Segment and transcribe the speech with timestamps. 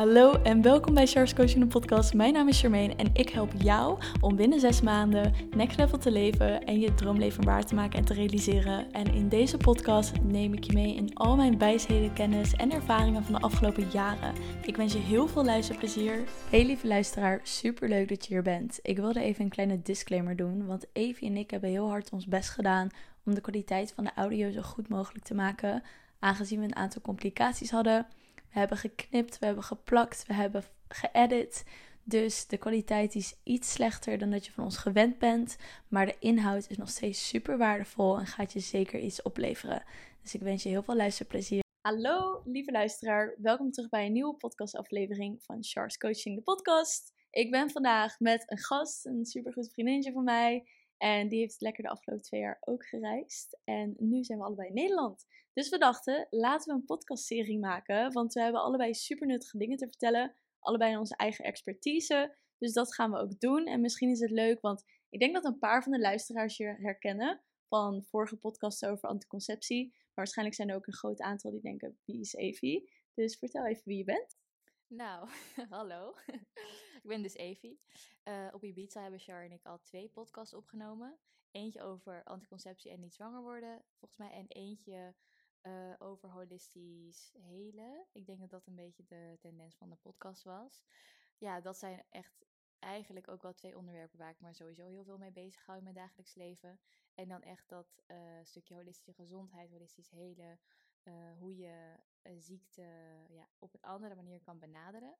[0.00, 2.14] Hallo en welkom bij Charles Coaching podcast.
[2.14, 6.10] Mijn naam is Charmaine en ik help jou om binnen zes maanden next level te
[6.10, 8.92] leven en je droomleven waar te maken en te realiseren.
[8.92, 13.24] En in deze podcast neem ik je mee in al mijn wijsheden, kennis en ervaringen
[13.24, 14.34] van de afgelopen jaren.
[14.62, 16.24] Ik wens je heel veel luisterplezier.
[16.50, 18.78] Hey lieve luisteraar, super leuk dat je hier bent.
[18.82, 22.26] Ik wilde even een kleine disclaimer doen, want Evie en ik hebben heel hard ons
[22.26, 22.88] best gedaan
[23.24, 25.82] om de kwaliteit van de audio zo goed mogelijk te maken,
[26.18, 28.06] aangezien we een aantal complicaties hadden.
[28.52, 31.64] We hebben geknipt, we hebben geplakt, we hebben geëdit.
[32.04, 35.56] Dus de kwaliteit is iets slechter dan dat je van ons gewend bent.
[35.88, 39.82] Maar de inhoud is nog steeds super waardevol en gaat je zeker iets opleveren.
[40.22, 41.62] Dus ik wens je heel veel luisterplezier.
[41.80, 47.12] Hallo lieve luisteraar, welkom terug bij een nieuwe podcastaflevering van Charles Coaching, de podcast.
[47.30, 50.68] Ik ben vandaag met een gast, een supergoed vriendinnetje van mij.
[50.96, 53.58] En die heeft lekker de afgelopen twee jaar ook gereisd.
[53.64, 55.26] En nu zijn we allebei in Nederland.
[55.52, 58.12] Dus we dachten, laten we een podcastserie maken.
[58.12, 60.34] Want we hebben allebei super nuttige dingen te vertellen.
[60.58, 62.36] Allebei onze eigen expertise.
[62.58, 63.66] Dus dat gaan we ook doen.
[63.66, 66.76] En misschien is het leuk, want ik denk dat een paar van de luisteraars je
[66.78, 67.42] herkennen.
[67.68, 69.88] Van vorige podcasts over anticonceptie.
[69.88, 72.92] Maar waarschijnlijk zijn er ook een groot aantal die denken, wie is Evie?
[73.14, 74.38] Dus vertel even wie je bent.
[74.86, 75.28] Nou,
[75.68, 76.14] hallo.
[77.02, 77.80] ik ben dus Evie.
[78.24, 81.18] Uh, op Ibiza hebben Char en ik al twee podcasts opgenomen.
[81.50, 84.30] Eentje over anticonceptie en niet zwanger worden, volgens mij.
[84.30, 85.14] En eentje
[85.62, 88.06] uh, over holistisch helen.
[88.12, 90.84] Ik denk dat dat een beetje de tendens van de podcast was.
[91.38, 92.46] Ja, dat zijn echt
[92.78, 95.84] eigenlijk ook wel twee onderwerpen waar ik me sowieso heel veel mee bezig hou in
[95.84, 96.80] mijn dagelijks leven.
[97.14, 100.60] En dan echt dat uh, stukje holistische gezondheid, holistisch helen.
[101.02, 101.98] Uh, hoe je
[102.38, 102.82] ziekte
[103.28, 105.16] ja, op een andere manier kan benaderen.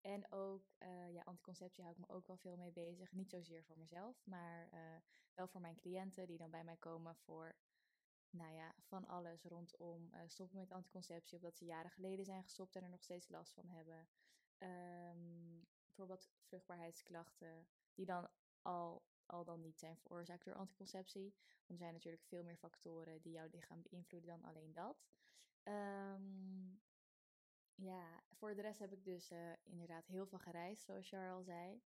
[0.00, 0.72] En ook
[1.10, 3.12] ja, anticonceptie hou ik me ook wel veel mee bezig.
[3.12, 4.68] Niet zozeer voor mezelf, maar
[5.34, 7.54] wel voor mijn cliënten die dan bij mij komen voor
[8.30, 12.42] nou ja, van alles rondom uh, stoppen met anticonceptie, of dat ze jaren geleden zijn
[12.42, 14.08] gestopt en er nog steeds last van hebben.
[14.58, 18.28] Um, bijvoorbeeld vruchtbaarheidsklachten, die dan
[18.62, 21.34] al, al dan niet zijn veroorzaakt door anticonceptie.
[21.66, 25.08] Want er zijn natuurlijk veel meer factoren die jouw lichaam beïnvloeden dan alleen dat.
[25.64, 26.80] Um,
[27.74, 31.42] ja, voor de rest heb ik dus uh, inderdaad heel veel gereisd, zoals Charles al
[31.42, 31.82] zei.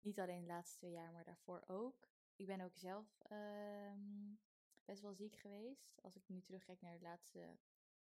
[0.00, 2.08] Niet alleen de laatste twee jaar, maar daarvoor ook.
[2.36, 4.40] Ik ben ook zelf um,
[4.84, 6.02] best wel ziek geweest.
[6.02, 7.58] Als ik nu terugkijk naar de laatste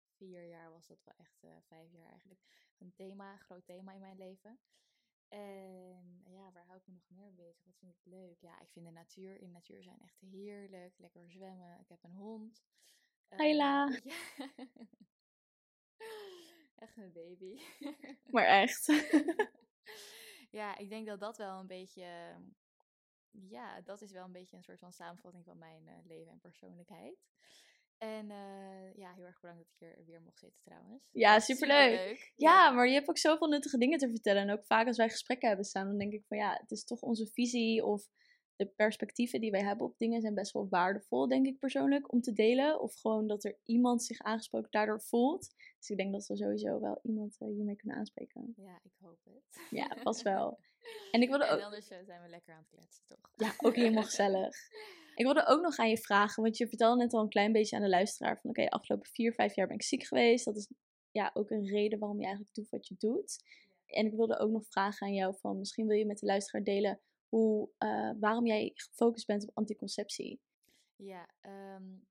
[0.08, 2.40] vier jaar, was dat wel echt uh, vijf jaar eigenlijk.
[2.78, 4.60] Een thema, een groot thema in mijn leven.
[5.28, 7.64] En ja, waar hou ik me nog meer bezig?
[7.64, 8.40] Wat vind ik leuk?
[8.40, 10.98] Ja, ik vind de natuur in de natuur zijn echt heerlijk.
[10.98, 11.80] Lekker zwemmen.
[11.80, 12.64] Ik heb een hond.
[13.28, 13.88] Hela.
[13.88, 13.98] Uh,
[14.38, 14.50] ja.
[16.76, 17.60] echt een baby.
[18.30, 18.86] maar echt.
[20.50, 22.36] ja, ik denk dat dat wel een beetje
[23.48, 26.40] ja, dat is wel een beetje een soort van samenvatting van mijn uh, leven en
[26.40, 27.26] persoonlijkheid.
[27.98, 31.08] En uh, ja, heel erg bedankt dat ik hier weer mocht zitten trouwens.
[31.12, 31.90] Ja, superleuk.
[31.90, 32.32] superleuk.
[32.36, 34.42] Ja, ja, maar je hebt ook zoveel nuttige dingen te vertellen.
[34.42, 36.84] En ook vaak als wij gesprekken hebben staan, dan denk ik van ja, het is
[36.84, 38.08] toch onze visie of
[38.56, 42.20] de perspectieven die wij hebben op dingen zijn best wel waardevol, denk ik persoonlijk, om
[42.20, 42.80] te delen.
[42.80, 45.54] Of gewoon dat er iemand zich aangesproken daardoor voelt.
[45.78, 48.52] Dus ik denk dat we sowieso wel iemand uh, hiermee kunnen aanspreken.
[48.56, 49.66] Ja, ik hoop het.
[49.70, 50.58] Ja, vast wel.
[51.10, 51.58] En ik wilde ook.
[51.58, 53.32] En anders uh, zijn we lekker aan het kletsen, toch?
[53.36, 54.56] Ja, ook helemaal gezellig.
[55.14, 57.76] Ik wilde ook nog aan je vragen, want je vertelde net al een klein beetje
[57.76, 60.44] aan de luisteraar van oké, okay, afgelopen vier, vijf jaar ben ik ziek geweest.
[60.44, 60.68] Dat is
[61.10, 63.42] ja ook een reden waarom je eigenlijk doet wat je doet.
[63.86, 66.64] En ik wilde ook nog vragen aan jou van misschien wil je met de luisteraar
[66.64, 70.40] delen hoe, uh, waarom jij gefocust bent op anticonceptie.
[70.96, 71.28] Ja,
[71.76, 72.06] um,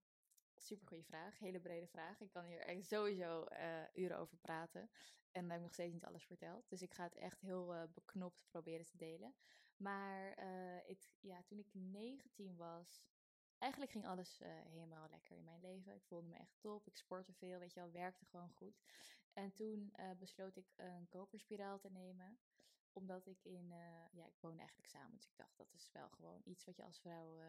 [0.67, 1.39] super goede vraag.
[1.39, 2.21] Hele brede vraag.
[2.21, 4.89] Ik kan hier echt sowieso uh, uren over praten.
[5.31, 6.69] En dan heb ik nog steeds niet alles verteld.
[6.69, 9.35] Dus ik ga het echt heel uh, beknopt proberen te delen.
[9.77, 10.33] Maar
[10.85, 13.03] het, ja, toen ik 19 was,
[13.57, 14.39] eigenlijk ging alles
[14.69, 15.95] helemaal lekker in mijn leven.
[15.95, 16.87] Ik voelde me echt top.
[16.87, 18.81] Ik sportte veel, weet je wel, werkte gewoon goed.
[19.33, 22.39] En toen besloot ik een koperspiraal te nemen
[22.97, 25.15] omdat ik in, uh, ja, ik woon eigenlijk samen.
[25.15, 27.45] Dus ik dacht, dat is wel gewoon iets wat je als vrouw uh,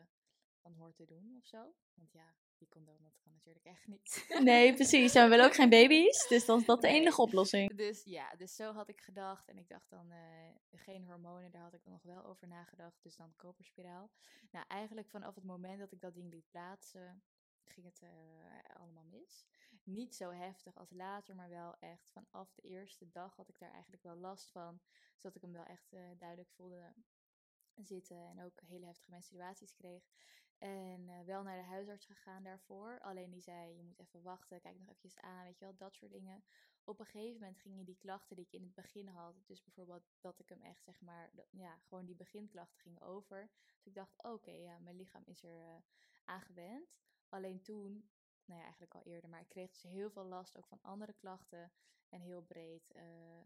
[0.61, 1.75] dan hoort te doen of zo.
[1.95, 4.27] Want ja, die condoom, dat kan natuurlijk echt niet.
[4.49, 5.15] Nee, precies.
[5.15, 6.27] En we willen ook geen baby's.
[6.29, 7.77] Dus dan is dat de enige oplossing.
[7.77, 9.49] Dus ja, dus zo had ik gedacht.
[9.49, 13.03] En ik dacht dan, uh, geen hormonen, daar had ik dan nog wel over nagedacht.
[13.03, 14.11] Dus dan koperspiraal.
[14.50, 17.23] Nou, eigenlijk vanaf het moment dat ik dat ding liet plaatsen,
[17.65, 18.03] ging het
[18.77, 19.47] allemaal mis
[19.88, 23.73] niet zo heftig als later, maar wel echt vanaf de eerste dag had ik daar
[23.73, 24.81] eigenlijk wel last van.
[25.17, 26.93] Zodat ik hem wel echt uh, duidelijk voelde
[27.85, 30.05] zitten en ook hele heftige menstruaties kreeg.
[30.59, 33.01] En uh, wel naar de huisarts gegaan daarvoor.
[33.01, 35.95] Alleen die zei, je moet even wachten, kijk nog eventjes aan, weet je wel, dat
[35.95, 36.43] soort dingen.
[36.85, 40.11] Op een gegeven moment gingen die klachten die ik in het begin had, dus bijvoorbeeld
[40.21, 43.51] dat ik hem echt, zeg maar, ja, gewoon die beginklachten gingen over.
[43.77, 45.77] Dus ik dacht, oké, ja, mijn lichaam is er uh,
[46.25, 46.97] aan gewend.
[47.29, 48.11] Alleen toen
[48.45, 49.31] nou ja, eigenlijk al eerder.
[49.31, 51.73] Maar ik kreeg dus heel veel last ook van andere klachten.
[52.09, 52.93] En heel breed.
[52.93, 53.03] eh,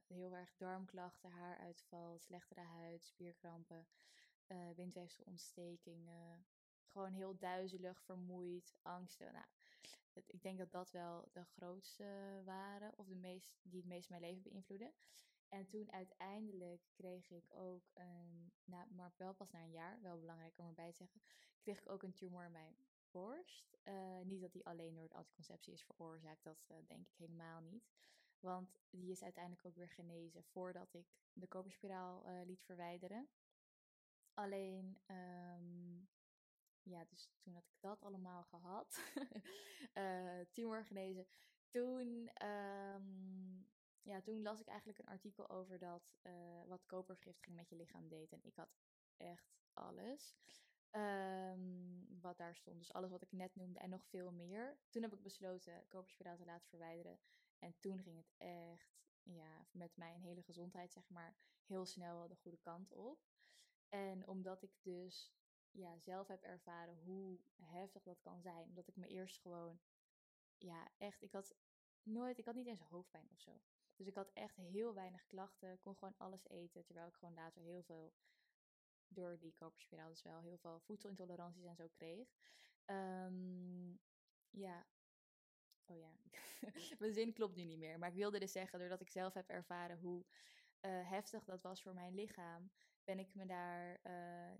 [0.07, 3.87] heel erg darmklachten, haaruitval, slechtere huid, spierkrampen,
[4.53, 6.47] eh windweefselontstekingen.
[6.87, 9.33] Gewoon heel duizelig, vermoeid, angsten.
[9.33, 9.47] Nou,
[10.27, 12.99] ik denk dat dat wel de grootste waren.
[12.99, 14.93] Of de meest, die het meest mijn leven beïnvloeden.
[15.49, 20.19] En toen uiteindelijk kreeg ik ook een, nou, maar wel pas na een jaar, wel
[20.19, 21.23] belangrijk om erbij te zeggen,
[21.61, 22.77] kreeg ik ook een tumor in mijn
[23.11, 23.77] borst.
[23.83, 27.61] Eh, niet dat die alleen door de anticonceptie is veroorzaakt, dat eh, denk ik helemaal
[27.61, 27.91] niet.
[28.41, 33.29] Want die is uiteindelijk ook weer genezen voordat ik de koperspiraal liet verwijderen.
[34.35, 35.97] Alleen, ehm,
[36.83, 39.01] ja, dus toen had ik dat allemaal gehad,
[39.93, 41.27] eh, tumor genezen.
[41.69, 43.57] Toen, ehm,
[44.03, 48.09] ja, toen las ik eigenlijk een artikel over dat eh, wat kopervergiftiging met je lichaam
[48.09, 48.33] deed.
[48.33, 48.71] En ik had
[49.17, 50.37] echt alles.
[50.91, 52.79] Ehm, wat daar stond.
[52.79, 54.79] Dus alles wat ik net noemde en nog veel meer.
[54.91, 57.19] Toen heb ik besloten koperspiraal te laten verwijderen.
[57.59, 62.37] En toen ging het echt, ja, met mijn hele gezondheid, zeg maar, heel snel de
[62.37, 63.32] goede kant op.
[63.93, 65.33] En omdat ik dus
[65.71, 68.69] ja, zelf heb ervaren hoe heftig dat kan zijn.
[68.69, 69.81] Omdat ik me eerst gewoon,
[70.59, 71.55] ja, echt, ik had
[72.03, 73.61] nooit, ik had niet eens hoofdpijn of zo.
[73.97, 76.85] Dus ik had echt heel weinig klachten, kon gewoon alles eten.
[76.85, 78.13] Terwijl ik gewoon later heel veel,
[79.09, 82.29] door die koperspiraal dus wel, heel veel voedselintoleranties en zo kreeg.
[82.85, 83.91] Ehm,
[84.51, 84.87] ja,
[85.87, 86.13] oh ja,
[86.99, 87.99] mijn zin klopt nu niet meer.
[87.99, 90.25] Maar ik wilde dus zeggen, doordat ik zelf heb ervaren hoe
[90.81, 92.71] eh, heftig dat was voor mijn lichaam,
[93.05, 94.53] ben ik me daar eh,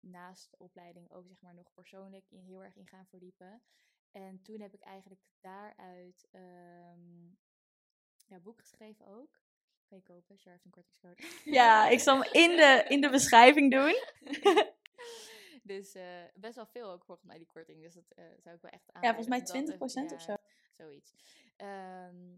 [0.00, 3.62] naast de opleiding ook zeg maar nog persoonlijk in, heel erg in gaan verdiepen.
[4.10, 7.28] En toen heb ik eigenlijk daaruit ehm
[8.28, 9.40] ja, boek geschreven ook.
[9.88, 11.22] Kan je kopen, Char heeft een kortingscode.
[11.44, 13.94] Ja, ik zal hem in de, in de beschrijving doen.
[15.72, 17.82] dus eh, best wel veel ook volgens mij die korting.
[17.82, 19.02] Dus dat eh, zou ik wel echt aan.
[19.02, 19.76] Ja, volgens mij
[20.10, 20.36] 20% of zo.
[20.76, 21.12] Zoiets.
[21.56, 22.36] Ehm,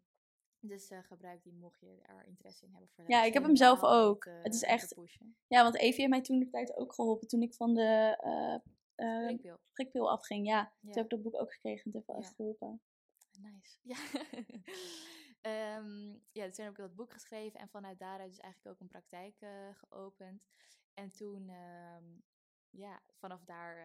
[0.61, 2.89] dus eh, gebruik die mocht je er interesse in hebben.
[2.89, 4.25] Voor Ja, ik heb hem zelf ook.
[4.25, 4.95] eh, Het is echt-.
[5.47, 8.55] Ja, want Evie heeft mij toen de tijd ook geholpen toen ik van de eh,
[8.95, 9.61] eh, Prikpil.
[9.73, 10.47] prikpil afging.
[10.47, 10.95] Ja, toen Ja.
[10.95, 11.83] heb ik dat boek ook gekregen.
[11.85, 12.23] Het heeft wel Ja.
[12.23, 12.81] echt geholpen.
[13.41, 13.79] Nice.
[13.83, 13.97] Ja.
[15.41, 18.81] Ehm, ja, dus toen heb ik dat boek geschreven en vanuit daaruit is eigenlijk ook
[18.81, 19.35] een praktijk
[19.73, 20.47] geopend.
[20.95, 22.05] En toen, ehm,
[22.71, 23.77] ja, vanaf daar.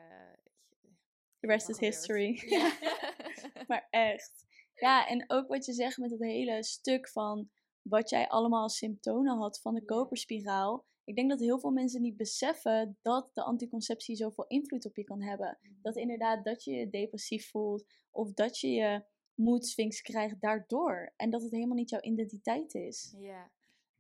[1.40, 2.42] The rest is history.
[2.50, 2.72] Ja.
[3.68, 4.46] Maar echt.
[4.76, 7.50] Ja, en ook wat je zegt met dat hele stuk van
[7.82, 9.86] wat jij allemaal als symptomen had van de Ja.
[9.86, 10.86] koperspiraal.
[11.04, 15.04] Ik denk dat heel veel mensen niet beseffen dat de anticonceptie zoveel invloed op je
[15.04, 15.58] kan hebben.
[15.82, 21.14] Dat inderdaad dat je je depressief voelt of dat je je moedswings krijgt daardoor.
[21.16, 23.16] En dat het helemaal niet jouw identiteit is.
[23.18, 23.52] Ja.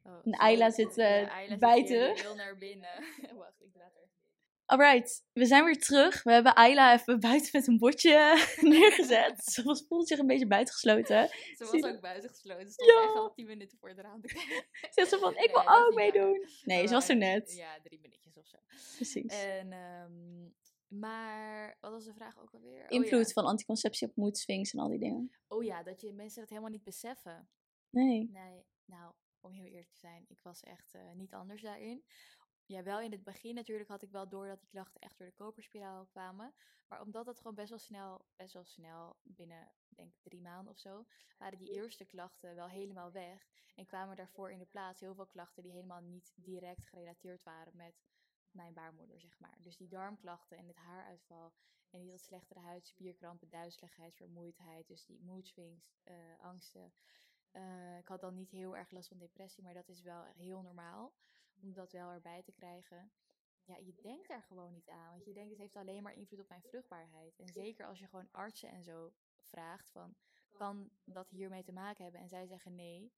[0.03, 0.31] Oh, En.
[0.31, 3.03] Ayla zit, Ja, eh, Ayla zit hier heel naar binnen.
[3.37, 3.93] Wacht, ik laat.
[4.65, 6.23] Alright, we zijn weer terug.
[6.23, 9.43] We hebben Ayla even buiten met een bordje neergezet.
[9.43, 11.27] Ze voelt zich een beetje buitengesloten.
[11.55, 12.65] Ze was ook buiten gesloten.
[12.67, 13.03] Ze stond Ja.
[13.03, 14.27] echt al tien minuten voor het raam te
[15.07, 15.93] ze van, ik Nee, wil ook waar.
[15.93, 16.47] meedoen.
[16.63, 17.53] Nee, ze was er net.
[17.55, 18.57] Ja, drie minuutjes of zo.
[18.95, 19.43] Precies.
[19.43, 20.49] En, ehm,
[20.99, 22.81] maar, wat was de vraag ook alweer?
[22.83, 23.33] Oh, Invloed ja.
[23.33, 25.31] van anticonceptie op moedswings en al die dingen.
[25.47, 27.49] Oh ja, dat je mensen dat helemaal niet beseffen.
[27.89, 28.29] Nee.
[28.31, 32.03] Nee, nou, om heel eerlijk te zijn, ik was echt eh, niet anders daarin.
[32.67, 35.27] Ja, wel in het begin natuurlijk had ik wel door dat die klachten echt door
[35.27, 36.53] de koperspiraal kwamen.
[36.87, 40.73] Maar omdat dat gewoon best wel snel, best wel snel, binnen denk ik drie maanden
[40.73, 41.05] of zo,
[41.37, 43.47] waren die eerste klachten wel helemaal weg.
[43.75, 47.75] En kwamen daarvoor in de plaats heel veel klachten die helemaal niet direct gerelateerd waren
[47.75, 48.03] met
[48.51, 49.57] mijn baarmoeder, zeg maar.
[49.59, 51.53] Dus die darmklachten en het haaruitval
[51.89, 56.93] en die wat slechtere huid, spierkrampen, duizeligheid, vermoeidheid, dus die mood swings, eh, angsten.
[57.51, 60.61] Eh, ik had dan niet heel erg last van depressie, maar dat is wel heel
[60.61, 61.13] normaal
[61.65, 63.11] om dat wel erbij te krijgen.
[63.63, 66.39] Ja, je denkt daar gewoon niet aan, want je denkt het heeft alleen maar invloed
[66.39, 67.39] op mijn vruchtbaarheid.
[67.39, 70.15] En zeker als je gewoon artsen en zo vraagt van,
[70.51, 72.21] kan dat hiermee te maken hebben?
[72.21, 73.13] En zij zeggen nee.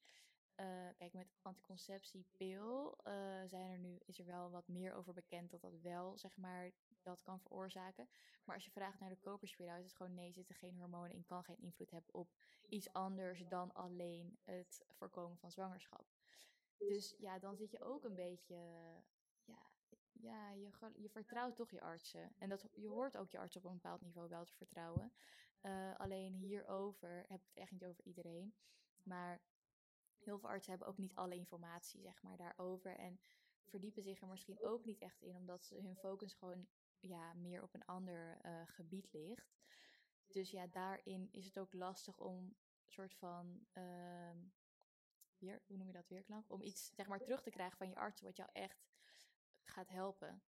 [0.56, 3.14] Eh, kijk, met anticonceptiepil eh
[3.46, 6.72] zijn er nu, is er wel wat meer over bekend dat dat wel, zeg maar,
[7.02, 8.10] dat kan veroorzaken.
[8.44, 11.26] Maar als je vraagt naar de koperspiraal, is het gewoon nee, zitten geen hormonen in,
[11.26, 12.34] kan geen invloed hebben op
[12.68, 16.17] iets anders dan alleen het voorkomen van zwangerschap.
[16.78, 18.56] Dus ja, dan zit je ook een beetje,
[19.44, 19.70] ja,
[20.12, 22.34] ja je, je vertrouwt toch je artsen.
[22.38, 25.14] En dat, je hoort ook je arts op een bepaald niveau wel te vertrouwen.
[25.62, 28.54] Eh, alleen hierover heb ik het echt niet over iedereen.
[29.04, 29.42] Maar
[30.18, 32.96] heel veel artsen hebben ook niet alle informatie, zeg maar, daarover.
[32.96, 33.20] En
[33.64, 36.68] verdiepen zich er misschien ook niet echt in, omdat ze hun focus gewoon
[37.00, 39.56] ja, meer op een ander eh, gebied ligt.
[40.28, 44.38] Dus ja, daarin is het ook lastig om een soort van, ehm,
[45.40, 46.52] weer, hoe noem je dat, weerklank?
[46.52, 48.86] Om iets, zeg maar, terug te krijgen van je arts, wat jou echt
[49.64, 50.42] gaat helpen.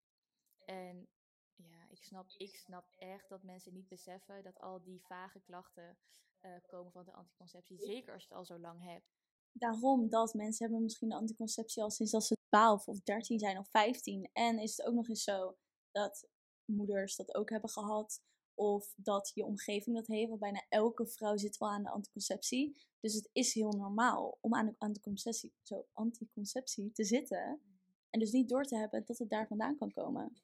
[0.66, 1.08] En
[1.56, 5.98] ja, ik snap, ik snap echt dat mensen niet beseffen dat al die vage klachten
[6.42, 7.78] uh, komen van de anticonceptie.
[7.78, 9.18] Zeker als je het al zo lang hebt.
[9.52, 13.58] Daarom dat mensen hebben misschien de anticonceptie al sinds dat ze 12 of 13 zijn
[13.58, 14.30] of 15.
[14.34, 15.58] En is het ook nog eens zo
[15.92, 16.28] dat
[16.66, 18.22] moeders dat ook hebben gehad.
[18.60, 20.28] Of dat je omgeving dat heeft.
[20.28, 22.76] Want bijna elke vrouw zit wel aan de anticonceptie.
[23.00, 27.62] Dus het is heel normaal om aan de anticonceptie, zo, anticonceptie te zitten.
[28.10, 30.38] En dus niet door te hebben dat het daar vandaan kan komen.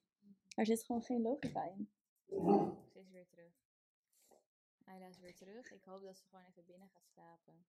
[0.55, 1.89] Er zit gewoon geen logica in.
[2.93, 3.53] Ze is weer terug.
[4.83, 5.71] Ayla is weer terug.
[5.71, 7.65] Ik hoop dat ze gewoon even binnen gaat slapen.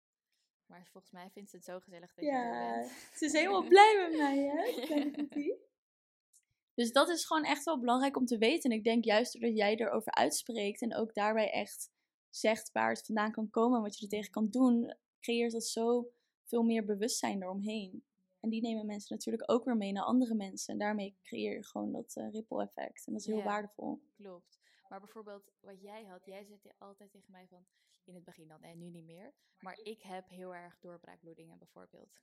[0.66, 2.92] Maar volgens mij vindt ze het zo gezellig dat ja, je er bent.
[3.16, 4.64] Ze is helemaal blij met mij, hè?
[6.76, 8.72] Dus dat is gewoon echt wel belangrijk om te weten.
[8.72, 11.92] En ik denk juist doordat jij erover uitspreekt en ook daarbij echt
[12.30, 15.66] zegt waar het vandaan kan komen en wat je er tegen kan doen, creëert dat
[15.66, 16.12] zo
[16.44, 18.04] veel meer bewustzijn eromheen.
[18.40, 20.74] En die nemen mensen natuurlijk ook weer mee naar andere mensen.
[20.74, 23.08] En daarmee creëer je gewoon dat uh, ripple effect.
[23.08, 24.02] En dat is heel waardevol.
[24.16, 24.60] Klopt.
[24.90, 27.66] Maar bijvoorbeeld wat jij had, jij zei altijd tegen mij van,
[28.04, 29.34] in het begin dan en nu niet meer.
[29.60, 32.20] Maar ik heb heel erg doorbraakbloedingen bijvoorbeeld.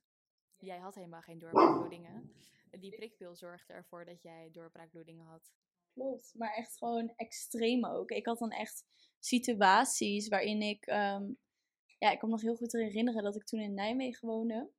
[0.57, 2.31] Jij had helemaal geen doorbraakbloedingen.
[2.79, 5.51] Die prikpil zorgde ervoor dat jij doorbraakbloedingen had.
[5.93, 8.11] Klopt, maar echt gewoon extreem ook.
[8.11, 8.85] Ik had dan echt
[9.19, 11.31] situaties waarin ik, ehm,
[11.99, 14.69] ja, ik kan me nog heel goed herinneren dat ik toen in Nijmegen woonde.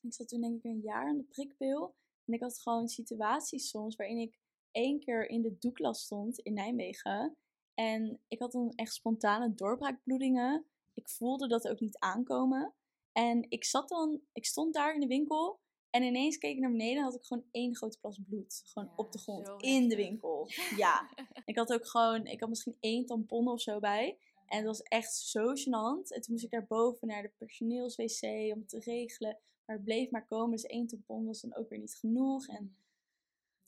[0.00, 1.94] Ik zat toen denk ik een jaar aan de prikpil.
[2.24, 4.38] En ik had gewoon situaties soms waarin ik
[4.70, 7.36] één keer in de doeklas stond in Nijmegen.
[7.74, 10.66] En ik had dan echt spontane doorbraakbloedingen.
[10.94, 12.74] Ik voelde dat ook niet aankomen.
[13.12, 15.60] En ik zat dan, ik stond daar in de winkel.
[15.90, 18.62] En ineens keek ik naar beneden en had ik gewoon één grote plas bloed.
[18.64, 20.48] Gewoon op de grond, in de winkel.
[20.76, 21.10] Ja.
[21.44, 24.18] ik had ook gewoon, ik had misschien één tampon of zo bij.
[24.46, 26.08] En het was echt zo gênant.
[26.08, 29.38] En toen moest ik daar boven naar de personeelswc om te regelen.
[29.64, 30.50] Maar het bleef maar komen.
[30.50, 32.46] Dus één tampon was dan ook weer niet genoeg.
[32.46, 32.76] En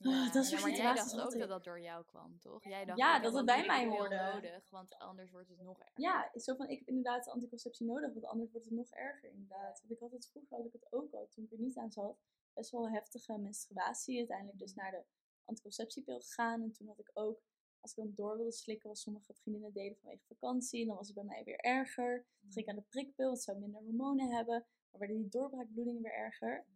[0.05, 2.65] Oh, dat ja, maar jij dacht ook dat dat door jou kwam, toch?
[2.65, 4.17] Jij dacht ja, dat het bij mij hoorde.
[4.17, 6.01] nodig, want anders wordt het nog erger.
[6.01, 9.81] Ja, zo van, ik heb inderdaad anticonceptie nodig, want anders wordt het nog erger, inderdaad.
[9.81, 11.93] Want ik had het vroeger, had ik het ook al, toen ik er niet aan
[11.93, 12.17] zat,
[12.53, 14.19] best wel heftige menstruatie.
[14.19, 15.05] Uiteindelijk dus naar de
[15.45, 16.63] anticonceptiepil gegaan.
[16.63, 17.43] En toen had ik ook,
[17.81, 20.81] als ik dan door wilde slikken, was sommige vriendinnen deden vanwege vakantie.
[20.81, 22.27] En dan was het bij mij weer erger.
[22.41, 24.67] Toen ging ik aan de prikpil, want zou minder hormonen hebben.
[24.91, 26.67] Maar werden die doorbraakbloedingen weer erger.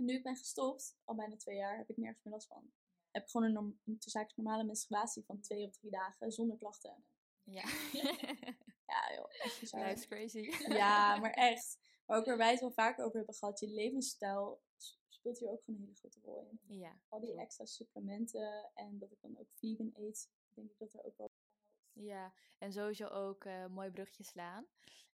[0.00, 2.72] Nu ik ben gestopt, al bijna twee jaar, heb ik nergens meer last van.
[3.10, 7.04] Heb ik gewoon een, norm, een normale menstruatie van twee of drie dagen zonder klachten.
[7.42, 7.64] Ja.
[8.92, 9.30] ja, joh.
[9.42, 10.52] Echt Life's crazy.
[10.68, 11.78] ja, maar echt.
[12.06, 14.62] Maar ook waar wij het wel vaker over hebben gehad, je levensstijl
[15.08, 16.78] speelt hier ook gewoon een hele grote rol in.
[16.78, 17.00] Ja.
[17.08, 21.04] Al die extra supplementen en dat ik dan ook vegan eet, denk ik dat er
[21.04, 21.30] ook wel
[21.92, 24.66] ja, en sowieso ook uh, mooi brugje slaan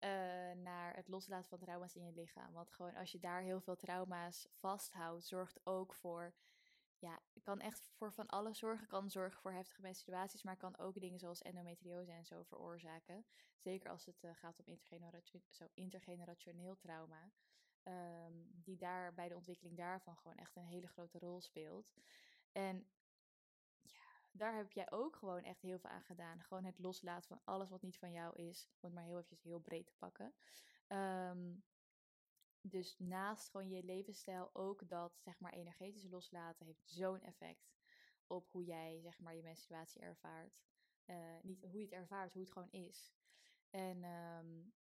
[0.04, 0.10] uh,
[0.52, 2.52] naar het loslaten van trauma's in je lichaam.
[2.52, 6.34] Want gewoon als je daar heel veel trauma's vasthoudt, zorgt ook voor,
[6.98, 8.86] ja, kan echt voor van alles zorgen.
[8.86, 13.24] Kan zorgen voor heftige menstruaties, maar kan ook dingen zoals endometriose en zo veroorzaken.
[13.56, 17.32] Zeker als het uh, gaat om intergenerationeel, zo, intergenerationeel trauma.
[17.84, 21.92] Um, die daar bij de ontwikkeling daarvan gewoon echt een hele grote rol speelt.
[22.52, 22.86] En
[24.32, 26.42] daar heb jij ook gewoon echt heel veel aan gedaan.
[26.42, 28.68] Gewoon het loslaten van alles wat niet van jou is.
[28.68, 30.34] Om het maar heel eventjes heel breed te pakken.
[30.86, 31.54] Ehm,
[32.60, 37.72] dus naast gewoon je levensstijl ook dat, zeg maar, energetisch loslaten heeft zo'n effect
[38.26, 40.60] op hoe jij, zeg maar, je menstruatie ervaart.
[41.06, 43.12] Uh, niet hoe je het ervaart, hoe het gewoon is.
[43.70, 44.72] En um,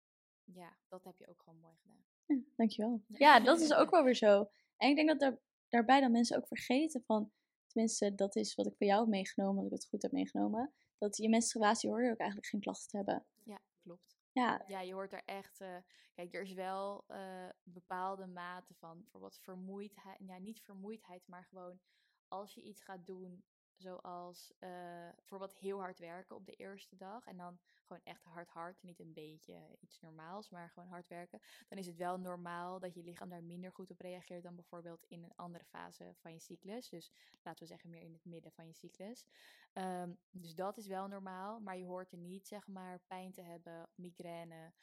[0.44, 2.06] ja, dat heb je ook gewoon mooi gedaan.
[2.26, 3.02] Ja, dankjewel.
[3.08, 4.50] Ja, dat is ook wel weer zo.
[4.78, 5.38] En ik denk dat daar,
[5.70, 7.32] daarbij dan mensen ook vergeten van
[7.72, 10.74] tenminste, dat is wat ik bij jou heb meegenomen, als ik het goed heb meegenomen.
[10.98, 13.26] Dat je menstruatie hoor je ook eigenlijk geen klachten te hebben.
[13.44, 14.18] Ja, klopt.
[14.32, 15.62] Ja, ja je hoort er echt.
[15.62, 15.76] Uh,
[16.14, 20.18] kijk, er is wel uh, bepaalde mate van bijvoorbeeld vermoeidheid.
[20.20, 21.80] Ja, niet vermoeidheid, maar gewoon
[22.28, 23.44] als je iets gaat doen
[23.82, 24.70] Zoals uh,
[25.16, 27.26] bijvoorbeeld heel hard werken op de eerste dag.
[27.26, 28.84] En dan gewoon echt hard hard.
[28.84, 31.42] Niet een beetje iets normaals, maar gewoon hard werken.
[31.68, 35.06] Dan is het wel normaal dat je lichaam daar minder goed op reageert dan bijvoorbeeld
[35.08, 36.90] in een andere fase van je cyclus.
[36.90, 37.12] Dus
[37.42, 39.26] laten we zeggen meer in het midden van je cyclus.
[39.74, 41.60] Um, dus dat is wel normaal.
[41.60, 44.74] Maar je hoort er niet zeg maar pijn te hebben, migraine.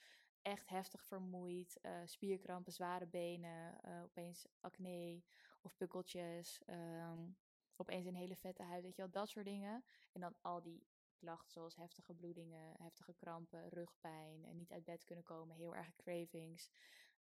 [0.42, 5.22] Echt heftig vermoeid, uh, spierkrampen, zware benen, uh, opeens acne
[5.62, 6.62] of pukkeltjes.
[6.66, 7.36] Um,
[7.80, 9.84] opeens een hele vette huid, weet je wel, dat soort dingen.
[10.12, 10.86] En dan al die
[11.18, 15.96] klachten zoals heftige bloedingen, heftige krampen, rugpijn, en niet uit bed kunnen komen, heel erg
[15.96, 16.70] cravings.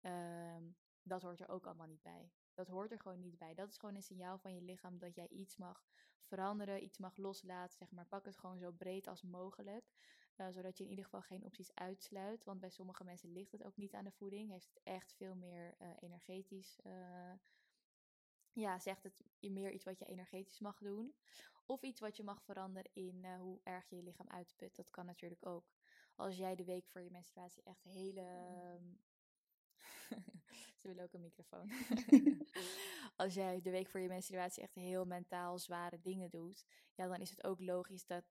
[0.00, 0.62] Ehm,
[1.02, 2.32] dat hoort er ook allemaal niet bij.
[2.54, 3.54] Dat hoort er gewoon niet bij.
[3.54, 5.86] Dat is gewoon een signaal van je lichaam dat jij iets mag
[6.22, 7.76] veranderen, iets mag loslaten.
[7.76, 9.92] Zeg maar, pak het gewoon zo breed als mogelijk.
[10.36, 12.44] Uh, zodat je in ieder geval geen opties uitsluit.
[12.44, 14.50] Want bij sommige mensen ligt het ook niet aan de voeding.
[14.50, 17.32] Heeft het echt veel meer uh, energetisch uh,
[18.54, 21.14] ja, zegt het meer iets wat je energetisch mag doen.
[21.66, 24.76] Of iets wat je mag veranderen in eh, hoe erg je je lichaam uitput.
[24.76, 25.72] Dat kan natuurlijk ook.
[26.14, 28.20] Als jij de week voor je menstruatie echt hele.
[28.20, 28.84] ehm,
[30.80, 31.70] Ze willen ook een microfoon.
[33.16, 37.20] Als jij de week voor je menstruatie echt heel mentaal zware dingen doet, ja, dan
[37.20, 38.24] is het ook logisch dat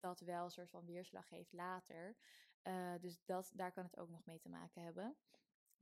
[0.00, 2.16] dat wel een soort van weerslag heeft later.
[2.62, 5.16] Eh, dus dat, daar kan het ook nog mee te maken hebben.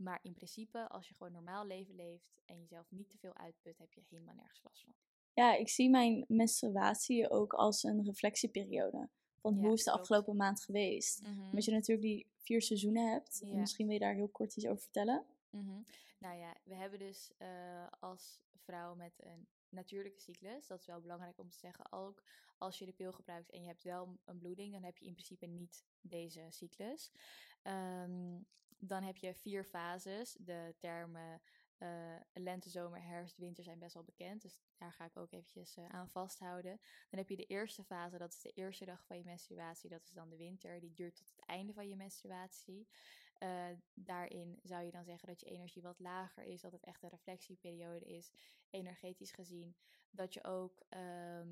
[0.02, 3.78] Maar in principe, als je gewoon normaal leven leeft en jezelf niet te veel uitput,
[3.78, 4.94] heb je helemaal nergens last van.
[5.34, 9.08] Ja, ik zie mijn menstruatie ook als een reflectieperiode.
[9.40, 9.98] Van Ja, hoe is de klopt.
[10.00, 11.22] afgelopen maand geweest?
[11.26, 13.40] Omdat je natuurlijk die vier seizoenen hebt.
[13.44, 13.54] Ja.
[13.54, 15.24] Misschien wil je daar heel kort iets over vertellen.
[15.50, 15.80] Mhm.
[16.18, 21.00] Nou ja, we hebben dus eh, als vrouw met een natuurlijke cyclus, dat is wel
[21.00, 22.22] belangrijk om te zeggen, ook
[22.58, 25.12] als je de pil gebruikt en je hebt wel een bloeding, dan heb je in
[25.12, 27.12] principe niet deze cyclus.
[27.62, 28.40] Ehm,
[28.84, 30.36] dan heb je vier fases.
[30.40, 31.40] De termen
[31.82, 35.76] eh, lente, zomer, herfst, winter zijn best wel bekend, dus daar ga ik ook eventjes
[35.76, 36.80] eh, aan vasthouden.
[37.10, 40.02] Dan heb je de eerste fase, dat is de eerste dag van je menstruatie, dat
[40.04, 42.88] is dan de winter, die duurt tot het einde van je menstruatie.
[43.38, 47.02] Eh, daarin zou je dan zeggen dat je energie wat lager is, dat het echt
[47.02, 48.30] een reflectieperiode is,
[48.70, 49.76] energetisch gezien.
[50.10, 51.48] Dat je ook ehm,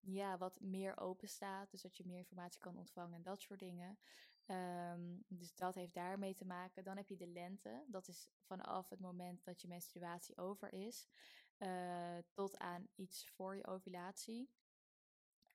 [0.00, 3.60] ja, wat meer open staat, dus dat je meer informatie kan ontvangen en dat soort
[3.60, 3.98] dingen.
[4.46, 6.84] Ehm, dus dat heeft daarmee te maken.
[6.84, 11.08] Dan heb je de lente, dat is vanaf het moment dat je menstruatie over is,
[11.56, 14.50] eh, tot aan iets voor je ovulatie.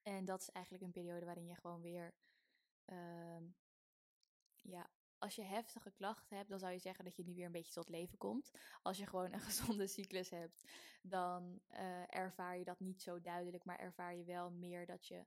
[0.01, 2.13] En dat is eigenlijk een periode waarin je gewoon weer
[2.85, 3.43] ehm,
[4.55, 7.51] ja, als je heftige klachten hebt, dan zou je zeggen dat je nu weer een
[7.51, 8.51] beetje tot leven komt.
[8.81, 10.71] Als je gewoon een gezonde cyclus hebt,
[11.01, 15.25] dan eh, ervaar je dat niet zo duidelijk, maar ervaar je wel meer dat je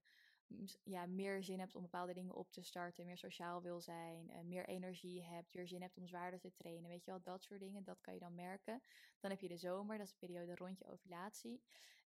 [0.84, 4.40] ja, meer zin hebt om bepaalde dingen op te starten, meer sociaal wil zijn, eh,
[4.40, 6.90] meer energie hebt, weer zin hebt om zwaarder te trainen.
[6.90, 8.82] Weet je wel, dat soort dingen, dat kan je dan merken.
[9.20, 11.62] Dan heb je de zomer, dat is de periode rond je ovulatie.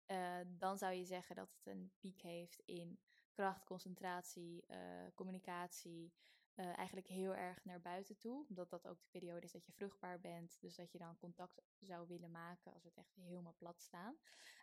[0.07, 2.99] Eh, dan zou je zeggen dat het een piek heeft in
[3.31, 4.79] kracht, concentratie, eh,
[5.15, 6.13] communicatie,
[6.59, 8.47] eigenlijk heel erg naar buiten toe.
[8.49, 10.57] Omdat dat ook de periode is dat je vruchtbaar bent.
[10.61, 14.19] Dus dat je dan contact zou willen maken als we het echt helemaal plat staan.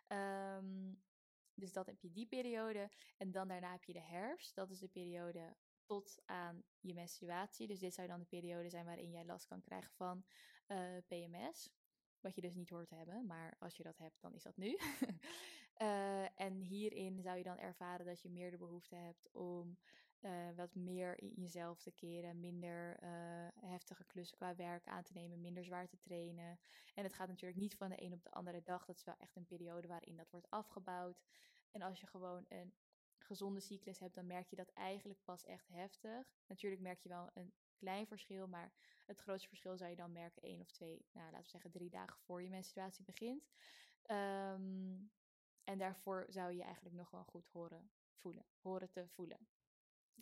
[0.06, 0.92] Ehm,
[1.56, 2.90] dus dat heb je die periode.
[3.16, 4.54] En dan daarna heb je de herfst.
[4.54, 7.66] Dat is de periode tot aan je menstruatie.
[7.66, 10.24] Dus dit zou dan de periode zijn waarin jij last kan krijgen van
[10.66, 11.70] eh, PMS.
[12.20, 14.56] Wat je dus niet hoort te hebben, maar als je dat hebt, dan is dat
[14.56, 14.76] nu.
[15.76, 19.78] Eh, en hierin zou je dan ervaren dat je meer de behoefte hebt om
[20.20, 25.12] eh, wat meer in jezelf te keren, minder eh, heftige klussen qua werk aan te
[25.12, 26.58] nemen, minder zwaar te trainen.
[26.94, 28.84] En het gaat natuurlijk niet van de een op de andere dag.
[28.84, 31.22] Dat is wel echt een periode waarin dat wordt afgebouwd.
[31.70, 32.74] En als je gewoon een
[33.18, 36.34] gezonde cyclus hebt, dan merk je dat eigenlijk pas echt heftig.
[36.46, 38.72] Natuurlijk merk je wel een klein verschil, maar
[39.06, 41.90] het grootste verschil zou je dan merken één of twee, nou laten we zeggen drie
[41.90, 43.48] dagen voor je menstruatie begint.
[44.02, 44.96] Ehm,
[45.64, 49.48] en daarvoor zou je eigenlijk nog wel goed horen, voelen, horen te voelen.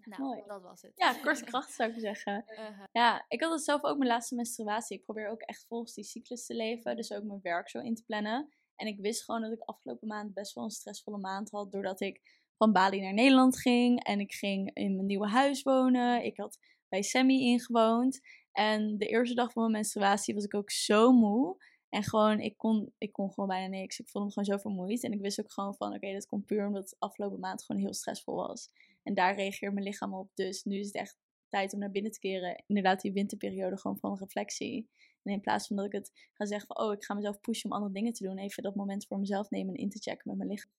[0.02, 0.42] Nou, Mooi.
[0.46, 0.92] dat was het.
[0.94, 2.44] Ja, korte kracht zou ik zeggen.
[2.48, 2.85] Uh-huh.
[2.92, 4.96] Ja, ik had het zelf ook mijn laatste menstruatie.
[4.96, 6.96] Ik probeer ook echt volgens die cyclus te leven.
[6.96, 8.52] Dus ook mijn werk zo in te plannen.
[8.76, 11.72] En ik wist gewoon dat ik afgelopen maand best wel een stressvolle maand had.
[11.72, 12.20] Doordat ik
[12.57, 14.04] van Bali naar Nederland ging.
[14.04, 16.24] En ik ging in mijn nieuwe huis wonen.
[16.24, 18.20] Ik had bij Sammy ingewoond.
[18.52, 21.57] En de eerste dag van mijn menstruatie was ik ook zo moe.
[21.88, 23.98] En gewoon, ik kon, ik kon gewoon bijna niks.
[23.98, 25.02] Ik voelde me gewoon zo vermoeid.
[25.02, 27.83] En ik wist ook gewoon van, oké, dat komt puur omdat het afgelopen maand gewoon
[27.83, 28.70] heel stressvol was.
[29.05, 30.31] En daar reageert mijn lichaam op.
[30.35, 32.62] Dus nu is het echt tijd om naar binnen te keren.
[32.67, 34.88] Inderdaad, die winterperiode gewoon van reflectie.
[35.23, 37.71] En in plaats van dat ik het ga zeggen van, oh, ik ga mezelf pushen
[37.71, 38.38] om andere dingen te doen.
[38.38, 40.73] Even dat moment voor mezelf nemen en in te checken met mijn lichaam.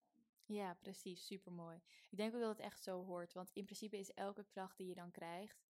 [0.45, 1.25] Ja, precies.
[1.25, 1.81] Super mooi.
[2.09, 3.33] Ik denk ook dat het echt zo hoort.
[3.33, 5.65] Want in principe is elke klacht die je dan krijgt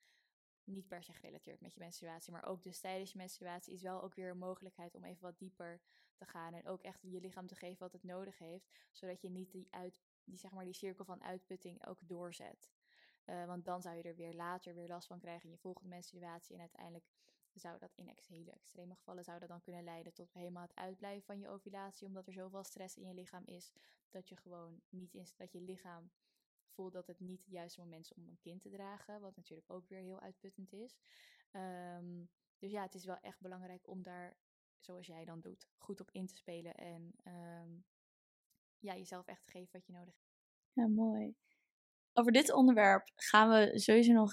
[0.64, 2.32] niet per se gerelateerd met je menstruatie.
[2.32, 5.38] Maar ook dus tijdens je menstruatie is wel ook weer een mogelijkheid om even wat
[5.38, 5.80] dieper
[6.14, 6.54] te gaan.
[6.54, 8.70] En ook echt je lichaam te geven wat het nodig heeft.
[8.92, 12.70] Zodat je niet die, uit, die, zeg maar, die cirkel van uitputting ook doorzet.
[13.26, 15.88] Uh, want dan zou je er weer later weer last van krijgen in je volgende
[15.88, 16.54] menstruatie.
[16.54, 17.06] En uiteindelijk
[17.52, 21.22] zou dat in hele extreme gevallen zou dat dan kunnen leiden tot helemaal het uitblijven
[21.22, 22.06] van je ovulatie.
[22.06, 23.72] Omdat er zoveel stress in je lichaam is
[24.10, 26.10] dat je gewoon niet in, dat je lichaam
[26.68, 29.20] voelt dat het niet het juiste moment is om een kind te dragen.
[29.20, 30.96] Wat natuurlijk ook weer heel uitputtend is.
[31.52, 34.36] Um, dus ja, het is wel echt belangrijk om daar,
[34.78, 36.74] zoals jij dan doet, goed op in te spelen.
[36.74, 37.84] En um,
[38.84, 40.32] ja, jezelf echt te geven wat je nodig hebt.
[40.72, 41.34] Ja, mooi.
[42.12, 44.32] Over dit onderwerp gaan we sowieso nog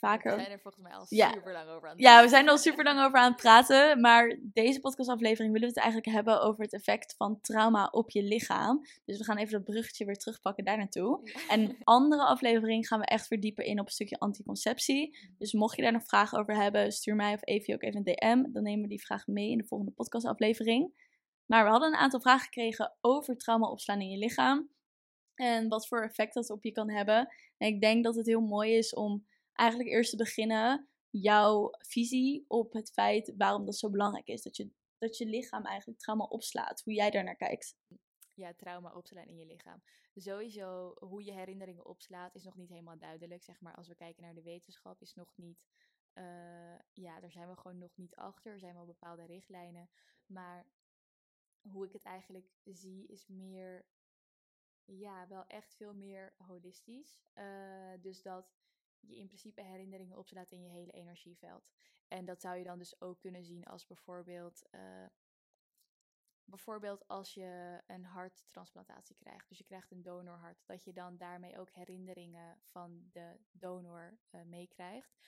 [0.00, 0.30] vaker.
[0.36, 1.32] We zijn er volgens mij al ja.
[1.32, 3.40] super lang over aan het Ja, we zijn er al super lang over aan het
[3.40, 4.00] praten.
[4.00, 8.22] Maar deze podcastaflevering willen we het eigenlijk hebben over het effect van trauma op je
[8.22, 8.80] lichaam.
[9.04, 11.20] Dus we gaan even dat bruggetje weer terugpakken daar naartoe.
[11.22, 11.48] Ja.
[11.48, 15.18] En een andere aflevering gaan we echt weer dieper in op een stukje anticonceptie.
[15.38, 18.14] Dus mocht je daar nog vragen over hebben, stuur mij of Evie ook even een
[18.14, 18.52] DM.
[18.52, 21.08] Dan nemen we die vraag mee in de volgende podcastaflevering.
[21.50, 24.70] Maar we hadden een aantal vragen gekregen over trauma opslaan in je lichaam.
[25.34, 27.34] En wat voor effect dat op je kan hebben.
[27.56, 32.44] En ik denk dat het heel mooi is om eigenlijk eerst te beginnen jouw visie
[32.48, 34.42] op het feit waarom dat zo belangrijk is.
[34.42, 36.82] Dat je, dat je lichaam eigenlijk trauma opslaat.
[36.82, 37.76] Hoe jij daar naar kijkt.
[38.34, 39.82] Ja, trauma opslaan in je lichaam.
[40.14, 43.44] Sowieso, hoe je herinneringen opslaat is nog niet helemaal duidelijk.
[43.44, 45.58] Zeg maar, als we kijken naar de wetenschap, is nog niet.
[46.14, 46.24] Uh,
[46.92, 48.52] ja, daar zijn we gewoon nog niet achter.
[48.52, 49.90] Er zijn wel bepaalde richtlijnen.
[50.26, 50.66] Maar
[51.62, 53.84] hoe ik het eigenlijk zie, is meer.
[54.84, 57.22] Ja, wel echt veel meer holistisch.
[57.34, 58.54] Uh, dus dat
[59.00, 61.70] je in principe herinneringen opslaat in je hele energieveld.
[62.08, 64.62] En dat zou je dan dus ook kunnen zien als bijvoorbeeld.
[64.70, 65.06] Uh,
[66.44, 71.58] bijvoorbeeld als je een harttransplantatie krijgt, dus je krijgt een donorhart, dat je dan daarmee
[71.58, 75.18] ook herinneringen van de donor uh, meekrijgt.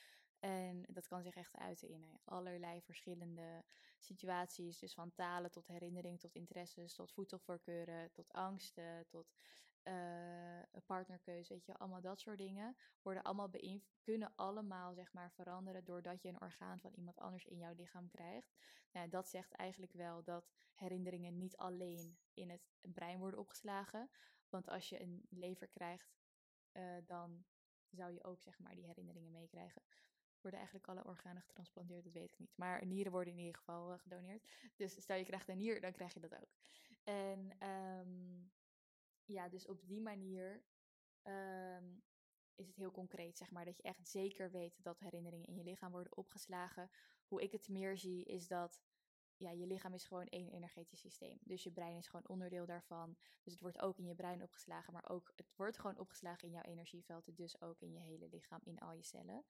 [0.43, 3.63] En dat kan zich echt uiten in allerlei verschillende
[3.97, 4.79] situaties.
[4.79, 9.33] Dus van talen tot herinnering, tot interesses, tot voedselvoorkeuren, tot angsten, tot
[9.83, 13.49] uh, partnerkeuze, weet je, allemaal dat soort dingen worden allemaal
[14.01, 18.07] kunnen allemaal zeg maar veranderen doordat je een orgaan van iemand anders in jouw lichaam
[18.07, 18.53] krijgt.
[18.91, 24.09] Nou, dat zegt eigenlijk wel dat herinneringen niet alleen in het brein worden opgeslagen,
[24.49, 26.15] want als je een lever krijgt,
[26.73, 27.45] uh, dan
[27.89, 29.81] zou je ook zeg maar die herinneringen meekrijgen.
[30.43, 32.57] Worden eigenlijk alle organen getransplanteerd, dat weet ik niet.
[32.57, 34.47] Maar nieren worden in ieder geval uh, gedoneerd.
[34.75, 36.55] Dus stel je krijgt een nier, dan krijg je dat ook.
[37.03, 38.51] En um,
[39.25, 40.63] ja, dus op die manier
[41.23, 42.03] um,
[42.55, 43.65] is het heel concreet, zeg maar.
[43.65, 46.89] Dat je echt zeker weet dat herinneringen in je lichaam worden opgeslagen.
[47.25, 48.81] Hoe ik het meer zie, is dat
[49.37, 51.37] ja, je lichaam is gewoon één energetisch systeem.
[51.41, 53.17] Dus je brein is gewoon onderdeel daarvan.
[53.41, 56.53] Dus het wordt ook in je brein opgeslagen, maar ook het wordt gewoon opgeslagen in
[56.53, 57.37] jouw energieveld.
[57.37, 59.45] Dus ook in je hele lichaam, in al je cellen.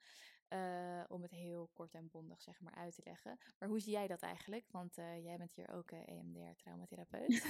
[0.49, 3.37] Uh, om het heel kort en bondig zeg maar uit te leggen.
[3.59, 4.65] Maar hoe zie jij dat eigenlijk?
[4.71, 7.45] Want uh, jij bent hier ook uh, eh, EMDR-traumatherapeut.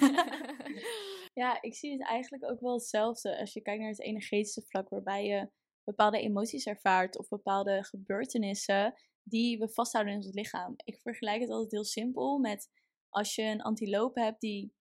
[1.41, 3.39] ja, ik zie het eigenlijk ook wel hetzelfde.
[3.39, 5.49] Als je kijkt naar het energetische vlak, waarbij je
[5.84, 10.73] bepaalde emoties ervaart of bepaalde gebeurtenissen die we vasthouden in ons lichaam.
[10.77, 12.69] Ik vergelijk het altijd heel simpel met
[13.10, 14.73] als je een antiloop hebt die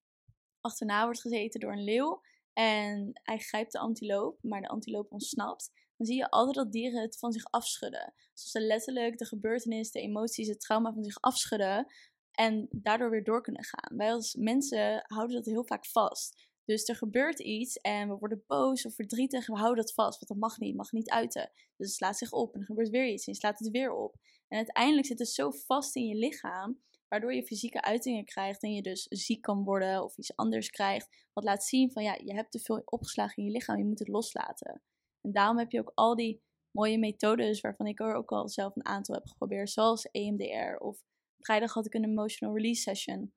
[0.61, 2.23] achterna wordt gezeten door een leeuw
[2.53, 5.71] en hij grijpt de antiloop, maar de antiloop ontsnapt,
[6.03, 8.15] dan zie je altijd dat dieren het van zich afschudden.
[8.33, 11.87] Zoals ze letterlijk de gebeurtenis, de emoties, het trauma van zich afschudden
[12.33, 13.97] en daardoor weer door kunnen gaan.
[13.97, 16.49] Wij als mensen houden dat heel vaak vast.
[16.65, 20.29] Dus er gebeurt iets en we worden boos of verdrietig we houden dat vast, want
[20.29, 21.51] dat mag niet, mag niet uiten.
[21.77, 23.93] Dus het slaat zich op en er gebeurt weer iets en je slaat het weer
[23.93, 24.17] op.
[24.49, 28.73] En uiteindelijk zit het zo vast in je lichaam, waardoor je fysieke uitingen krijgt en
[28.73, 31.27] je dus ziek kan worden of iets anders krijgt.
[31.33, 33.99] Wat laat zien van ja, je hebt te veel opgeslagen in je lichaam, je moet
[33.99, 34.83] het loslaten.
[35.23, 38.77] En daarom heb je ook al die mooie methodes waarvan ik er ook al zelf
[38.77, 41.03] een aantal heb geprobeerd, zoals EMDR of
[41.39, 43.35] vrijdag had ik een emotional release session.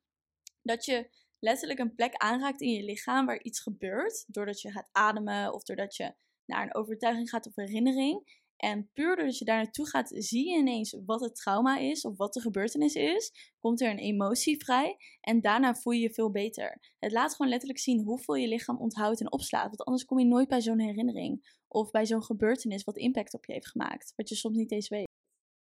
[0.61, 4.89] Dat je letterlijk een plek aanraakt in je lichaam waar iets gebeurt, doordat je gaat
[4.91, 8.43] ademen of doordat je naar een overtuiging gaat of herinnering.
[8.57, 12.17] En puur doordat je daar naartoe gaat, zie je ineens wat het trauma is of
[12.17, 13.53] wat de gebeurtenis is.
[13.59, 16.79] Komt er een emotie vrij en daarna voel je je veel beter.
[16.99, 19.65] Het laat gewoon letterlijk zien hoeveel je lichaam onthoudt en opslaat.
[19.65, 23.45] Want anders kom je nooit bij zo'n herinnering of bij zo'n gebeurtenis wat impact op
[23.45, 24.13] je heeft gemaakt.
[24.15, 25.07] Wat je soms niet eens weet.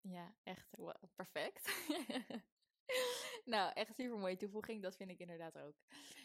[0.01, 0.69] Ja, echt
[1.15, 1.85] perfect.
[3.53, 4.81] nou, echt super mooie toevoeging.
[4.81, 5.73] Dat vind ik inderdaad ook.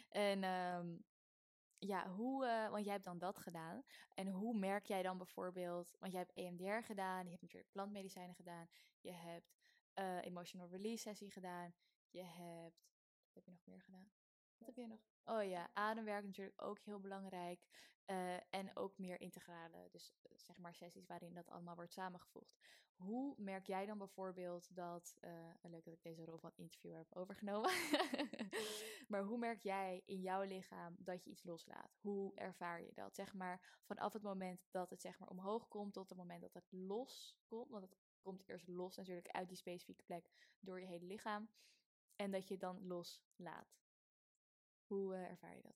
[0.09, 1.05] En um,
[1.79, 3.83] ja, hoe, uh, want jij hebt dan dat gedaan.
[4.13, 8.35] En hoe merk jij dan bijvoorbeeld, want jij hebt EMDR gedaan, je hebt natuurlijk plantmedicijnen
[8.35, 8.67] gedaan,
[9.01, 9.57] je hebt
[9.99, 11.73] uh, emotional release sessie gedaan,
[12.09, 12.87] je hebt,
[13.33, 14.11] wat heb je nog meer gedaan?
[14.57, 14.99] Wat heb je nog?
[15.25, 17.65] Oh ja, ademwerk natuurlijk ook heel belangrijk.
[18.11, 22.55] Uh, en ook meer integrale, dus zeg maar sessies waarin dat allemaal wordt samengevoegd.
[22.95, 27.15] Hoe merk jij dan bijvoorbeeld dat, uh, leuk dat ik deze rol van interviewer heb
[27.15, 27.71] overgenomen,
[29.11, 31.97] maar hoe merk jij in jouw lichaam dat je iets loslaat?
[31.99, 33.15] Hoe ervaar je dat?
[33.15, 36.53] Zeg maar vanaf het moment dat het zeg maar omhoog komt tot het moment dat
[36.53, 40.85] het los komt, want het komt eerst los natuurlijk uit die specifieke plek door je
[40.85, 41.49] hele lichaam
[42.15, 43.77] en dat je het dan loslaat.
[44.87, 45.75] Hoe uh, ervaar je dat?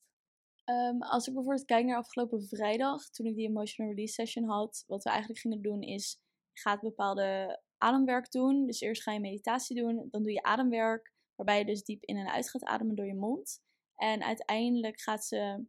[0.76, 4.84] Um, als ik bijvoorbeeld kijk naar afgelopen vrijdag, toen ik die emotional release session had,
[4.88, 6.20] wat we eigenlijk gingen doen is
[6.54, 8.66] gaat bepaalde ademwerk doen.
[8.66, 12.18] Dus eerst ga je meditatie doen, dan doe je ademwerk, waarbij je dus diep in
[12.18, 13.62] en uit gaat ademen door je mond.
[13.96, 15.66] En uiteindelijk gaat ze,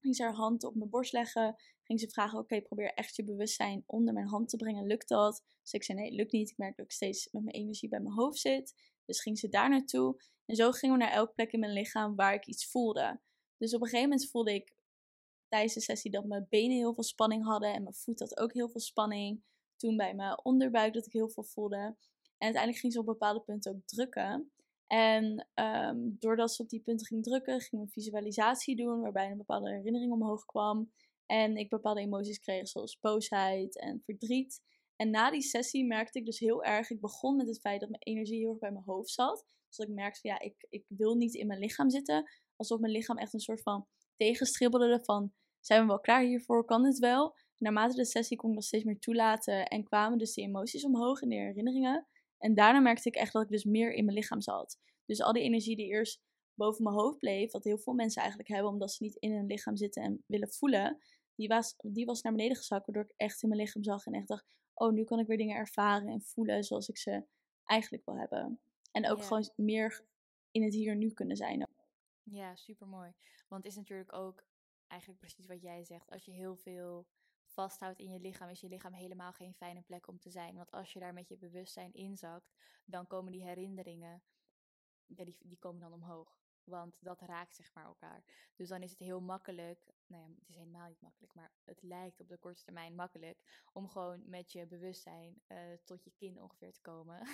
[0.00, 3.24] ging ze haar hand op mijn borst leggen, ging ze vragen, oké, probeer echt je
[3.24, 5.42] bewustzijn onder mijn hand te brengen, lukt dat?
[5.62, 8.00] Dus ik zei, nee, lukt niet, ik merk dat ik steeds met mijn energie bij
[8.00, 8.93] mijn hoofd zit.
[9.04, 10.22] Dus ging ze daar naartoe.
[10.46, 13.20] En zo gingen we naar elke plek in mijn lichaam waar ik iets voelde.
[13.56, 14.74] Dus op een gegeven moment voelde ik
[15.48, 18.52] tijdens de sessie dat mijn benen heel veel spanning hadden en mijn voet had ook
[18.52, 19.42] heel veel spanning
[19.76, 21.76] toen bij mijn onderbuik dat ik heel veel voelde.
[21.76, 24.52] En uiteindelijk ging ze op bepaalde punten ook drukken.
[24.86, 29.30] En ehm, doordat ze op die punten ging drukken, ging we een visualisatie doen waarbij
[29.30, 30.92] een bepaalde herinnering omhoog kwam.
[31.26, 34.62] En ik bepaalde emoties kreeg zoals boosheid en verdriet.
[34.96, 37.88] En na die sessie merkte ik dus heel erg, ik begon met het feit dat
[37.88, 39.46] mijn energie heel erg bij mijn hoofd zat.
[39.68, 42.30] Dus dat ik merkte van ja, ik, ik wil niet in mijn lichaam zitten.
[42.56, 46.82] Alsof mijn lichaam echt een soort van tegenstribbelde van, zijn we wel klaar hiervoor, kan
[46.82, 47.34] dit wel?
[47.58, 51.20] naarmate de sessie kon ik dat steeds meer toelaten en kwamen dus die emoties omhoog
[51.20, 52.06] en de herinneringen.
[52.38, 54.78] En daarna merkte ik echt dat ik dus meer in mijn lichaam zat.
[55.06, 56.20] Dus al die energie die eerst
[56.54, 59.46] boven mijn hoofd bleef, wat heel veel mensen eigenlijk hebben omdat ze niet in hun
[59.46, 60.98] lichaam zitten en willen voelen,
[61.34, 64.12] die was, die was naar beneden gezakt, waardoor ik echt in mijn lichaam zag en
[64.12, 67.26] echt dacht, oh, nu kan ik weer dingen ervaren en voelen zoals ik ze
[67.64, 68.60] eigenlijk wil hebben.
[68.92, 70.04] En ook gewoon meer
[70.50, 71.66] in het hier en nu kunnen zijn.
[72.22, 73.12] Ja, super mooi.
[73.48, 74.44] Want het is natuurlijk ook
[74.86, 76.10] eigenlijk precies wat jij zegt.
[76.10, 77.06] Als je heel veel
[77.44, 80.56] vasthoudt in je lichaam, is je lichaam helemaal geen fijne plek om te zijn.
[80.56, 82.52] Want als je daar met je bewustzijn inzakt,
[82.84, 84.22] dan komen die herinneringen,
[85.06, 86.38] ja, die, die komen dan omhoog.
[86.64, 88.24] Want dat raakt zeg maar elkaar.
[88.54, 91.82] Dus dan is het heel makkelijk, nou ja, het is helemaal niet makkelijk, maar het
[91.82, 96.42] lijkt op de korte termijn makkelijk om gewoon met je bewustzijn uh, tot je kin
[96.42, 97.26] ongeveer te komen.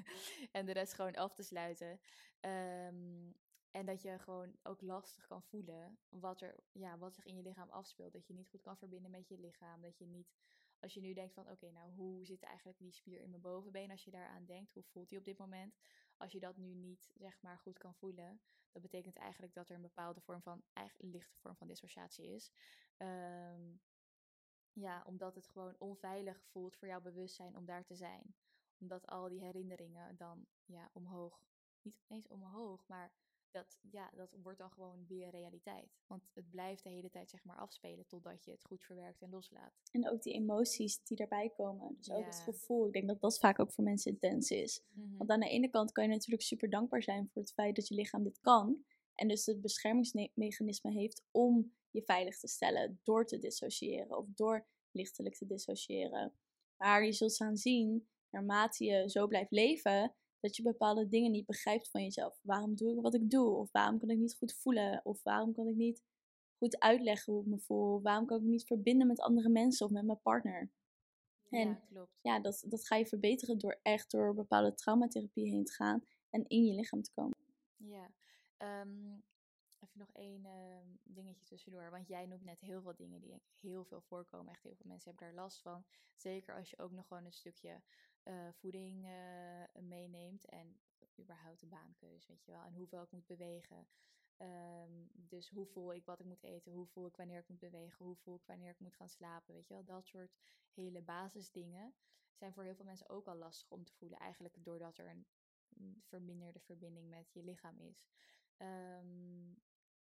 [0.52, 2.00] en de rest gewoon af te sluiten.
[2.40, 3.36] Um,
[3.70, 7.42] en dat je gewoon ook lastig kan voelen wat, er, ja, wat zich in je
[7.42, 8.12] lichaam afspeelt.
[8.12, 9.80] Dat je niet goed kan verbinden met je lichaam.
[9.80, 10.34] Dat je niet,
[10.80, 13.90] als je nu denkt van oké, nou hoe zit eigenlijk die spier in mijn bovenbeen?
[13.90, 15.74] Als je daaraan denkt, hoe voelt die op dit moment?
[16.18, 18.40] Als je dat nu niet zeg maar goed kan voelen,
[18.72, 22.52] dat betekent eigenlijk dat er een bepaalde vorm van, eigenlijk lichte vorm van dissociatie is.
[22.96, 23.76] Ehm,
[24.72, 28.34] ja, omdat het gewoon onveilig voelt voor jouw bewustzijn om daar te zijn.
[28.78, 31.42] Omdat al die herinneringen dan ja, omhoog,
[31.82, 33.12] niet eens omhoog, maar
[33.50, 35.98] dat, ja, dat wordt dan gewoon weer realiteit.
[36.06, 39.30] Want het blijft de hele tijd zeg maar afspelen totdat je het goed verwerkt en
[39.30, 39.72] loslaat.
[39.90, 41.94] En ook die emoties die daarbij komen.
[41.96, 42.86] Dus ook het gevoel.
[42.86, 44.82] Ik denk dat dat vaak ook voor mensen intens is.
[44.90, 45.16] Mhm.
[45.16, 47.88] Want aan de ene kant kan je natuurlijk super dankbaar zijn voor het feit dat
[47.88, 48.84] je lichaam dit kan.
[49.14, 54.66] En dus het beschermingsmechanisme heeft om je veilig te stellen door te dissociëren of door
[54.90, 56.32] lichtelijk te dissociëren.
[56.76, 61.46] Maar je zult gaan zien, naarmate je zo blijft leven, dat je bepaalde dingen niet
[61.46, 62.40] begrijpt van jezelf.
[62.42, 63.56] Waarom doe ik wat ik doe?
[63.56, 65.00] Of waarom kan ik niet goed voelen?
[65.04, 66.02] Of waarom kan ik niet
[66.56, 68.02] goed uitleggen hoe ik me voel?
[68.02, 70.70] Waarom kan ik me niet verbinden met andere mensen of met mijn partner?
[71.50, 72.18] En ja, klopt.
[72.22, 76.44] ja dat, dat ga je verbeteren door echt door bepaalde traumatherapie heen te gaan en
[76.48, 77.36] in je lichaam te komen.
[77.76, 78.10] Ja,
[78.58, 79.22] um,
[79.80, 81.90] even nog één uh, dingetje tussendoor.
[81.90, 84.52] Want jij noemt net heel veel dingen die heel veel voorkomen.
[84.52, 85.84] Echt heel veel mensen hebben daar last van.
[86.14, 87.82] Zeker als je ook nog gewoon een stukje
[88.24, 90.80] uh, voeding uh, meeneemt en
[91.20, 92.62] überhaupt de baankeuze, weet je wel.
[92.62, 93.86] En hoeveel ik moet bewegen.
[94.38, 97.58] Um, dus hoe voel ik wat ik moet eten, hoe voel ik wanneer ik moet
[97.58, 99.84] bewegen, hoe voel ik wanneer ik moet gaan slapen, weet je wel.
[99.84, 100.36] Dat soort
[100.72, 101.94] hele basisdingen
[102.32, 104.18] zijn voor heel veel mensen ook al lastig om te voelen.
[104.18, 105.26] Eigenlijk doordat er een
[106.00, 108.06] verminderde verbinding met je lichaam is.
[108.58, 109.62] Um,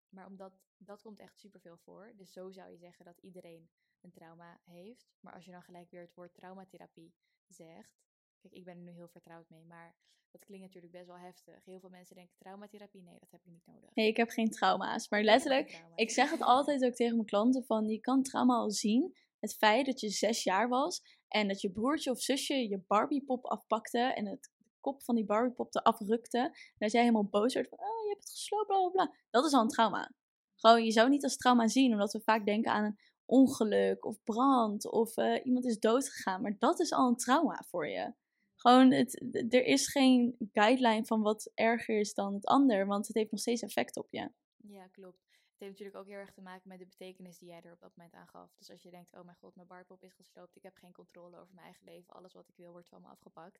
[0.09, 2.13] maar omdat dat komt echt superveel voor.
[2.15, 3.69] Dus zo zou je zeggen dat iedereen
[4.01, 5.15] een trauma heeft.
[5.19, 7.13] Maar als je dan gelijk weer het woord traumatherapie
[7.47, 8.01] zegt.
[8.41, 9.95] Kijk, ik ben er nu heel vertrouwd mee, maar
[10.31, 11.65] dat klinkt natuurlijk best wel heftig.
[11.65, 13.89] Heel veel mensen denken traumatherapie, nee, dat heb ik niet nodig.
[13.93, 15.09] Nee, ik heb geen trauma's.
[15.09, 18.71] Maar letterlijk, ik zeg het altijd ook tegen mijn klanten van, je kan trauma al
[18.71, 19.17] zien.
[19.39, 23.45] Het feit dat je zes jaar was en dat je broertje of zusje je Barbiepop
[23.45, 26.39] afpakte en het kop van die Barbiepop eraf rukte.
[26.39, 29.15] En dat jij helemaal boos werd van, oh, je hebt het gesloopt, bla bla bla.
[29.29, 30.11] Dat is al een trauma.
[30.55, 34.23] Gewoon, je zou niet als trauma zien, omdat we vaak denken aan een ongeluk of
[34.23, 36.41] brand of uh, iemand is doodgegaan.
[36.41, 38.13] Maar dat is al een trauma voor je.
[38.55, 43.15] Gewoon, het, er is geen guideline van wat erger is dan het ander, want het
[43.15, 44.31] heeft nog steeds effect op je.
[44.55, 45.21] Ja, klopt.
[45.31, 47.79] Het heeft natuurlijk ook heel erg te maken met de betekenis die jij er op
[47.79, 48.55] dat moment aan gaf.
[48.57, 51.37] Dus als je denkt, oh mijn god, mijn barpop is gesloopt, ik heb geen controle
[51.37, 53.59] over mijn eigen leven, alles wat ik wil wordt van me afgepakt.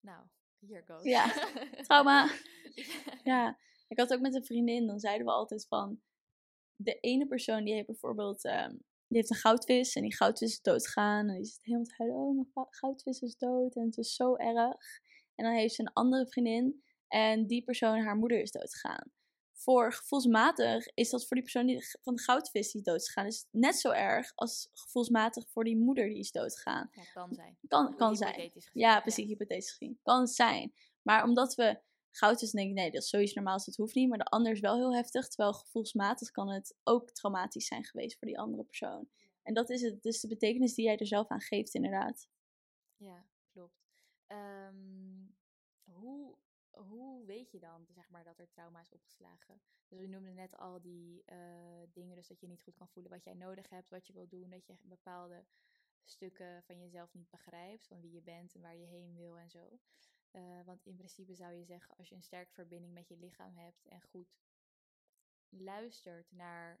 [0.00, 0.26] Nou,
[0.58, 1.02] hier goes.
[1.02, 1.32] Ja,
[1.86, 2.30] trauma.
[3.24, 6.00] ja, ik had ook met een vriendin, dan zeiden we altijd van,
[6.80, 8.76] de ene persoon die heeft bijvoorbeeld ehm,
[9.08, 11.28] die heeft een goudvis en die goudvis is doodgegaan.
[11.28, 14.36] En die zit helemaal te huilen, oh mijn goudvis is dood en het is zo
[14.36, 15.00] erg.
[15.34, 19.12] En dan heeft ze een andere vriendin en die persoon, haar moeder is doodgegaan.
[19.52, 23.46] Voor gevoelsmatig is dat voor die persoon die, van de goudvis die is doodgegaan, is
[23.50, 26.90] net zo erg als gevoelsmatig voor die moeder die is doodgegaan.
[26.92, 27.58] Ja, kan zijn.
[27.68, 28.52] Kan, kan zijn.
[28.72, 29.98] Ja, precies, hypothetisch gezien.
[30.02, 30.72] Kan zijn.
[31.02, 31.80] Maar omdat we
[32.18, 34.08] goud is, denk ik, nee, dat is sowieso normaal, dus dat hoeft niet.
[34.08, 38.18] Maar de ander is wel heel heftig, terwijl gevoelsmatig kan het ook traumatisch zijn geweest
[38.18, 39.08] voor die andere persoon.
[39.42, 42.28] En dat is het, dus de betekenis die jij er zelf aan geeft, inderdaad.
[42.96, 43.84] Ja, klopt.
[44.26, 45.26] Ehm,
[45.84, 46.36] hoe,
[46.70, 49.60] hoe weet je dan, zeg maar, dat er trauma is opgeslagen?
[49.88, 51.36] Dus we noemden net al die uh,
[51.92, 54.28] dingen, dus dat je niet goed kan voelen wat jij nodig hebt, wat je wil
[54.28, 55.44] doen, dat je bepaalde
[56.04, 59.50] stukken van jezelf niet begrijpt, van wie je bent en waar je heen wil en
[59.50, 59.78] zo.
[60.30, 63.56] Eh, want in principe zou je zeggen, als je een sterke verbinding met je lichaam
[63.56, 64.36] hebt en goed
[65.48, 66.80] luistert naar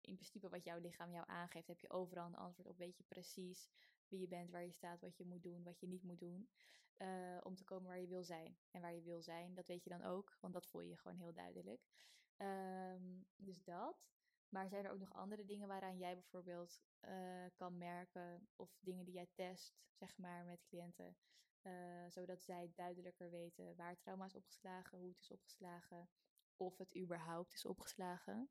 [0.00, 2.78] in principe wat jouw lichaam jou aangeeft, heb je overal een antwoord op.
[2.78, 3.70] Weet je precies
[4.08, 6.48] wie je bent, waar je staat, wat je moet doen, wat je niet moet doen.
[6.96, 8.58] Eh, om te komen waar je wil zijn.
[8.70, 11.16] En waar je wil zijn, dat weet je dan ook, want dat voel je gewoon
[11.16, 11.88] heel duidelijk.
[12.36, 14.08] Ehm, dus dat.
[14.48, 19.04] Maar zijn er ook nog andere dingen waaraan jij bijvoorbeeld uh, kan merken, of dingen
[19.04, 21.16] die jij test, zeg maar, met cliënten,
[21.62, 21.72] uh,
[22.08, 26.08] zodat zij duidelijker weten waar trauma is opgeslagen, hoe het is opgeslagen,
[26.56, 28.50] of het überhaupt is opgeslagen?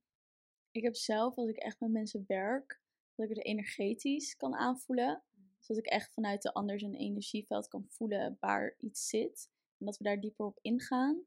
[0.72, 2.82] Ik heb zelf, als ik echt met mensen werk,
[3.16, 5.24] dat ik het energetisch kan aanvoelen.
[5.58, 9.50] Dus dat ik echt vanuit de ander zijn energieveld kan voelen waar iets zit.
[9.78, 11.26] En dat we daar dieper op ingaan.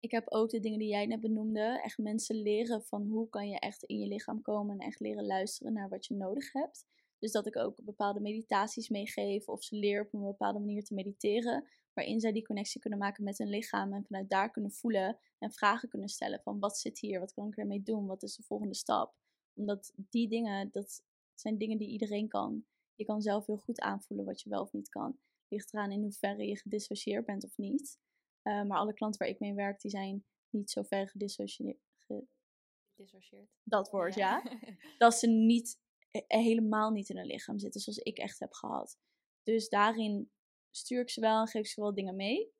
[0.00, 1.80] Ik heb ook de dingen die jij net benoemde.
[1.82, 4.80] Echt mensen leren van hoe kan je echt in je lichaam komen.
[4.80, 6.86] En echt leren luisteren naar wat je nodig hebt.
[7.22, 9.48] Dus dat ik ook bepaalde meditaties meegeef.
[9.48, 11.68] Of ze leer op een bepaalde manier te mediteren.
[11.92, 13.92] Waarin zij die connectie kunnen maken met hun lichaam.
[13.92, 15.18] En vanuit daar kunnen voelen.
[15.38, 17.20] En vragen kunnen stellen van wat zit hier?
[17.20, 18.06] Wat kan ik ermee doen?
[18.06, 19.14] Wat is de volgende stap?
[19.54, 21.04] Omdat die dingen, dat
[21.34, 22.64] zijn dingen die iedereen kan.
[22.94, 25.18] Je kan zelf heel goed aanvoelen wat je wel of niet kan.
[25.48, 27.98] Ligt eraan in hoeverre je gedissocieerd bent of niet.
[28.42, 31.78] Uh, maar alle klanten waar ik mee werk, die zijn niet zo ver gedissocieerd.
[32.94, 33.50] Gedissocieerd.
[33.62, 34.42] Dat woord, ja.
[34.98, 35.78] dat ze niet,
[36.26, 38.98] helemaal niet in hun lichaam zitten, zoals ik echt heb gehad.
[39.42, 40.30] Dus daarin
[40.70, 42.52] stuur ik ze wel en geef ze wel dingen mee.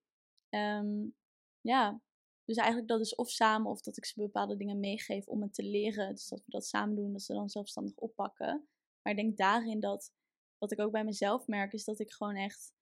[0.50, 1.16] Um,
[1.60, 2.02] ja,
[2.44, 5.54] dus eigenlijk dat is of samen of dat ik ze bepaalde dingen meegeef om het
[5.54, 6.14] te leren.
[6.14, 8.68] Dus dat we dat samen doen, dat ze dan zelfstandig oppakken.
[9.02, 10.12] Maar ik denk daarin dat,
[10.58, 12.72] wat ik ook bij mezelf merk, is dat ik gewoon echt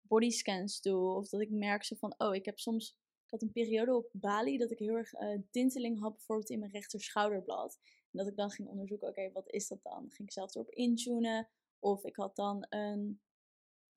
[0.00, 1.14] bodyscans doe.
[1.14, 2.90] Of dat ik merk zo van, oh, ik heb soms,
[3.24, 6.58] ik had een periode op Bali dat ik heel erg uh, tinteling had, bijvoorbeeld in
[6.58, 7.78] mijn rechter schouderblad.
[8.10, 10.10] En dat ik dan ging onderzoeken, oké, wat is dat dan?
[10.10, 11.48] Ging ik zelf erop intunen.
[11.78, 13.20] Of ik had dan een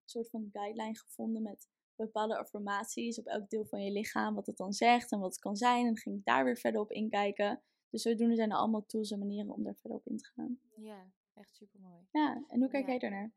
[0.05, 4.57] soort van guideline gevonden met bepaalde affirmaties op elk deel van je lichaam, wat het
[4.57, 5.85] dan zegt en wat het kan zijn.
[5.85, 7.61] En ging ik daar weer verder op inkijken.
[7.89, 10.59] Dus zodoende zijn er allemaal tools en manieren om daar verder op in te gaan.
[10.75, 12.07] Ja, echt super mooi.
[12.11, 13.31] Ja, en hoe kijk jij daarnaar?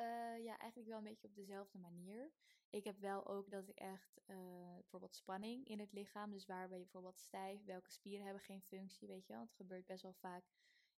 [0.00, 2.30] Uh, ja, eigenlijk wel een beetje op dezelfde manier.
[2.72, 4.36] Ik heb wel ook dat ik echt uh,
[4.74, 8.62] bijvoorbeeld spanning in het lichaam, dus waar ben je bijvoorbeeld stijf, welke spieren hebben geen
[8.62, 9.42] functie, weet je wel.
[9.42, 10.44] Het gebeurt best wel vaak.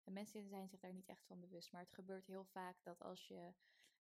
[0.04, 3.02] En mensen zijn zich daar niet echt van bewust, maar het gebeurt heel vaak dat
[3.02, 3.54] als je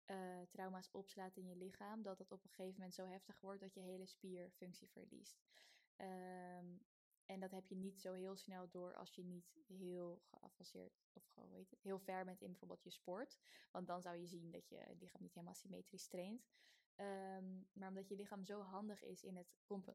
[0.06, 3.62] uh, trauma's opslaat in je lichaam, dat het op een gegeven moment zo heftig wordt
[3.62, 5.42] dat je hele spierfunctie verliest.
[5.98, 6.82] Um,
[7.26, 11.28] en dat heb je niet zo heel snel door als je niet heel geavanceerd of
[11.28, 13.38] gewoon heel ver bent in bijvoorbeeld je sport.
[13.72, 16.50] Want dan zou je zien dat je lichaam niet helemaal symmetrisch traint.
[17.02, 19.48] Um, maar omdat je lichaam zo handig is in het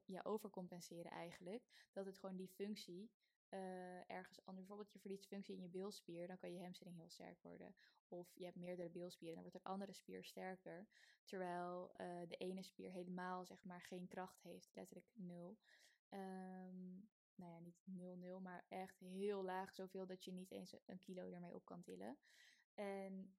[0.04, 3.10] ja, overcompenseren eigenlijk, dat het gewoon die functie
[3.50, 4.66] uh, ergens anders.
[4.66, 7.74] Bijvoorbeeld je verliest functie in je bilspier, dan kan je hamstring heel sterk worden.
[8.08, 10.86] Of je hebt meerdere bilspieren, dan wordt een andere spier sterker.
[11.24, 15.58] Terwijl uh, de ene spier helemaal zeg maar geen kracht heeft, letterlijk nul.
[16.10, 17.82] Um, nou ja, niet
[18.38, 19.74] 0-0, maar echt heel laag.
[19.74, 22.18] Zoveel dat je niet eens een kilo ermee op kan tillen.
[22.74, 23.34] En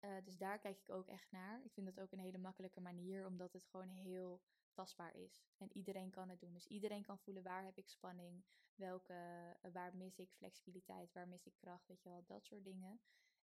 [0.00, 1.64] uh, dus daar kijk ik ook echt naar.
[1.64, 5.42] Ik vind dat ook een hele makkelijke manier, omdat het gewoon heel tastbaar is.
[5.56, 6.52] En iedereen kan het doen.
[6.52, 9.14] Dus iedereen kan voelen waar heb ik spanning, welke,
[9.62, 13.00] uh, waar mis ik flexibiliteit, waar mis ik kracht, weet je wel, dat soort dingen.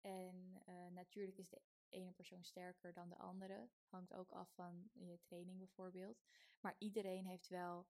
[0.01, 3.69] En uh, natuurlijk is de ene persoon sterker dan de andere.
[3.85, 6.23] Hangt ook af van je training bijvoorbeeld.
[6.59, 7.87] Maar iedereen heeft wel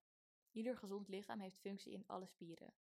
[0.57, 2.73] Ieder gezond lichaam heeft functie in alle spieren.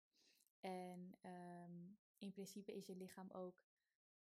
[0.60, 3.64] En um, in principe is je lichaam ook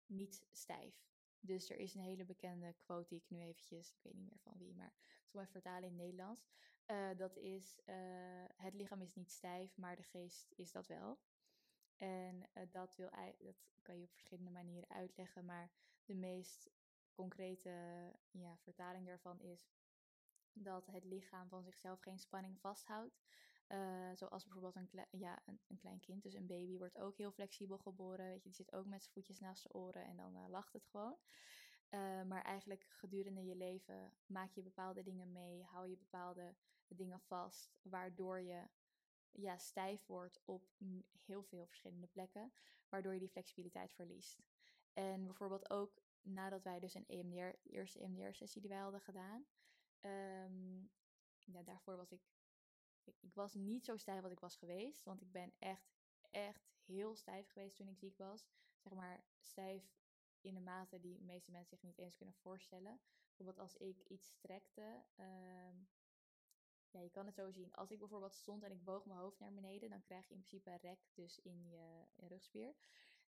[0.06, 1.08] niet stijf.
[1.40, 4.40] Dus er is een hele bekende quote die ik nu eventjes, ik weet niet meer
[4.40, 6.46] van wie, maar ik zal even vertalen in het Nederlands.
[6.87, 7.94] Uh, dat is, uh,
[8.57, 11.18] het lichaam is niet stijf, maar de geest is dat wel.
[11.96, 15.70] En uh, dat, wil, dat kan je op verschillende manieren uitleggen, maar
[16.05, 16.70] de meest
[17.12, 17.70] concrete
[18.31, 19.70] ja, vertaling daarvan is
[20.53, 23.20] dat het lichaam van zichzelf geen spanning vasthoudt.
[23.72, 27.30] Uh, zoals bijvoorbeeld een, ja, een, een, klein kind, dus een baby wordt ook heel
[27.30, 28.26] flexibel geboren.
[28.26, 30.72] Weet je, die zit ook met zijn voetjes naast zijn oren en dan uh, lacht
[30.72, 31.16] het gewoon.
[31.90, 36.54] Uh, maar eigenlijk gedurende je leven maak je bepaalde dingen mee, hou je bepaalde
[36.88, 38.68] dingen vast, waardoor je
[39.33, 40.68] ja, stijf wordt op
[41.24, 42.52] heel veel verschillende plekken,
[42.88, 44.42] waardoor je die flexibiliteit verliest.
[44.92, 49.47] En bijvoorbeeld ook nadat wij dus een EMDR, eerste EMDR-sessie die wij hadden gedaan,
[50.07, 50.90] Um,
[51.45, 52.20] ja, daarvoor was ik,
[53.05, 55.05] ik, was niet zo stijf als ik was geweest.
[55.05, 55.92] Want ik ben echt,
[56.30, 58.48] echt heel stijf geweest toen ik ziek was.
[58.78, 59.92] Zeg maar stijf
[60.40, 63.01] in de mate die de meeste mensen zich niet eens kunnen voorstellen.
[63.26, 65.05] Bijvoorbeeld als ik iets strekte.
[65.16, 65.88] Um,
[66.90, 67.74] ja, je kan het zo zien.
[67.74, 70.40] Als ik bijvoorbeeld stond en ik boog mijn hoofd naar beneden, dan krijg je in
[70.40, 72.74] principe rek dus in je rugspier.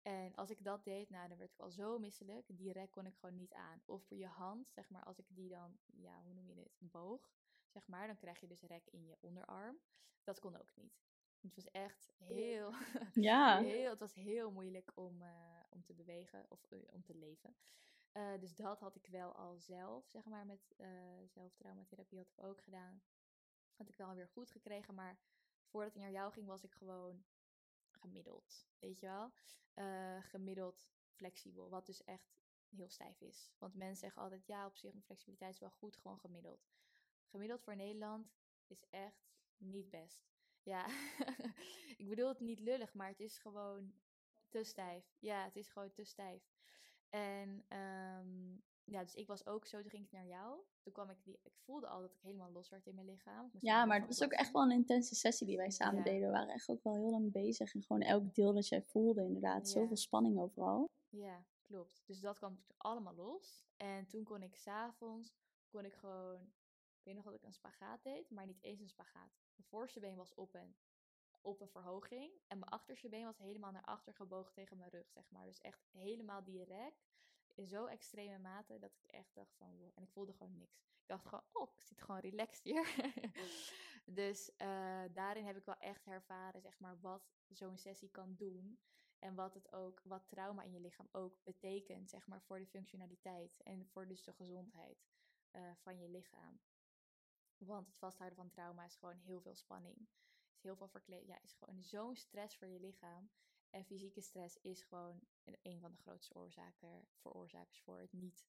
[0.02, 2.46] En als ik dat deed, nou, dan werd ik al zo misselijk.
[2.48, 3.82] Die rek kon ik gewoon niet aan.
[3.86, 6.72] Of voor je hand, zeg maar, als ik die dan, ja, hoe noem je dit,
[6.80, 7.30] boog,
[7.70, 9.80] zeg maar, dan krijg je dus rek in je onderarm.
[10.24, 11.02] Dat kon ook niet.
[11.42, 12.74] Het was echt heel,
[13.14, 13.60] Ja.
[13.62, 17.56] heel het was heel moeilijk om, eh, om te bewegen of eh, om te leven.
[18.12, 20.76] Eh, dus dat had ik wel al zelf, zeg maar, met
[21.26, 23.02] zelftraumatherapie had ik ook gedaan.
[23.76, 25.20] Had ik wel weer goed gekregen, maar
[25.66, 27.26] voordat ik naar jou ging, was ik gewoon
[27.90, 29.32] gemiddeld, weet je wel?
[30.22, 32.40] Gemiddeld flexibel, wat dus echt
[32.70, 33.52] heel stijf is.
[33.58, 36.68] Want mensen zeggen altijd, ja, op zich, mijn flexibiliteit is wel goed, gewoon gemiddeld.
[37.30, 38.32] Gemiddeld voor Nederland
[38.68, 40.28] is echt niet best.
[40.64, 40.86] Ja,
[41.98, 43.94] ik bedoel het niet lullig, maar het is gewoon
[44.50, 45.16] te stijf.
[45.20, 46.44] Ja, het is gewoon te stijf.
[47.10, 50.62] En ehm, ja, dus ik was ook zo, toen ging ik naar jou.
[50.82, 53.50] Toen kwam ik, die, ik voelde al dat ik helemaal los werd in mijn lichaam.
[53.60, 56.04] Ja, maar het was ook echt wel een intense sessie die wij samen Ja.
[56.04, 56.28] deden.
[56.28, 57.74] We waren echt ook wel heel lang bezig.
[57.74, 59.68] En gewoon elk deel dat jij voelde, inderdaad.
[59.68, 59.80] Ja.
[59.80, 60.86] Zoveel spanning overal.
[61.10, 62.04] Ja, klopt.
[62.06, 63.68] Dus dat kwam allemaal los.
[63.78, 65.34] En toen kon ik s'avonds,
[65.68, 66.54] kon ik gewoon,
[67.14, 69.32] weet nog dat ik een spagaat deed, maar niet eens een spagaat.
[69.56, 70.76] Mijn voorste been was op een,
[71.42, 75.10] op een verhoging en mijn achterste been was helemaal naar achter gebogen tegen mijn rug,
[75.12, 75.46] zeg maar.
[75.46, 77.10] Dus echt helemaal direct,
[77.56, 79.92] in zo extreme mate, dat ik echt dacht van.
[79.96, 80.78] En ik voelde gewoon niks.
[80.78, 82.96] Ik dacht gewoon, oh, ik zit gewoon relaxed hier.
[84.22, 88.80] dus eh, daarin heb ik wel echt ervaren, zeg maar, wat zo'n sessie kan doen.
[89.20, 92.66] En wat het ook, wat trauma in je lichaam ook betekent, zeg maar, voor de
[92.66, 95.08] functionaliteit en voor dus de gezondheid
[95.52, 96.60] eh, van je lichaam.
[97.60, 100.08] Want het vasthouden van trauma is gewoon heel veel spanning.
[100.56, 101.28] Is heel veel verkleed.
[101.28, 103.30] Ja, is gewoon zo'n stress voor je lichaam.
[103.70, 105.20] En fysieke stress is gewoon
[105.62, 108.46] een, van de grootste oorzaken, veroorzakers voor het niet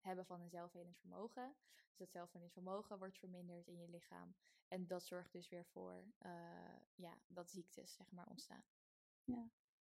[0.00, 1.54] hebben van een zelfhelend vermogen.
[1.88, 4.34] Dus dat zelfhelend vermogen wordt verminderd in je lichaam.
[4.68, 6.32] En dat zorgt dus weer voor eh,
[6.94, 8.64] ja, dat ziektes zeg maar, ontstaan.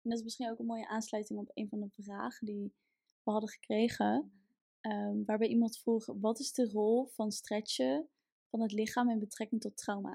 [0.03, 2.74] En dat is misschien ook een mooie aansluiting op een van de vragen die
[3.22, 4.32] we hadden gekregen.
[4.80, 8.09] ehm, waarbij iemand vroeg, wat is de rol van stretchen
[8.51, 10.14] van het lichaam in betrekking tot trauma?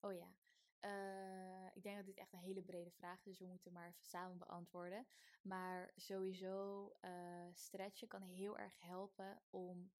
[0.00, 0.32] Oh ja.
[0.80, 3.94] Eh, ik denk dat dit echt een hele brede vraag is, dus we moeten maar
[4.00, 5.06] samen beantwoorden.
[5.42, 9.90] Maar sowieso, eh stretchen kan heel erg helpen om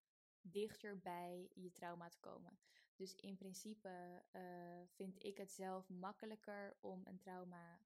[0.40, 2.58] dichter bij je trauma te komen.
[2.96, 4.42] Dus in principe eh,
[4.86, 7.80] vind ik het zelf makkelijker om een trauma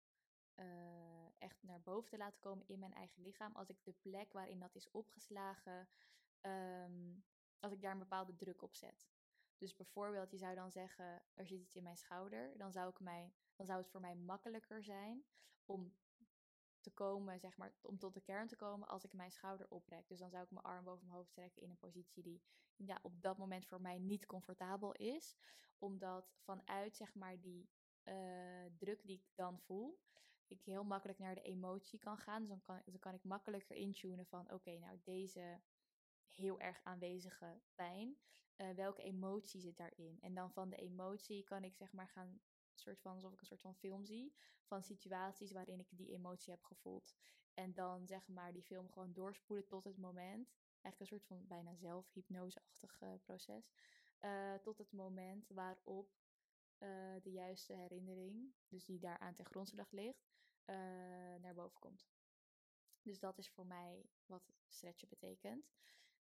[1.38, 3.52] echt naar boven te laten komen in mijn eigen lichaam.
[3.52, 5.88] Als ik de plek waarin dat is opgeslagen,
[6.40, 7.14] ehm,
[7.60, 9.13] als ik daar een bepaalde druk op zet.
[9.58, 12.58] Dus bijvoorbeeld, je zou dan zeggen, er zit iets in mijn schouder.
[12.58, 15.24] Dan zou, ik mij, dan zou het voor mij makkelijker zijn
[15.64, 15.94] om
[16.80, 20.08] te komen, zeg maar, om tot de kern te komen als ik mijn schouder oprek.
[20.08, 22.42] Dus dan zou ik mijn arm boven mijn hoofd trekken in een positie die
[22.76, 25.36] ja, op dat moment voor mij niet comfortabel is.
[25.78, 27.68] Omdat vanuit, zeg maar, die
[28.02, 30.00] eh, druk die ik dan voel,
[30.46, 32.40] ik heel makkelijk naar de emotie kan gaan.
[32.40, 35.60] Dus dan kan, dan kan ik makkelijker intunen van, oké, nou deze
[36.26, 38.16] heel erg aanwezige pijn,
[38.56, 40.18] eh, welke emotie zit daarin?
[40.20, 42.40] En dan van de emotie kan ik zeg maar gaan,
[42.74, 44.34] soort van, alsof ik een soort van film zie,
[44.64, 47.14] van situaties waarin ik die emotie heb gevoeld.
[47.54, 50.52] En dan zeg maar die film gewoon doorspoelen tot het moment,
[50.82, 53.72] eigenlijk een soort van bijna zelfhypnoseachtig eh, proces,
[54.18, 56.12] eh, tot het moment waarop
[56.78, 56.88] eh,
[57.22, 60.32] de juiste herinnering, dus die daar aan ten grondslag ligt,
[61.40, 62.06] naar boven komt.
[63.02, 65.72] Dus dat is voor mij wat stretchen betekent.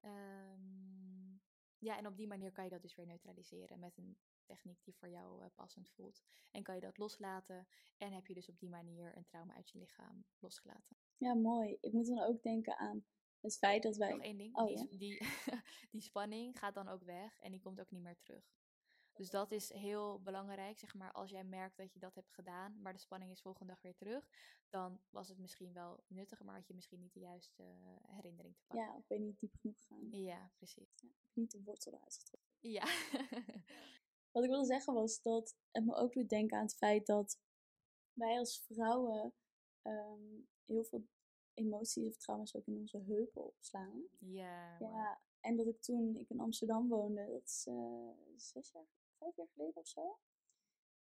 [0.01, 1.37] Ehm,
[1.79, 4.97] ja, en op die manier kan je dat dus weer neutraliseren met een techniek die
[4.97, 6.23] voor jou eh, passend voelt.
[6.51, 7.67] En kan je dat loslaten
[7.97, 10.97] en heb je dus op die manier een trauma uit je lichaam losgelaten.
[11.17, 11.77] Ja, mooi.
[11.81, 13.05] Ik moet dan ook denken aan
[13.41, 14.11] het feit dat wij...
[14.11, 14.97] Nog één ding, Oh, die, ja?
[14.97, 15.19] die,
[15.93, 18.55] die spanning gaat dan ook weg en die komt ook niet meer terug.
[19.17, 22.81] Dus dat is heel belangrijk, zeg maar, als jij merkt dat je dat hebt gedaan,
[22.83, 24.29] maar de spanning is volgende dag weer terug,
[24.69, 28.57] dan was het misschien wel nuttig, maar had je misschien niet de juiste eh, herinnering
[28.57, 28.87] te pakken.
[28.87, 30.11] Ja, ik ben niet diep genoeg gegaan.
[30.11, 31.03] Ja, precies.
[31.33, 32.51] niet de wortel eruit getrokken.
[32.61, 32.85] Ja.
[34.33, 37.39] Wat ik wilde zeggen was dat het me ook doet denken aan het feit dat
[38.13, 39.35] wij als vrouwen
[39.83, 41.07] ehm, heel veel
[41.55, 44.05] emoties of trauma's ook in onze heupen opslaan.
[44.19, 44.79] ja.
[44.79, 48.87] Ja, en dat ik toen ik in Amsterdam woonde, dat is eh, zes jaar,
[49.19, 50.19] vijf jaar geleden of zo.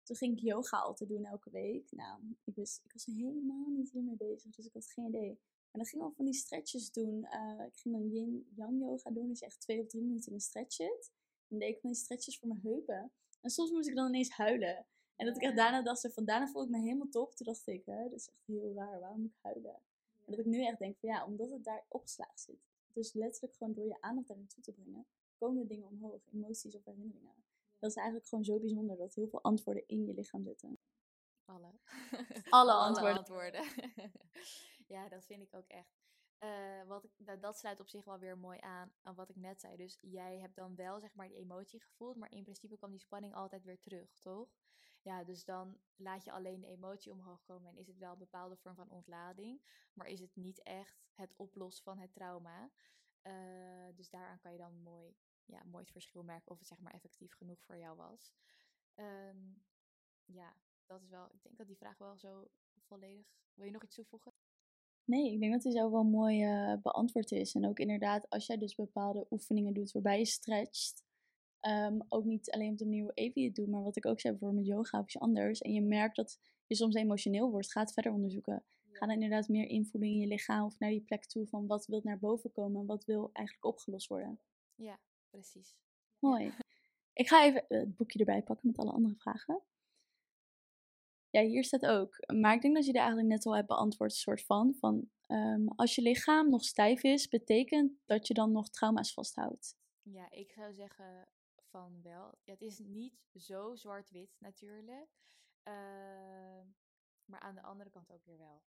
[0.03, 1.91] Toen ging ik yoga altijd doen elke week.
[1.91, 5.41] Nou, ik, wist, ik was helemaal niet hiermee bezig, dus ik had geen idee.
[5.71, 7.25] En dan ging ik al van die stretches doen.
[7.25, 10.35] Eh, ik ging dan yin-yang yoga doen, dus je echt twee of drie minuten in
[10.35, 11.13] een stretch zit.
[11.49, 13.13] Dan deed ik van die stretches voor mijn heupen.
[13.41, 14.87] En soms moest ik dan ineens huilen.
[15.17, 17.35] En dat ik echt daarna dacht, van daarna voelde ik me helemaal top.
[17.35, 19.75] Toen dacht ik, hè, dat is echt heel raar, waarom moet ik huilen?
[20.25, 22.59] En dat ik nu echt denk van ja, omdat het daar opgeslagen zit.
[22.93, 25.07] Dus letterlijk gewoon door je aandacht daar naartoe te brengen,
[25.39, 27.40] komen dingen omhoog, emoties of herinneringen.
[27.81, 30.79] Dat is eigenlijk gewoon zo bijzonder dat heel veel antwoorden in je lichaam zitten.
[31.45, 31.73] Alle.
[32.51, 33.19] Alle antwoorden.
[33.19, 33.65] antwoorden.
[34.87, 35.99] Ja, dat vind ik ook echt.
[36.39, 39.61] Eh, wat ik, dat sluit op zich wel weer mooi aan aan wat ik net
[39.61, 39.77] zei.
[39.77, 43.01] Dus jij hebt dan wel zeg maar die emotie gevoeld, maar in principe kwam die
[43.01, 44.49] spanning altijd weer terug, toch?
[45.03, 48.19] Ja, dus dan laat je alleen de emotie omhoog komen en is het wel een
[48.19, 49.63] bepaalde vorm van ontlading,
[49.93, 52.71] maar is het niet echt het oplossen van het trauma.
[53.23, 53.33] Eh,
[53.95, 55.17] dus daaraan kan je dan mooi,
[55.51, 58.33] ja, mooi het verschil merken of het zeg maar effectief genoeg voor jou was.
[58.95, 59.39] Ehm,
[60.25, 62.49] ja, dat is wel, ik denk dat die vraag wel zo
[62.87, 63.27] volledig.
[63.55, 64.33] Wil je nog iets toevoegen?
[65.05, 67.55] Nee, ik denk dat die zo wel mooi uh, beantwoord is.
[67.55, 71.05] En ook inderdaad, als jij dus bepaalde oefeningen doet waarbij je stretcht,
[71.61, 74.21] ehm, ook niet alleen op de manier hoe Evie het doet, maar wat ik ook
[74.21, 75.61] zei bijvoorbeeld met yoga of iets anders.
[75.61, 78.65] En je merkt dat je soms emotioneel wordt, ga het verder onderzoeken.
[78.93, 81.87] Ga dan inderdaad meer invoelen in je lichaam of naar die plek toe van wat
[81.87, 84.41] wil naar boven komen en wat wil eigenlijk opgelost worden.
[84.75, 84.99] Ja,
[85.31, 85.77] precies.
[86.19, 86.55] Mooi.
[87.13, 89.63] Ik ga even het boekje erbij pakken met alle andere vragen.
[91.31, 92.17] Ja, hier staat ook.
[92.35, 94.75] Maar ik denk dat je er eigenlijk net al hebt beantwoord, een soort van.
[94.75, 99.77] van um, als je lichaam nog stijf is, betekent dat je dan nog trauma's vasthoudt.
[100.03, 101.29] Ja, ik zou zeggen
[101.71, 102.39] van wel.
[102.45, 105.09] Ja, het is niet zo zwart-wit natuurlijk.
[105.65, 105.75] Uh,
[107.25, 108.63] maar aan de andere kant ook weer wel.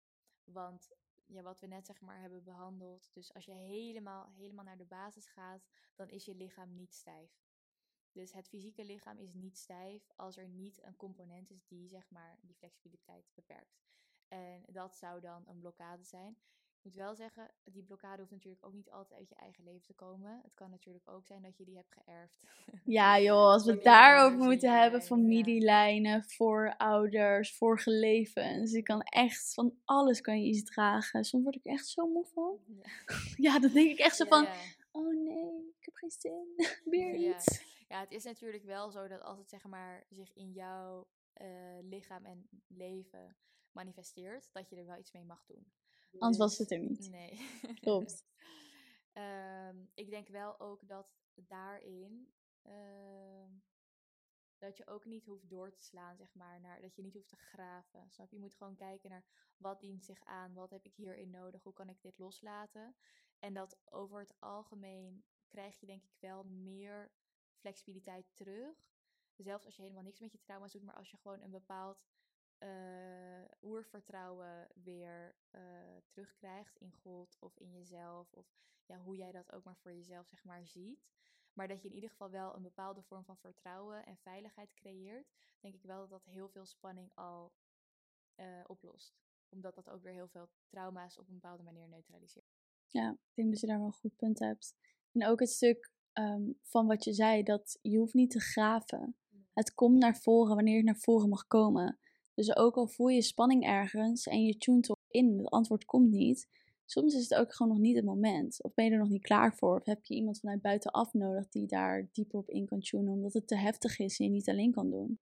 [0.44, 0.88] Want
[1.32, 3.10] ja, wat we net zeg maar hebben behandeld.
[3.12, 7.48] Dus als je helemaal, helemaal naar de basis gaat, dan is je lichaam niet stijf.
[8.12, 12.10] Dus het fysieke lichaam is niet stijf als er niet een component is die zeg
[12.10, 13.80] maar die flexibiliteit beperkt.
[14.28, 16.38] En dat zou dan een blokkade zijn.
[16.80, 19.86] Ik moet wel zeggen, die blokkade hoeft natuurlijk ook niet altijd uit je eigen leven
[19.86, 20.40] te komen.
[20.42, 22.46] Het kan natuurlijk ook zijn dat je die hebt geërfd.
[22.84, 28.72] Ja joh, als we het daarover moeten hebben, familielijnen, voorouders, vorige levens.
[28.72, 31.24] Je kan echt van alles kan je iets dragen.
[31.24, 32.58] Soms word ik echt zo moe van.
[32.66, 32.90] Ja,
[33.52, 34.46] ja dan denk ik echt zo van,
[34.90, 36.46] oh nee, ik heb geen zin,
[36.92, 37.64] weer iets.
[37.88, 41.06] Ja, het is natuurlijk wel zo dat als het zeg maar zich in jouw
[41.42, 41.46] uh,
[41.82, 43.36] lichaam en leven
[43.72, 45.66] manifesteert, dat je er wel iets mee mag doen.
[46.18, 47.10] Anders was dus het er niet.
[47.10, 47.38] Nee.
[47.80, 48.24] Klopt.
[49.14, 52.32] um, ik denk wel ook dat daarin
[52.66, 53.44] uh,
[54.60, 57.28] dat je ook niet hoeft door te slaan, zeg maar, naar, dat je niet hoeft
[57.28, 58.10] te graven.
[58.10, 58.36] Snap je?
[58.36, 59.24] Je moet gewoon kijken naar
[59.56, 62.96] wat dient zich aan, wat heb ik hierin nodig, hoe kan ik dit loslaten.
[63.38, 67.12] En dat over het algemeen krijg je denk ik wel meer
[67.54, 68.88] flexibiliteit terug.
[69.36, 72.04] Zelfs als je helemaal niks met je trauma's doet, maar als je gewoon een bepaald
[72.60, 75.60] uh, oervertrouwen weer uh,
[76.06, 78.32] terugkrijgt in God of in jezelf.
[78.32, 78.46] Of
[78.86, 81.08] ja, hoe jij dat ook maar voor jezelf zeg maar ziet.
[81.52, 85.32] Maar dat je in ieder geval wel een bepaalde vorm van vertrouwen en veiligheid creëert.
[85.60, 87.52] Denk ik wel dat dat heel veel spanning al
[88.36, 89.14] uh, oplost.
[89.48, 92.58] Omdat dat ook weer heel veel trauma's op een bepaalde manier neutraliseert.
[92.88, 94.74] Ja, ik denk dat je daar wel een goed punt hebt.
[95.12, 99.16] En ook het stuk um, van wat je zei, dat je hoeft niet te graven.
[99.52, 101.98] Het komt naar voren wanneer het naar voren mag komen.
[102.34, 106.10] Dus ook al voel je spanning ergens en je tunt op in, het antwoord komt
[106.10, 106.48] niet.
[106.84, 108.62] Soms is het ook gewoon nog niet het moment.
[108.62, 109.76] Of ben je er nog niet klaar voor?
[109.76, 113.32] Of heb je iemand vanuit buitenaf nodig die daar dieper op in kan tunen, omdat
[113.32, 115.18] het te heftig is en je niet alleen kan doen?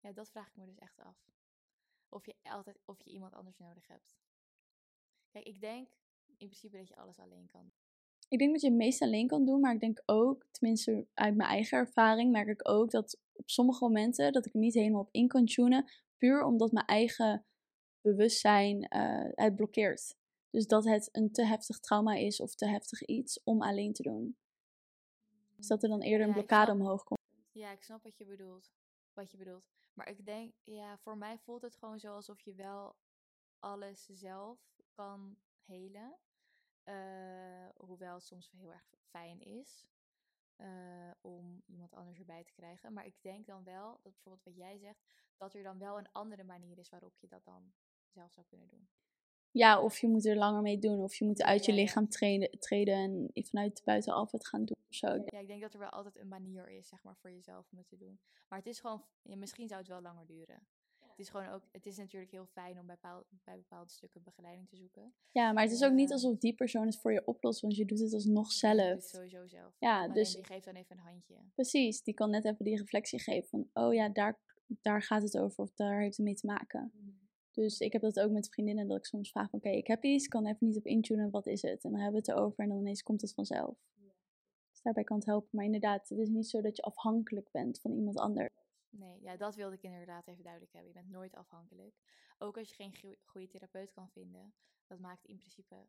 [0.00, 1.16] Ja, dat vraag ik me dus echt af.
[2.08, 4.16] Of je altijd of je iemand anders nodig hebt.
[5.30, 5.88] Kijk, ik denk
[6.26, 7.70] in principe dat je alles alleen kan.
[8.28, 11.36] Ik denk dat je het meest alleen kan doen, maar ik denk ook, tenminste uit
[11.36, 15.00] mijn eigen ervaring, merk ik ook dat op sommige momenten dat ik er niet helemaal
[15.00, 17.46] op in kan tunen, puur omdat mijn eigen
[18.00, 20.16] bewustzijn uh, het blokkeert.
[20.50, 24.02] Dus dat het een te heftig trauma is of te heftig iets om alleen te
[24.02, 24.36] doen.
[25.56, 27.20] Dus dat er dan eerder een blokkade omhoog komt.
[27.52, 28.72] Ja, ik snap wat je bedoelt.
[29.12, 29.64] Wat je bedoelt.
[29.92, 32.96] Maar ik denk, ja, voor mij voelt het gewoon zo alsof je wel
[33.58, 34.58] alles zelf
[34.92, 36.16] kan helen.
[36.84, 39.86] Uh, hoewel het soms heel erg fijn is
[40.58, 42.92] uh, om iemand anders erbij te krijgen.
[42.92, 45.04] Maar ik denk dan wel, dat bijvoorbeeld wat jij zegt,
[45.36, 47.72] dat er dan wel een andere manier is waarop je dat dan
[48.08, 48.88] zelf zou kunnen doen.
[49.50, 52.08] Ja, of je moet er langer mee doen, of je moet uit je lichaam ja.
[52.08, 55.06] Treden, treden en vanuit buitenaf het gaan doen of zo.
[55.06, 57.78] Ja, ik denk dat er wel altijd een manier is, zeg maar, voor jezelf om
[57.78, 58.20] het te doen.
[58.48, 60.66] Maar het is gewoon, ja, misschien zou het wel langer duren
[61.16, 64.22] het is gewoon ook, het is natuurlijk heel fijn om bij, bepaal, bij bepaalde stukken
[64.22, 65.14] begeleiding te zoeken.
[65.30, 67.84] Ja, maar het is ook niet alsof die persoon het voor je oplost, want je
[67.84, 68.76] doet het alsnog zelf.
[68.76, 69.76] Je doet het sowieso zelf.
[69.78, 70.34] Ja, Alleen dus.
[70.34, 71.34] Die geeft dan even een handje.
[71.54, 75.38] Precies, die kan net even die reflectie geven van, oh ja, daar, daar gaat het
[75.38, 76.92] over of daar heeft het mee te maken.
[76.94, 77.24] Mm.
[77.50, 80.28] Dus ik heb dat ook met vriendinnen, dat ik soms vraag: Oké, ik heb iets,
[80.28, 81.84] kan even niet op intunen, wat is het?
[81.84, 83.76] En dan hebben we het erover en dan ineens komt het vanzelf.
[84.70, 85.48] Dus daarbij kan het helpen.
[85.50, 88.65] Maar inderdaad, het is niet zo dat je afhankelijk bent van iemand anders.
[88.90, 90.92] Nee, ja, dat wilde ik inderdaad even duidelijk hebben.
[90.92, 91.94] Je bent nooit afhankelijk.
[92.38, 94.54] Ook als je geen goede therapeut kan vinden,
[94.86, 95.86] dat maakt in principe.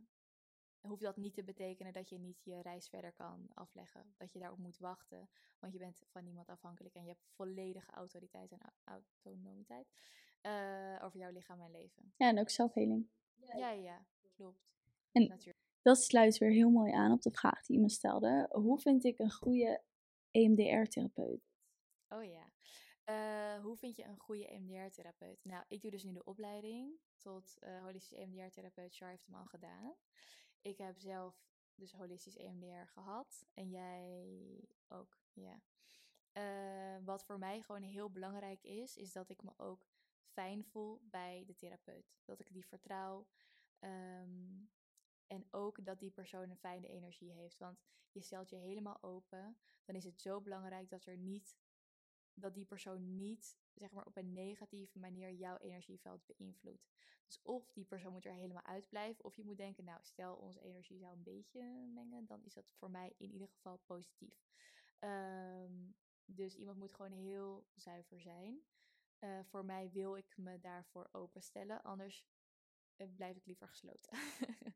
[0.82, 4.14] Hoeft dat niet te betekenen dat je niet je reis verder kan afleggen.
[4.18, 5.30] Dat je daarop moet wachten.
[5.60, 9.88] Want je bent van niemand afhankelijk en je hebt volledige autoriteit en autonomiteit
[10.42, 12.14] uh, over jouw lichaam en leven.
[12.18, 13.10] Ja, en ook zelfheling.
[13.36, 14.06] Ja, ja.
[14.32, 14.68] klopt.
[15.12, 15.66] En- Natuurlijk.
[15.82, 18.48] Dat sluit weer heel mooi aan op de vraag die je me stelde.
[18.52, 19.82] Hoe vind ik een goede
[20.32, 21.42] EMDR-therapeut?
[22.10, 22.52] Oh ja.
[23.08, 25.44] Eh, hoe vind je een goede EMDR-therapeut?
[25.46, 28.96] Nou, ik doe dus nu de opleiding tot eh holistisch EMDR-therapeut.
[28.96, 29.96] Char heeft hem al gedaan.
[30.62, 31.46] Ik heb zelf
[31.76, 33.46] dus holistisch EMDR gehad.
[33.54, 35.62] En jij ook, ja.
[36.32, 39.86] Eh, wat voor mij gewoon heel belangrijk is, is dat ik me ook
[40.26, 42.18] fijn voel bij de therapeut.
[42.26, 43.28] Dat ik die vertrouw.
[43.80, 44.66] ehm,
[45.28, 47.58] en ook dat die persoon een fijne energie heeft.
[47.60, 49.58] Want je stelt je helemaal open.
[49.86, 51.58] Dan is het zo belangrijk dat er niet
[52.40, 56.88] dat die persoon niet zeg maar op een negatieve manier jouw energieveld beïnvloedt.
[57.26, 60.62] Dus of die persoon moet er helemaal uitblijven, of je moet denken, nou stel onze
[60.62, 61.62] energie zou een beetje
[61.94, 64.46] mengen, dan is dat voor mij in ieder geval positief.
[65.00, 65.92] Ehm,
[66.26, 68.62] dus iemand moet gewoon heel zuiver zijn.
[69.20, 72.26] Eh, voor mij wil ik me daarvoor openstellen, anders
[72.96, 74.14] eh, blijf ik liever gesloten.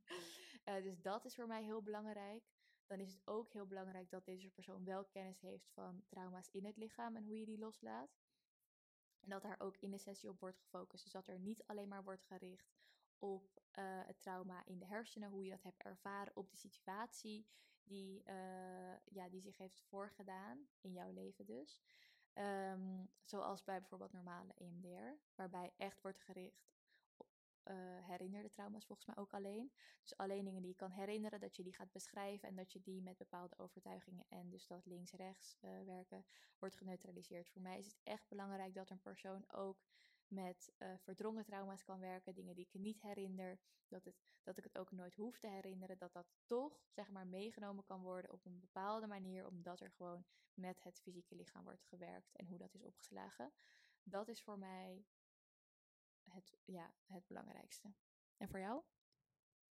[0.64, 2.44] Eh, dus dat is voor mij heel belangrijk
[2.92, 6.66] dan is het ook heel belangrijk dat deze persoon wel kennis heeft van trauma's in
[6.66, 8.18] het lichaam en hoe je die loslaat.
[9.20, 11.04] En dat daar ook in de sessie op wordt gefocust.
[11.04, 12.74] Dus dat er niet alleen maar wordt gericht
[13.18, 17.48] op eh, het trauma in de hersenen, hoe je dat hebt ervaren, op de situatie
[17.84, 21.82] die, eh, ja, die zich heeft voorgedaan, in jouw leven dus.
[22.34, 26.72] Ehm, zoals bij bijvoorbeeld normale EMDR, waarbij echt wordt gericht
[27.72, 29.72] uh, herinnerde trauma's volgens mij ook alleen.
[30.02, 32.82] Dus alleen dingen die je kan herinneren, dat je die gaat beschrijven en dat je
[32.82, 36.26] die met bepaalde overtuigingen en dus dat links-rechts uh, werken
[36.60, 37.50] wordt geneutraliseerd.
[37.50, 39.84] Voor mij is het echt belangrijk dat een persoon ook
[40.28, 44.64] met uh, verdrongen trauma's kan werken, dingen die ik niet herinner, dat, het, dat ik
[44.64, 48.46] het ook nooit hoef te herinneren, dat dat toch zeg maar meegenomen kan worden op
[48.46, 52.74] een bepaalde manier, omdat er gewoon met het fysieke lichaam wordt gewerkt en hoe dat
[52.74, 53.52] is opgeslagen.
[54.04, 55.06] Dat is voor mij
[56.30, 57.94] het, ja, het belangrijkste.
[58.38, 58.82] En voor jou?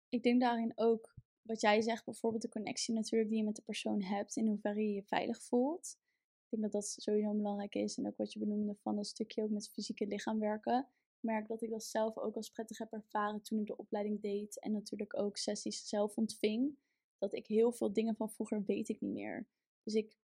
[0.09, 3.63] Ik denk daarin ook wat jij zegt, bijvoorbeeld de connectie natuurlijk die je met de
[3.63, 5.99] persoon hebt, in hoeverre je je veilig voelt.
[6.45, 7.99] Ik denk dat dat sowieso belangrijk is.
[7.99, 10.79] En ook wat je benoemde van dat stukje ook met fysieke lichaam werken.
[11.17, 14.21] Ik merk dat ik dat zelf ook als prettig heb ervaren toen ik de opleiding
[14.21, 14.61] deed.
[14.61, 16.77] En natuurlijk ook sessies zelf ontving.
[17.19, 19.47] Dat ik heel veel dingen van vroeger weet ik niet meer.
[19.83, 20.17] Dus ik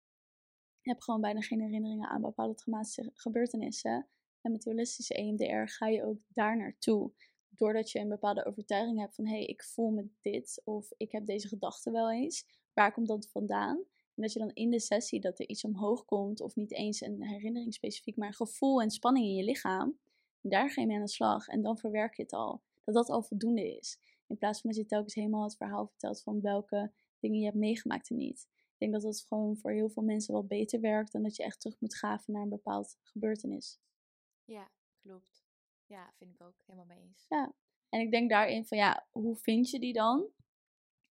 [0.80, 4.08] heb gewoon bijna geen herinneringen aan bepaalde traumatische gebeurtenissen.
[4.48, 7.12] En met holistische EMDR ga je ook daar naartoe.
[7.48, 11.12] Doordat je een bepaalde overtuiging hebt van hé, hey, ik voel me dit of ik
[11.12, 12.46] heb deze gedachte wel eens.
[12.74, 13.76] Waar komt dat vandaan?
[14.14, 17.00] En dat je dan in de sessie dat er iets omhoog komt, of niet eens
[17.00, 19.98] een herinnering specifiek, maar gevoel en spanning in je lichaam.
[20.40, 22.62] Daar ga je mee aan de slag en dan verwerk je het al.
[22.84, 23.98] Dat dat al voldoende is.
[24.26, 27.56] In plaats van dat je telkens helemaal het verhaal vertelt van welke dingen je hebt
[27.56, 28.46] meegemaakt en niet.
[28.54, 31.42] Ik denk dat dat gewoon voor heel veel mensen wel beter werkt dan dat je
[31.42, 33.80] echt terug moet graven naar een bepaald gebeurtenis.
[34.48, 34.70] Ja,
[35.00, 35.46] klopt.
[35.86, 37.26] Ja, vind ik ook helemaal mee eens.
[37.28, 37.54] Ja,
[37.88, 40.28] en ik denk daarin van ja, hoe vind je die dan?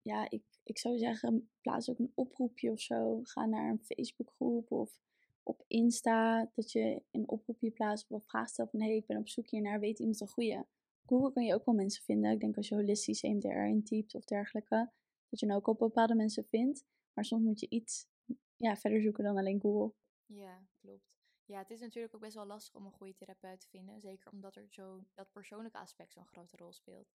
[0.02, 3.20] Ja, ik, ik zou zeggen, plaats ook een oproepje of zo.
[3.24, 5.00] Ga naar een Facebookgroep of
[5.44, 6.52] op Insta.
[6.54, 9.30] Dat je een oproepje plaatst of een vraag stelt van hé, hey, ik ben op
[9.30, 10.66] zoek hiernaar, weet iemand een goede?
[11.06, 12.32] Google kan je ook wel mensen vinden.
[12.32, 14.92] Ik denk als je holistisch EMDR intypt of dergelijke,
[15.30, 16.86] dat je dan ook op bepaalde mensen vindt.
[17.14, 18.08] Maar soms moet je iets
[18.56, 19.94] ja, verder zoeken dan alleen Google.
[20.26, 21.15] Ja, klopt.
[21.46, 24.00] Ja, het is natuurlijk ook best wel lastig om een goede therapeut te vinden.
[24.00, 27.14] Zeker omdat er zo dat persoonlijke aspect zo'n grote rol speelt.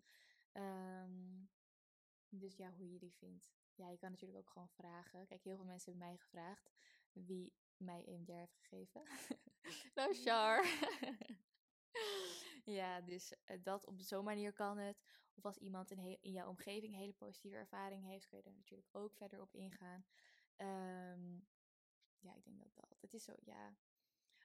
[0.52, 1.50] Um,
[2.28, 3.50] dus ja, hoe je die vindt.
[3.74, 5.26] Ja, je kan natuurlijk ook gewoon vragen.
[5.26, 6.70] Kijk, heel veel mensen hebben mij gevraagd
[7.12, 9.02] wie mij EMDR heeft gegeven.
[9.94, 10.64] nou, Char.
[12.64, 15.02] ja, dus dat op zo'n manier kan het.
[15.34, 18.52] Of als iemand in, in jouw omgeving een hele positieve ervaring heeft, kun je er
[18.52, 20.04] natuurlijk ook verder op ingaan.
[20.56, 21.48] Um,
[22.18, 22.96] ja, ik denk dat dat.
[23.00, 23.76] Het is zo, ja.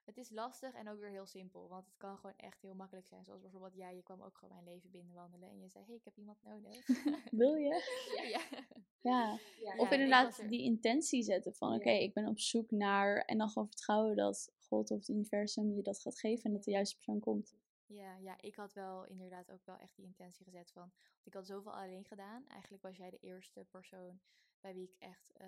[0.05, 1.67] Het is lastig en ook weer heel simpel.
[1.67, 3.25] Want het kan gewoon echt heel makkelijk zijn.
[3.25, 5.49] Zoals bijvoorbeeld jij, je kwam ook gewoon mijn leven binnenwandelen.
[5.49, 6.87] En je zei, hé, hey, ik heb iemand nodig.
[7.31, 7.69] Wil je?
[8.15, 8.23] Ja.
[8.23, 8.39] ja.
[9.01, 9.39] ja.
[9.61, 10.49] ja of inderdaad er...
[10.49, 13.17] die intentie zetten van, oké, okay, ik ben op zoek naar...
[13.17, 16.43] En dan gewoon vertrouwen dat God of het universum je dat gaat geven.
[16.43, 17.55] En dat de juiste persoon komt.
[17.85, 20.91] Ja, ja, ik had wel inderdaad ook wel echt die intentie gezet van...
[21.23, 22.47] Ik had zoveel alleen gedaan.
[22.47, 24.19] Eigenlijk was jij de eerste persoon
[24.61, 25.47] bij wie ik echt uh,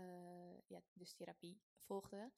[0.68, 2.32] ja, dus therapie volgde.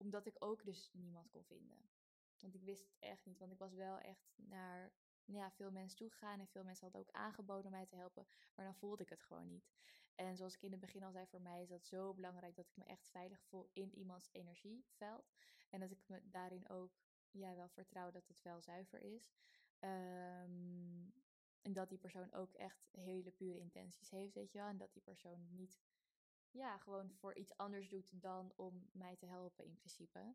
[0.00, 1.90] Omdat ik ook dus niemand kon vinden.
[2.38, 3.38] Want ik wist het echt niet.
[3.38, 4.92] Want ik was wel echt naar
[5.24, 6.40] ja, veel mensen toegegaan.
[6.40, 8.26] En veel mensen hadden ook aangeboden mij te helpen.
[8.54, 9.70] Maar dan voelde ik het gewoon niet.
[10.14, 12.66] En zoals ik in het begin al zei, voor mij is dat zo belangrijk dat
[12.66, 15.32] ik me echt veilig voel in iemands energieveld.
[15.68, 16.98] En dat ik me daarin ook
[17.30, 19.32] ja, wel vertrouw dat het wel zuiver is.
[19.80, 21.12] Um,
[21.62, 24.68] en dat die persoon ook echt hele pure intenties heeft, weet je wel.
[24.68, 25.78] En dat die persoon niet
[26.50, 30.34] ja, gewoon voor iets anders doet dan om mij te helpen in principe.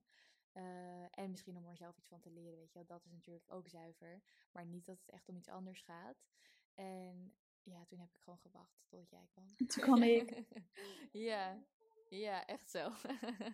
[0.54, 2.88] Uh, en misschien om er zelf iets van te leren, weet je wel.
[2.88, 4.22] Dat is natuurlijk ook zuiver.
[4.52, 6.26] Maar niet dat het echt om iets anders gaat.
[6.74, 9.46] En ja, toen heb ik gewoon gewacht tot jij kwam.
[9.58, 10.44] En toen kwam ik.
[11.30, 11.64] ja,
[12.10, 12.92] ja, echt zo.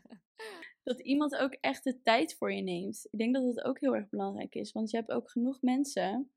[0.84, 3.07] dat iemand ook echt de tijd voor je neemt.
[3.12, 4.72] Ik denk dat dat ook heel erg belangrijk is.
[4.72, 6.32] Want je hebt ook genoeg mensen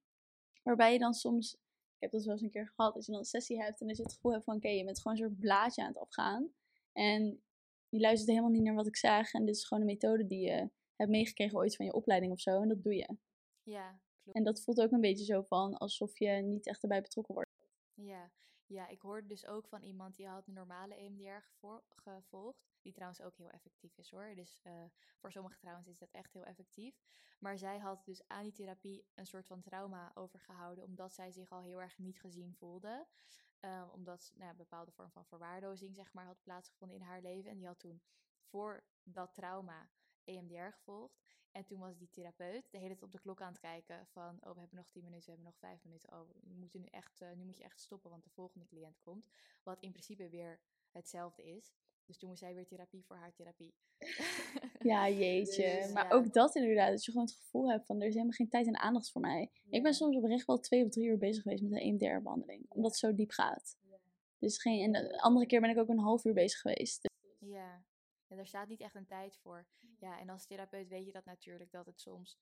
[0.63, 1.63] waarbij je dan soms.
[1.95, 2.95] Ik heb dat wel eens een keer gehad.
[2.95, 4.85] Als je dan een sessie hebt en dat je het gevoel hebt van: oké, je
[4.85, 6.53] bent gewoon een soort blaadje aan het afgaan.
[6.93, 7.43] En
[7.89, 9.33] je luistert helemaal niet naar wat ik zeg.
[9.33, 12.41] En dit is gewoon een methode die je hebt meegekregen ooit van je opleiding of
[12.41, 12.63] zo.
[12.63, 13.17] En dat doe je.
[13.63, 14.39] Ja, klopt.
[14.39, 17.51] En dat voelt ook een beetje zo van alsof je niet echt erbij betrokken wordt.
[17.95, 18.31] Ja,
[18.67, 21.45] ja, ik hoorde dus ook van iemand die had een normale EMDR
[21.89, 22.63] gevolgd.
[22.83, 24.35] Die trouwens ook heel effectief is hoor.
[24.35, 24.73] Dus uh,
[25.17, 27.03] voor sommigen trouwens is dat echt heel effectief.
[27.39, 30.85] Maar zij had dus aan die therapie een soort van trauma overgehouden.
[30.85, 33.07] Omdat zij zich al heel erg niet gezien voelde.
[33.61, 37.51] Um, omdat nou, een bepaalde vorm van verwaarlozing zeg maar, had plaatsgevonden in haar leven.
[37.51, 38.03] En die had toen
[38.43, 39.89] voor dat trauma
[40.25, 41.19] EMDR gevolgd.
[41.53, 44.39] En toen was die therapeut de hele tijd op de klok aan het kijken van,
[44.41, 46.13] oh, we hebben nog 10 minuten, we hebben nog 5 minuten.
[46.13, 49.01] Oh, we moeten nu, echt, uh, nu moet je echt stoppen, want de volgende cliënt
[49.01, 49.27] komt.
[49.63, 50.61] Wat in principe weer
[50.91, 51.75] hetzelfde is.
[52.07, 53.75] Dus toen moest zij weer therapie voor haar therapie.
[54.79, 55.81] Ja, jeetje.
[55.81, 56.11] Dus, maar ja.
[56.11, 58.67] ook dat inderdaad, dat je gewoon het gevoel hebt van, er is helemaal geen tijd
[58.67, 59.51] en aandacht voor mij.
[59.53, 59.71] Ja.
[59.71, 62.91] Ik ben soms oprecht wel twee of drie uur bezig geweest met een EMDR-behandeling, omdat
[62.91, 63.77] het zo diep gaat.
[64.39, 67.03] Dus geen, en de andere keer ben ik ook een half uur bezig geweest.
[67.03, 67.51] Dus.
[67.51, 67.85] Ja,
[68.35, 69.67] en er staat niet echt een tijd voor.
[69.99, 72.39] Ja, en als therapeut weet je dat natuurlijk, dat het soms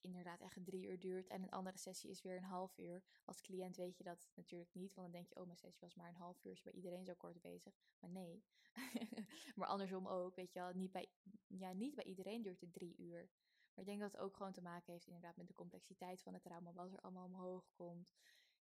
[0.00, 3.02] inderdaad echt drie uur duurt en een andere sessie is weer een half uur.
[3.24, 5.94] Als cliënt weet je dat natuurlijk niet, want dan denk je, oh, mijn sessie was
[5.94, 7.74] maar een half uur, is bij iedereen zo kort bezig.
[7.98, 8.44] Maar nee.
[9.56, 11.08] maar andersom ook, weet je wel, niet bij,
[11.46, 13.30] ja, niet bij iedereen duurt het drie uur.
[13.74, 16.32] Maar ik denk dat het ook gewoon te maken heeft inderdaad met de complexiteit van
[16.34, 18.14] het trauma, wat er allemaal omhoog komt.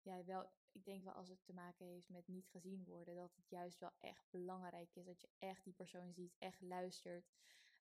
[0.02, 3.34] Ja, wel, ik denk wel als het te maken heeft met niet gezien worden, dat
[3.36, 7.30] het juist wel echt belangrijk is dat je echt die persoon ziet, echt luistert.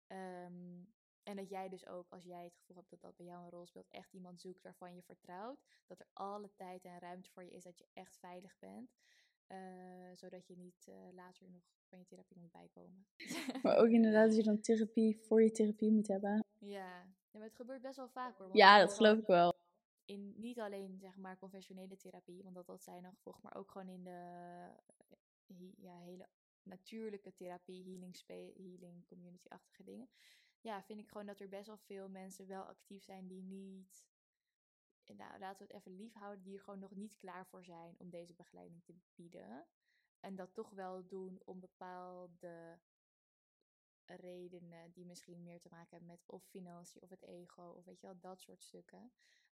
[0.07, 3.43] Um, en dat jij dus ook, als jij het gevoel hebt dat dat bij jou
[3.43, 5.63] een rol speelt, echt iemand zoekt waarvan je vertrouwt.
[5.87, 8.91] Dat er alle tijd en ruimte voor je is, dat je echt veilig bent.
[9.47, 9.57] Uh,
[10.13, 13.07] zodat je niet uh, later nog van je therapie moet bijkomen.
[13.63, 16.45] Maar ook inderdaad dat je dan therapie voor je therapie moet hebben.
[16.57, 18.49] Ja, ja maar het gebeurt best wel vaak hoor.
[18.53, 19.53] Ja, dat geloof ik wel.
[20.05, 23.89] In niet alleen zeg maar conventionele therapie, want dat, zijn dan gevolgd, maar ook gewoon
[23.89, 24.69] in de
[25.77, 26.27] ja, hele
[26.63, 28.17] natuurlijke therapie, healing,
[28.55, 30.09] healing community-achtige dingen
[30.61, 34.05] ja, vind ik gewoon dat er best wel veel mensen wel actief zijn die niet,
[35.05, 37.95] nou laten we het even lief houden, die er gewoon nog niet klaar voor zijn
[37.97, 39.65] om deze begeleiding te bieden.
[40.19, 42.79] En dat toch wel doen om bepaalde
[44.05, 47.99] redenen die misschien meer te maken hebben met of financiën of het ego of weet
[47.99, 49.11] je wel, dat soort stukken.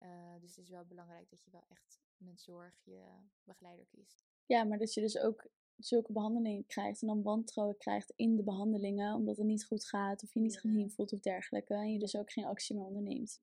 [0.03, 3.03] Uh, dus het is wel belangrijk dat je wel echt met zorg je
[3.45, 4.25] begeleider kiest.
[4.47, 8.43] Ja, maar dat je dus ook zulke behandelingen krijgt en dan wantrouwen krijgt in de
[8.43, 11.99] behandelingen, omdat het niet goed gaat of je niet gezien voelt of dergelijke, en je
[11.99, 13.43] dus ook geen actie meer onderneemt.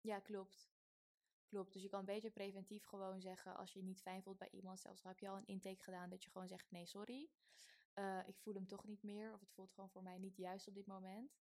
[0.00, 0.68] Ja, klopt.
[1.46, 1.72] Klopt.
[1.72, 4.50] Dus je kan een beetje preventief gewoon zeggen, als je je niet fijn voelt bij
[4.50, 7.28] iemand, zelfs heb je al een intake gedaan, dat je gewoon zegt: nee, sorry,
[7.94, 10.68] uh, ik voel hem toch niet meer, of het voelt gewoon voor mij niet juist
[10.68, 11.38] op dit moment.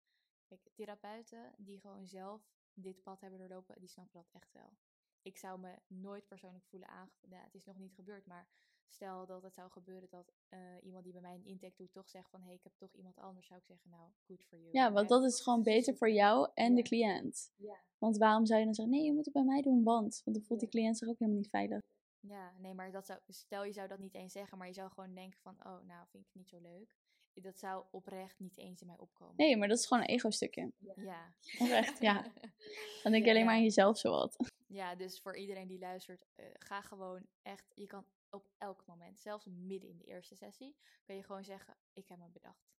[0.45, 4.77] Kijk, therapeuten die gewoon zelf dit pad hebben doorlopen, die snappen dat echt wel.
[5.22, 7.31] Ik zou me nooit persoonlijk voelen aangevoeld.
[7.31, 8.49] Nou, het is nog niet gebeurd, maar
[8.89, 12.09] stel dat het zou gebeuren dat uh, iemand die bij mij een intake doet toch
[12.09, 14.59] zegt van hé, hey, ik heb toch iemand anders, zou ik zeggen nou, good for
[14.59, 14.68] you.
[14.72, 17.53] Ja, want dat is gewoon beter voor jou en de cliënt.
[17.57, 17.81] Ja.
[17.99, 20.37] Want waarom zou je dan zeggen nee, je moet het bij mij doen, want, want
[20.37, 21.83] dan voelt die cliënt zich ook helemaal niet veilig.
[22.20, 24.91] Ja, nee, maar dat zou, stel je zou dat niet eens zeggen, maar je zou
[24.91, 26.97] gewoon denken van oh, nou vind ik het niet zo leuk.
[27.43, 29.34] Dat zou oprecht niet eens in mij opkomen.
[29.37, 30.72] Nee, maar dat is gewoon een ego-stukje.
[30.97, 31.34] Ja.
[31.59, 32.32] Oprecht, ja.
[33.03, 34.37] Dan denk je alleen maar aan jezelf zowat.
[34.68, 39.20] Ja, dus voor iedereen die luistert, uh, ga gewoon echt, je kan op elk moment,
[39.20, 42.74] zelfs midden in de eerste sessie, kun je gewoon zeggen: Ik heb me bedacht.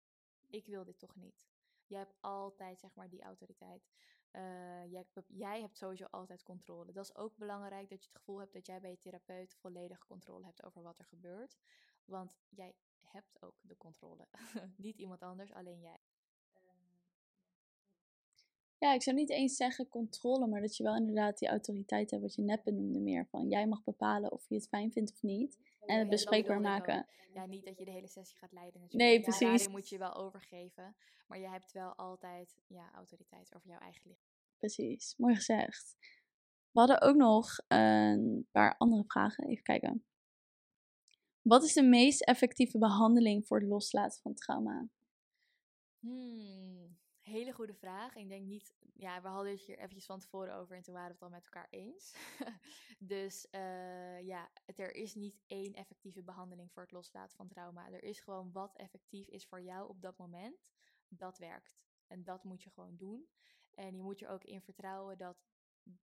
[0.49, 1.47] Ik wil dit toch niet.
[1.85, 3.89] Jij hebt altijd, zeg maar, die autoriteit.
[4.31, 6.91] Uh, jij, jij, hebt sowieso altijd controle.
[6.91, 10.05] Dat is ook belangrijk dat je het gevoel hebt dat jij bij je therapeut volledig
[10.05, 11.57] controle hebt over wat er gebeurt.
[12.05, 14.27] Want jij hebt ook de controle.
[14.77, 15.99] niet iemand anders, alleen jij.
[18.79, 22.21] Ja, ik zou niet eens zeggen controle, maar dat je wel inderdaad die autoriteit hebt,
[22.21, 23.27] wat je net benoemde meer.
[23.27, 25.57] Van jij mag bepalen of je het fijn vindt of niet.
[25.85, 27.07] En het bespreekbaar maken.
[27.33, 29.09] Ja, niet dat je de hele sessie gaat leiden natuurlijk.
[29.09, 29.47] Nee, precies.
[29.47, 30.95] Daarin moet je wel overgeven.
[31.27, 34.31] Maar je hebt wel altijd ja, autoriteit over jouw eigen lichaam.
[34.57, 35.95] Precies, mooi gezegd.
[36.71, 39.47] We hadden ook nog een paar andere vragen.
[39.47, 40.05] Even kijken.
[41.47, 44.89] Wat is de meest effectieve behandeling voor het loslaten van trauma?
[45.99, 48.15] Hmm, hele goede vraag.
[48.15, 51.07] Ik denk niet, ja, we hadden het hier eventjes van tevoren over en toen waren
[51.07, 52.15] we het al met elkaar eens.
[53.13, 57.91] dus uh, ja, er is niet één effectieve behandeling voor het loslaten van trauma.
[57.91, 60.71] Er is gewoon wat effectief is voor jou op dat moment.
[61.07, 61.79] Dat werkt.
[62.07, 63.27] En dat moet je gewoon doen.
[63.73, 65.45] En je moet er ook in vertrouwen dat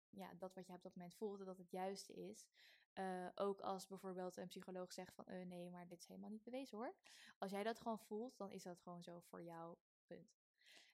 [0.09, 2.47] ja, dat wat je op dat moment voelt, dat het juiste is.
[2.93, 6.43] Uh, ook als bijvoorbeeld een psycholoog zegt van uh, nee, maar dit is helemaal niet
[6.43, 6.93] bewezen hoor.
[7.37, 9.75] Als jij dat gewoon voelt, dan is dat gewoon zo voor jou.
[10.05, 10.41] Punt.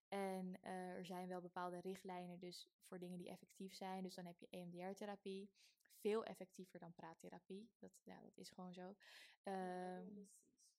[0.08, 4.04] En uh, er zijn wel bepaalde richtlijnen dus voor dingen die effectief zijn.
[4.04, 5.50] Dus dan heb je EMDR-therapie.
[5.94, 7.70] Veel effectiever dan praattherapie.
[7.78, 8.96] Dat, ja, dat is gewoon zo.
[9.44, 10.30] Um,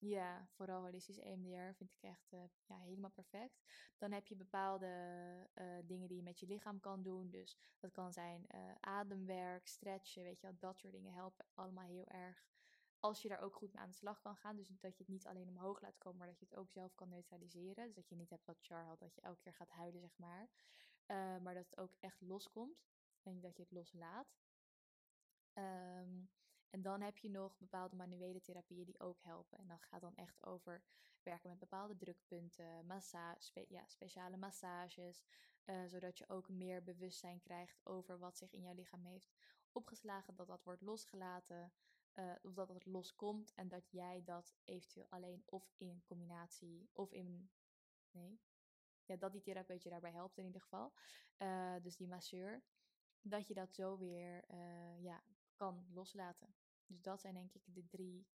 [0.01, 3.61] ja, vooral holistisch EMDR vind ik echt uh, ja, helemaal perfect.
[3.97, 4.87] Dan heb je bepaalde
[5.55, 7.29] uh, dingen die je met je lichaam kan doen.
[7.29, 10.55] Dus dat kan zijn uh, ademwerk, stretchen, weet je wel.
[10.59, 12.45] Dat soort dingen helpen allemaal heel erg.
[12.99, 14.55] Als je daar ook goed mee aan de slag kan gaan.
[14.55, 16.95] Dus dat je het niet alleen omhoog laat komen, maar dat je het ook zelf
[16.95, 17.85] kan neutraliseren.
[17.85, 20.17] Dus dat je niet hebt wat Char had, dat je elke keer gaat huilen, zeg
[20.17, 20.49] maar.
[21.41, 22.85] maar dat het ook echt loskomt.
[23.23, 24.35] En dat je het loslaat.
[25.53, 26.29] Um,
[26.71, 29.57] en dan heb je nog bepaalde manuele therapieën die ook helpen.
[29.57, 30.83] En dat gaat dan echt over
[31.23, 35.23] werken met bepaalde drukpunten, massage, ja, speciale massages,
[35.65, 39.33] uh, zodat je ook meer bewustzijn krijgt over wat zich in jouw lichaam heeft
[39.71, 41.73] opgeslagen, dat dat wordt losgelaten,
[42.13, 47.11] uh, of dat het loskomt en dat jij dat eventueel alleen of in combinatie of
[47.11, 47.51] in.
[48.11, 48.39] Nee.
[49.05, 50.93] Ja, dat die therapeut je daarbij helpt in ieder geval.
[51.37, 52.63] Uh, dus die masseur.
[53.21, 54.45] Dat je dat zo weer
[55.01, 55.23] ja,
[55.55, 56.55] kan loslaten.
[56.91, 58.27] Dus dat zijn denk ik de drie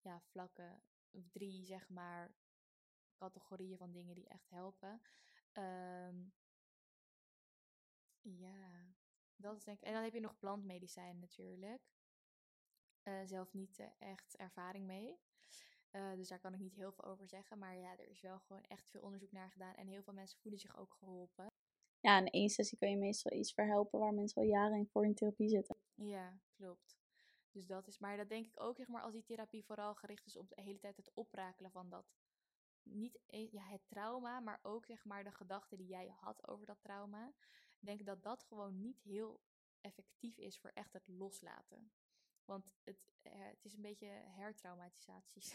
[0.00, 2.34] ja, vlakken, of drie zeg maar
[3.16, 5.00] categorieën van dingen die echt helpen.
[5.52, 6.32] Um,
[8.20, 8.94] ja,
[9.36, 9.86] dat is denk ik.
[9.86, 11.82] En dan heb je nog plantmedicijn natuurlijk.
[13.04, 15.20] Uh, zelf niet uh, echt ervaring mee.
[15.92, 17.58] Uh, dus daar kan ik niet heel veel over zeggen.
[17.58, 19.74] Maar ja, er is wel gewoon echt veel onderzoek naar gedaan.
[19.74, 21.46] En heel veel mensen voelen zich ook geholpen.
[22.00, 25.04] Ja, in één sessie kun je meestal iets verhelpen waar mensen al jaren in voor
[25.04, 25.76] in therapie zitten.
[25.94, 26.99] Ja, klopt.
[27.52, 30.26] Dus dat is, maar dat denk ik ook, zeg maar, als die therapie vooral gericht
[30.26, 32.06] is op de hele tijd het oprakelen van dat,
[32.82, 36.66] niet e, ja, het trauma, maar ook, zeg maar, de gedachten die jij had over
[36.66, 37.32] dat trauma.
[37.80, 39.40] Ik denk dat dat gewoon niet heel
[39.80, 41.90] effectief is voor echt het loslaten.
[42.44, 45.42] Want het, eh, het is een beetje hertraumatisatie.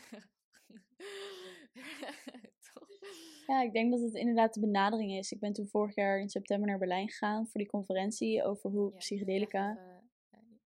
[3.48, 5.32] ja, ik denk dat het inderdaad de benadering is.
[5.32, 8.92] Ik ben toen vorig jaar in september naar Berlijn gegaan voor die conferentie over hoe
[8.92, 9.95] ja, psychedelica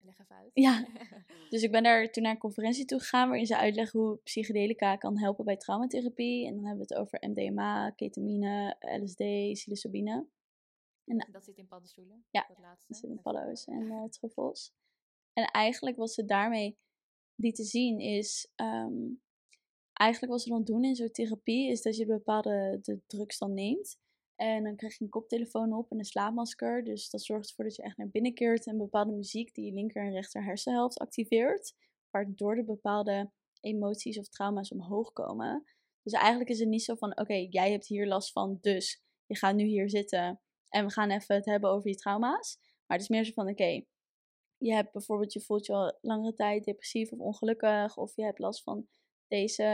[0.09, 0.51] leg even uit.
[0.55, 0.87] Ja,
[1.51, 4.97] dus ik ben daar toen naar een conferentie toe gegaan waarin ze uitleggen hoe psychedelica
[4.97, 6.47] kan helpen bij traumatherapie.
[6.47, 10.27] En dan hebben we het over MDMA, ketamine, LSD, psilocybine.
[11.05, 12.25] En, dat zit in paddenstoelen?
[12.31, 12.87] Ja, dat, laatste.
[12.89, 14.73] dat zit in paddo's en uh, truffels.
[15.33, 16.79] En eigenlijk wat ze daarmee
[17.35, 18.53] lieten zien is...
[18.57, 19.21] Um,
[19.93, 23.55] eigenlijk wat ze dan doen in zo'n therapie is dat je bepaalde de drugs dan
[23.55, 23.99] neemt.
[24.39, 26.85] En dan krijg je een koptelefoon op en een slaapmasker.
[26.85, 28.67] Dus dat zorgt ervoor dat je echt naar binnen keert.
[28.67, 31.75] En bepaalde muziek die je linker en rechter hersenhelft activeert.
[32.11, 33.31] Waardoor de bepaalde
[33.61, 35.65] emoties of trauma's omhoog komen.
[36.03, 39.37] Dus eigenlijk is het niet zo van: oké, jij hebt hier last van, dus je
[39.37, 40.41] gaat nu hier zitten.
[40.69, 42.59] En we gaan even het hebben over je trauma's.
[42.87, 43.83] Maar het is meer zo van: oké,
[44.57, 47.97] je hebt bijvoorbeeld, je voelt je al langere tijd depressief of ongelukkig.
[47.97, 48.89] Of je hebt last van
[49.29, 49.65] deze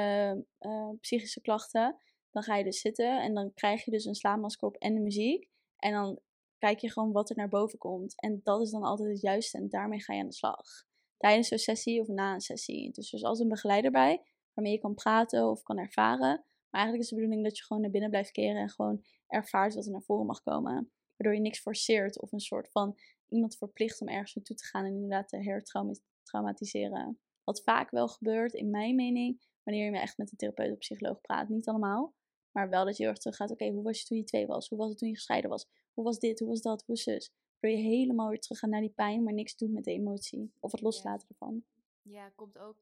[0.61, 1.97] uh, psychische klachten.
[2.35, 5.01] Dan ga je dus zitten en dan krijg je dus een slaapmasker op en de
[5.01, 5.49] muziek.
[5.76, 6.18] En dan
[6.59, 8.20] kijk je gewoon wat er naar boven komt.
[8.20, 10.85] En dat is dan altijd het juiste en daarmee ga je aan de slag.
[11.16, 12.91] Tijdens zo'n sessie of na een sessie.
[12.91, 14.22] Dus er is altijd een begeleider bij
[14.55, 16.45] waarmee je kan praten of kan ervaren.
[16.70, 19.74] Maar eigenlijk is de bedoeling dat je gewoon naar binnen blijft keren en gewoon ervaart
[19.74, 20.93] wat er naar voren mag komen.
[21.16, 24.85] Waardoor je niks forceert of een soort van iemand verplicht om ergens naartoe te gaan
[24.85, 27.18] en inderdaad te hertraumatiseren.
[27.45, 31.20] Wat vaak wel gebeurt, in mijn mening, wanneer je echt met een therapeut of psycholoog
[31.20, 31.49] praat.
[31.49, 32.14] Niet allemaal,
[32.55, 34.46] maar wel dat je heel erg terug gaat, oké, hoe was je toen je twee
[34.46, 34.68] was?
[34.68, 35.66] Hoe was het toen je gescheiden was?
[35.92, 36.38] Hoe was dit?
[36.38, 36.84] Hoe was dat?
[36.86, 37.32] Hoe was zus?
[37.61, 40.52] Waardoor je helemaal weer terug gaat naar die pijn, maar niks doet met de emotie.
[40.61, 41.64] Of het loslaten ervan.
[42.02, 42.76] Ja, komt ook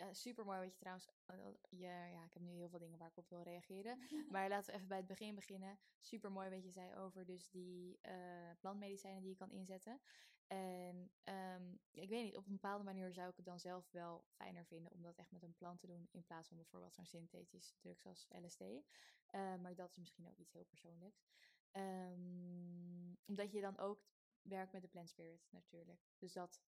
[0.00, 1.08] uh, super mooi wat je trouwens.
[1.30, 1.36] Uh,
[1.68, 3.98] ja, ja, ik heb nu heel veel dingen waar ik op wil reageren.
[4.32, 5.78] maar laten we even bij het begin beginnen.
[6.00, 8.12] Super mooi wat je zei over dus die uh,
[8.58, 10.00] plantmedicijnen die je kan inzetten.
[10.46, 14.24] En um, ik weet niet, op een bepaalde manier zou ik het dan zelf wel
[14.28, 16.08] fijner vinden om dat echt met een plant te doen.
[16.10, 18.62] In plaats van bijvoorbeeld zo'n synthetische drugs als LSD.
[19.32, 21.26] maar dat is misschien ook iets heel persoonlijks.
[21.72, 24.06] Um, omdat je dan ook
[24.42, 26.00] werkt met de plant spirit natuurlijk.
[26.18, 26.60] Dus dat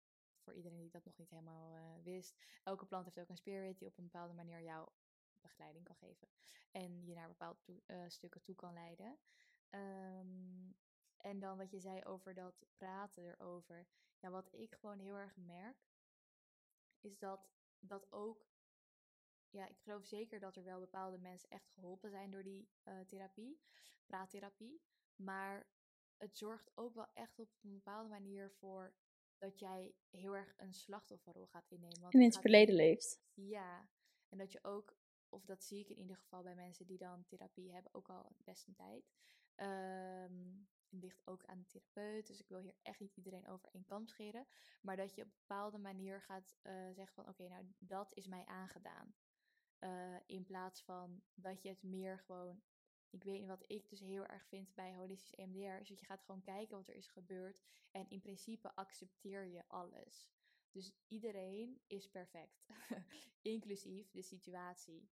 [0.51, 2.37] voor iedereen die dat nog niet helemaal uh, wist.
[2.63, 4.93] Elke plant heeft ook een spirit die op een bepaalde manier jouw
[5.41, 6.29] begeleiding kan geven.
[6.71, 9.19] En je naar bepaalde uh, stukken toe kan leiden.
[9.71, 10.77] Um,
[11.17, 13.87] en dan wat je zei over dat praten erover.
[14.19, 15.77] Ja, wat ik gewoon heel erg merk,
[17.01, 18.49] is dat dat ook.
[19.51, 23.01] Ja, ik geloof zeker dat er wel bepaalde mensen echt geholpen zijn door die uh,
[23.01, 23.61] therapie,
[24.07, 24.83] praattherapie.
[25.17, 25.67] Maar
[26.17, 28.95] het zorgt ook wel echt op een bepaalde manier voor
[29.41, 32.01] dat jij heel erg een slachtofferrol gaat innemen.
[32.01, 33.21] Want en in het verleden leeft.
[33.35, 33.89] Ja,
[34.29, 34.97] en dat je ook,
[35.29, 38.33] of dat zie ik in ieder geval bij mensen die dan therapie hebben, ook al
[38.45, 39.11] best een tijd.
[39.57, 42.27] Um, ligt ook aan de therapeut.
[42.27, 44.47] Dus ik wil hier echt niet iedereen over één kant scheren.
[44.81, 48.27] Maar dat je op een bepaalde manier gaat uh, zeggen van oké, nou dat is
[48.27, 49.15] mij aangedaan.
[49.81, 52.63] Uh, in plaats van dat je het meer gewoon.
[53.11, 55.81] Ik weet niet wat ik dus heel erg vind bij holistisch EMDR.
[55.81, 57.63] Is dat je gaat gewoon kijken wat er is gebeurd.
[57.91, 60.29] En in principe accepteer je alles.
[60.71, 62.67] Dus iedereen is perfect.
[63.43, 65.09] Inclusief de situatie.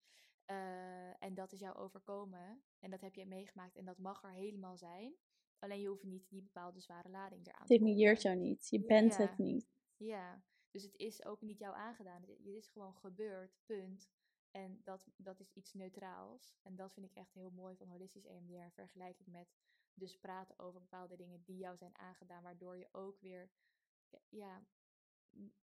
[0.47, 2.63] Uh, en dat is jou overkomen.
[2.79, 3.75] En dat heb je meegemaakt.
[3.75, 5.15] En dat mag er helemaal zijn.
[5.59, 8.67] Alleen je hoeft niet die bepaalde zware lading eraan te Dit negeert jou niet.
[8.69, 9.67] Je bent het niet.
[9.97, 12.21] Ja, dus het is ook niet jou aangedaan.
[12.21, 14.09] Het is gewoon gebeurd, punt.
[14.56, 16.56] En dat, dat is iets neutraals.
[16.62, 18.72] En dat vind ik echt heel mooi van holistisch EMDR.
[18.74, 19.53] Vergelijking met
[19.93, 22.43] dus praten over bepaalde dingen die jou zijn aangedaan.
[22.43, 23.49] Waardoor je ook weer
[24.30, 24.66] ja,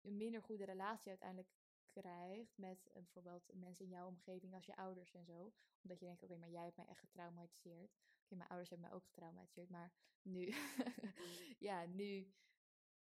[0.00, 1.48] een minder goede relatie uiteindelijk
[1.90, 5.52] krijgt met uh, bijvoorbeeld mensen in jouw omgeving als je ouders en zo.
[5.82, 7.96] Omdat je denkt, oké, maar jij hebt mij echt getraumatiseerd.
[8.22, 10.54] Oké, mijn ouders hebben mij ook getraumatiseerd, maar nu,
[11.68, 12.32] ja, nu,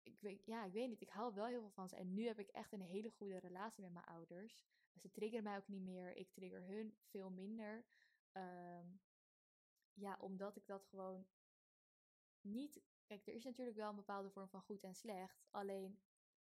[0.03, 1.95] ik weet, ja, ik weet niet, ik hou wel heel veel van ze.
[1.95, 4.63] En nu heb ik echt een hele goede relatie met mijn ouders.
[4.95, 7.85] Ze triggeren mij ook niet meer, ik trigger hun veel minder.
[8.31, 9.01] Um,
[9.93, 11.27] ja, omdat ik dat gewoon
[12.41, 12.81] niet.
[13.05, 15.47] Kijk, er is natuurlijk wel een bepaalde vorm van goed en slecht.
[15.51, 15.99] Alleen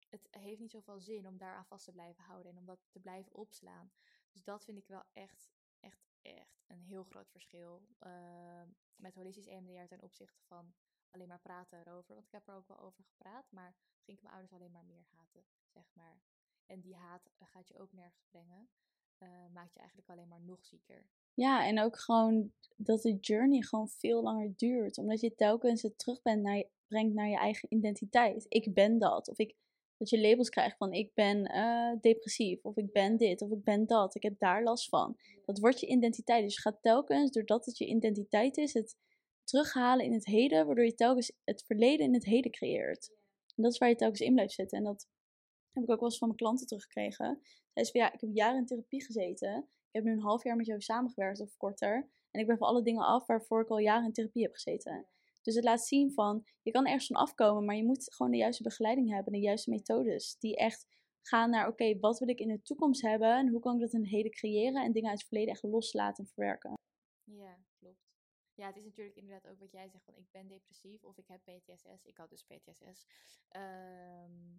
[0.09, 2.87] het heeft niet zoveel zin om daar aan vast te blijven houden en om dat
[2.91, 3.93] te blijven opslaan.
[4.31, 8.63] Dus dat vind ik wel echt, echt, echt een heel groot verschil uh,
[8.97, 10.75] met holistisch EMDR ten opzichte van
[11.17, 12.15] alleen maar praten erover.
[12.15, 14.85] Want ik heb er ook wel over gepraat, maar ging ik mijn ouders alleen maar
[14.85, 16.21] meer haten, zeg maar.
[16.67, 18.69] En die haat eh, gaat je ook nergens brengen.
[19.19, 21.07] Uh, maakt je eigenlijk alleen maar nog zieker.
[21.35, 24.99] Ja, en ook gewoon dat de journey gewoon veel langer duurt.
[24.99, 28.47] Omdat je telkens het terug bent naar je, brengt naar je eigen identiteit.
[28.49, 29.29] Ik ben dat.
[29.29, 29.57] Of ik
[29.97, 33.65] dat je labels krijgt van ik ben uh, depressief, of ik ben dit, of ik
[33.65, 35.17] ben dat, ik heb daar last van.
[35.45, 36.45] Dat wordt je identiteit.
[36.45, 38.97] Dus je gaat telkens, doordat het je identiteit is, het
[39.47, 43.11] terughalen in het heden, waardoor je telkens het verleden in het heden creëert.
[43.55, 44.79] En dat is waar je telkens in blijft zitten.
[44.79, 45.09] En dat
[45.73, 47.39] heb ik ook wel eens van mijn klanten teruggekregen.
[47.73, 49.59] Zij zei van ja, ik heb jaren in therapie gezeten.
[49.59, 52.11] Ik heb nu een half jaar met jou samengewerkt of korter.
[52.31, 55.07] En ik ben van alle dingen af waarvoor ik al jaren in therapie heb gezeten.
[55.43, 58.39] Dus het laat zien van, je kan ergens van afkomen, maar je moet gewoon de
[58.39, 60.37] juiste begeleiding hebben, de juiste methodes.
[60.39, 60.87] Die echt
[61.23, 63.93] gaan naar, oké, wat wil ik in de toekomst hebben en hoe kan ik dat
[63.93, 66.75] in het heden creëren en dingen uit het verleden echt loslaten en verwerken.
[67.25, 67.59] Ja.
[68.57, 71.27] Ja, het is natuurlijk inderdaad ook wat jij zegt van ik ben depressief of ik
[71.27, 72.05] heb PTSS.
[72.05, 73.07] Ik had dus PTSS.
[73.49, 74.57] Ehm,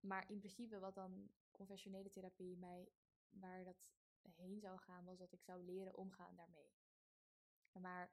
[0.00, 2.88] maar in principe wat dan conventionele therapie mij,
[3.28, 3.90] waar dat
[4.22, 6.72] heen zou gaan, was dat ik zou leren omgaan daarmee.
[7.72, 8.10] Maar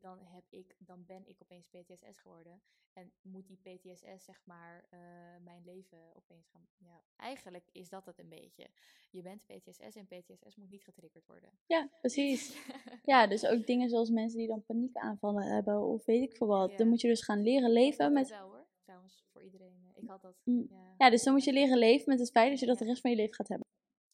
[0.00, 2.62] dan, heb ik, dan ben ik opeens PTSS geworden.
[2.92, 4.98] En moet die PTSS, zeg maar, uh,
[5.42, 6.68] mijn leven opeens gaan.
[6.78, 8.70] Ja, eigenlijk is dat het een beetje.
[9.10, 11.50] Je bent PTSS en PTSS moet niet getriggerd worden.
[11.66, 12.56] Ja, precies.
[13.12, 16.78] ja, dus ook dingen zoals mensen die dan paniekaanvallen hebben of weet ik veel wat.
[16.78, 18.28] Dan moet je dus gaan leren leven met.
[18.28, 19.92] wel hoor, trouwens, voor iedereen.
[19.94, 20.36] Ik had dat.
[20.44, 20.66] Mm.
[20.70, 20.94] Ja.
[20.98, 23.00] ja, dus dan moet je leren leven met het feit dat je dat de rest
[23.00, 23.66] van je leven gaat hebben.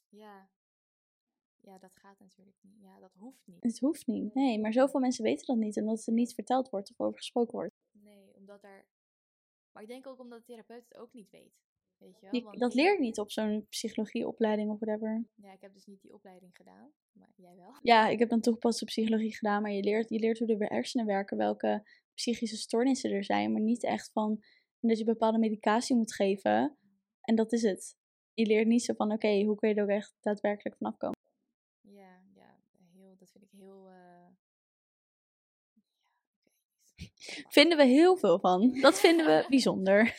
[0.08, 0.48] Ja,
[1.70, 2.80] ja, dat gaat natuurlijk niet.
[2.80, 3.62] Ja, dat hoeft niet.
[3.62, 4.60] Het hoeft niet, nee.
[4.60, 7.74] Maar zoveel mensen weten dat niet, omdat het niet verteld wordt of over gesproken wordt.
[7.92, 8.86] Nee, omdat er...
[9.72, 11.52] Maar ik denk ook omdat de therapeut het ook niet weet.
[11.96, 12.42] Weet je wel?
[12.42, 15.24] Want dat leer ik niet op zo'n psychologieopleiding of whatever.
[15.34, 17.78] Ja, ik heb dus niet die opleiding gedaan, maar jij wel.
[17.82, 21.06] Ja, ik heb dan toegepaste psychologie gedaan, maar je leert, je leert hoe de hersenen
[21.06, 21.82] werken, welke
[22.14, 24.44] psychische stoornissen er zijn, maar niet echt van
[24.80, 26.76] dat je bepaalde medicatie moet geven.
[27.20, 27.98] En dat is het.
[28.34, 31.18] Je leert niet zo van, oké, hoe kun je er ook echt daadwerkelijk vanaf komen.
[37.56, 38.80] Vinden we heel veel van.
[38.80, 40.02] Dat vinden we bijzonder.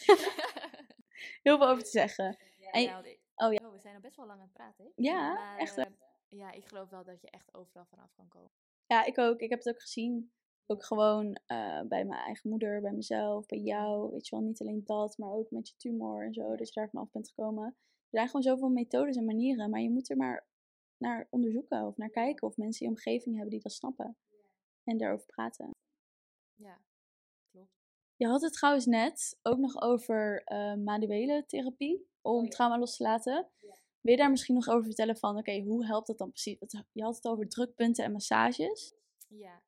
[1.43, 2.37] heel veel over te zeggen.
[2.57, 3.59] Ja, oh ja.
[3.65, 4.91] Oh, we zijn al best wel lang aan het praten.
[4.95, 5.77] Ja, maar, echt.
[5.77, 5.85] Uh,
[6.29, 8.51] ja, ik geloof wel dat je echt overal vanaf kan komen.
[8.85, 9.39] Ja, ik ook.
[9.39, 10.31] Ik heb het ook gezien.
[10.65, 14.11] Ook gewoon uh, bij mijn eigen moeder, bij mezelf, bij jou.
[14.11, 16.55] Weet je wel, niet alleen dat, maar ook met je tumor en zo.
[16.55, 17.65] Dat je daar vanaf bent gekomen.
[17.65, 19.69] Er zijn gewoon zoveel methodes en manieren.
[19.69, 20.47] Maar je moet er maar
[21.01, 22.47] naar onderzoeken of naar kijken.
[22.47, 24.17] Of mensen in je omgeving hebben die dat snappen.
[24.83, 25.69] En daarover praten.
[26.55, 26.81] Ja,
[27.51, 27.81] klopt.
[28.15, 32.97] Je had het trouwens net ook nog over uh, manuele therapie om oh, trauma los
[32.97, 33.47] te laten.
[34.01, 36.57] Wil je daar misschien nog over vertellen van, oké, hoe helpt dat dan precies?
[36.91, 38.93] Je had het over drukpunten en massages.
[39.27, 39.61] Ja,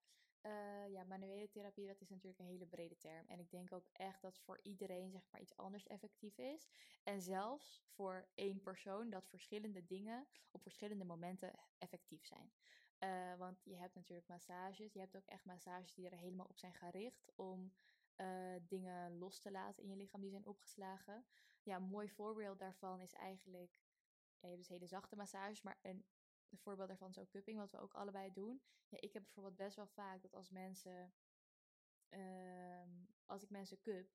[0.45, 3.27] uh, ja, manuele therapie, dat is natuurlijk een hele brede term.
[3.27, 6.67] En ik denk ook echt dat voor iedereen zeg maar iets anders effectief is.
[7.03, 12.51] En zelfs voor één persoon dat verschillende dingen op verschillende momenten effectief zijn.
[12.99, 14.93] Uh, want je hebt natuurlijk massages.
[14.93, 17.73] Je hebt ook echt massages die er helemaal op zijn gericht om
[18.17, 21.25] uh, dingen los te laten in je lichaam die zijn opgeslagen.
[21.63, 23.71] Ja, een mooi voorbeeld daarvan is eigenlijk,
[24.39, 26.05] je hebt dus hele zachte massages, maar een,
[26.53, 28.61] een voorbeeld daarvan is cupping, wat we ook allebei doen.
[28.87, 31.13] Ja, ik heb bijvoorbeeld best wel vaak dat als mensen
[32.09, 32.89] ehm,
[33.25, 34.09] als ik mensen cup,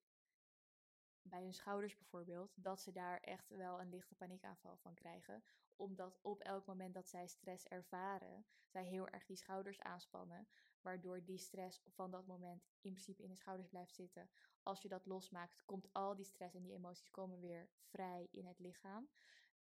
[1.21, 5.43] bij hun schouders bijvoorbeeld, dat ze daar echt wel een lichte paniekaanval van krijgen.
[5.75, 10.47] Omdat op elk moment dat zij stress ervaren, zij heel erg die schouders aanspannen.
[10.81, 14.29] Waardoor die stress van dat moment in principe in de schouders blijft zitten.
[14.63, 18.45] Als je dat losmaakt, komt al die stress en die emoties komen weer vrij in
[18.45, 19.09] het lichaam.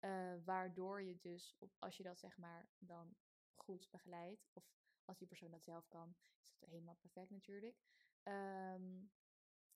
[0.01, 3.17] Uh, waardoor je dus, op, als je dat zeg maar dan
[3.55, 4.65] goed begeleidt, of
[5.05, 6.17] als die persoon dat zelf kan,
[6.53, 7.77] is dat helemaal perfect natuurlijk.
[8.23, 9.11] Um,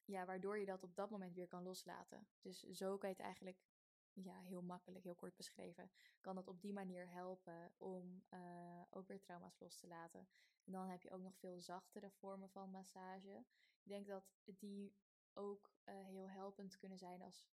[0.04, 2.26] ja, waardoor je dat op dat moment weer kan loslaten.
[2.40, 3.58] Dus zo kan je het eigenlijk
[4.12, 9.06] ja, heel makkelijk, heel kort beschreven, kan dat op die manier helpen om uh, ook
[9.06, 10.28] weer trauma's los te laten.
[10.64, 13.44] En dan heb je ook nog veel zachtere vormen van massage.
[13.82, 14.94] Ik denk dat die
[15.32, 17.48] ook uh, heel helpend kunnen zijn als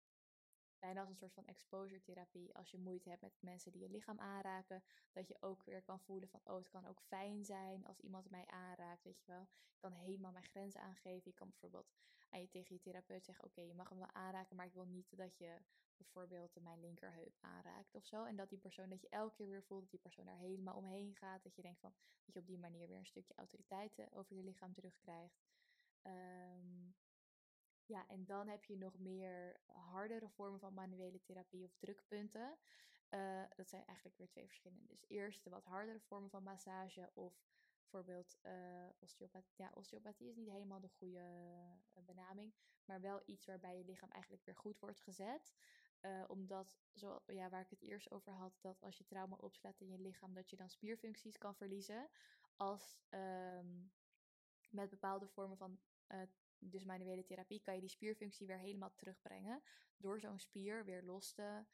[0.78, 2.54] bijna als een soort van exposure therapie.
[2.54, 6.00] Als je moeite hebt met mensen die je lichaam aanraken, dat je ook weer kan
[6.00, 9.42] voelen van, oh, het kan ook fijn zijn als iemand mij aanraakt, weet je wel.
[9.42, 11.30] Ik kan helemaal mijn grenzen aangeven.
[11.30, 11.92] Je kan bijvoorbeeld
[12.28, 14.86] aan je tegen je therapeut zeggen, oké, je mag hem wel aanraken, maar ik wil
[14.86, 15.58] niet dat je
[15.96, 18.24] bijvoorbeeld mijn linkerheup aanraakt of zo.
[18.24, 20.76] En dat die persoon, dat je elke keer weer voelt dat die persoon daar helemaal
[20.76, 21.42] omheen gaat.
[21.42, 21.92] Dat je denkt van,
[22.24, 25.44] dat je op die manier weer een stukje autoriteit over je lichaam terugkrijgt.
[26.02, 26.94] Um,
[27.86, 32.58] ja, en dan heb je nog meer hardere vormen van manuele therapie of drukpunten.
[33.10, 34.86] Uh, dat zijn eigenlijk weer twee verschillende.
[34.86, 37.44] Dus eerst de wat hardere vormen van massage of
[37.78, 39.54] bijvoorbeeld uh, osteopathie.
[39.56, 41.18] Ja, osteopathie is niet helemaal de goede
[41.96, 45.52] uh, benaming, maar wel iets waarbij je lichaam eigenlijk weer goed wordt gezet.
[46.28, 49.88] omdat, zo, ja, waar ik het eerst over had, dat als je trauma opslaat in
[49.88, 52.08] je lichaam, dat je dan spierfuncties kan verliezen.
[52.56, 53.92] Als um,
[54.70, 55.78] met bepaalde vormen van
[56.58, 59.62] dus manuele therapie, kan je die spierfunctie weer helemaal terugbrengen.
[59.96, 61.64] Door zo'n spier weer los te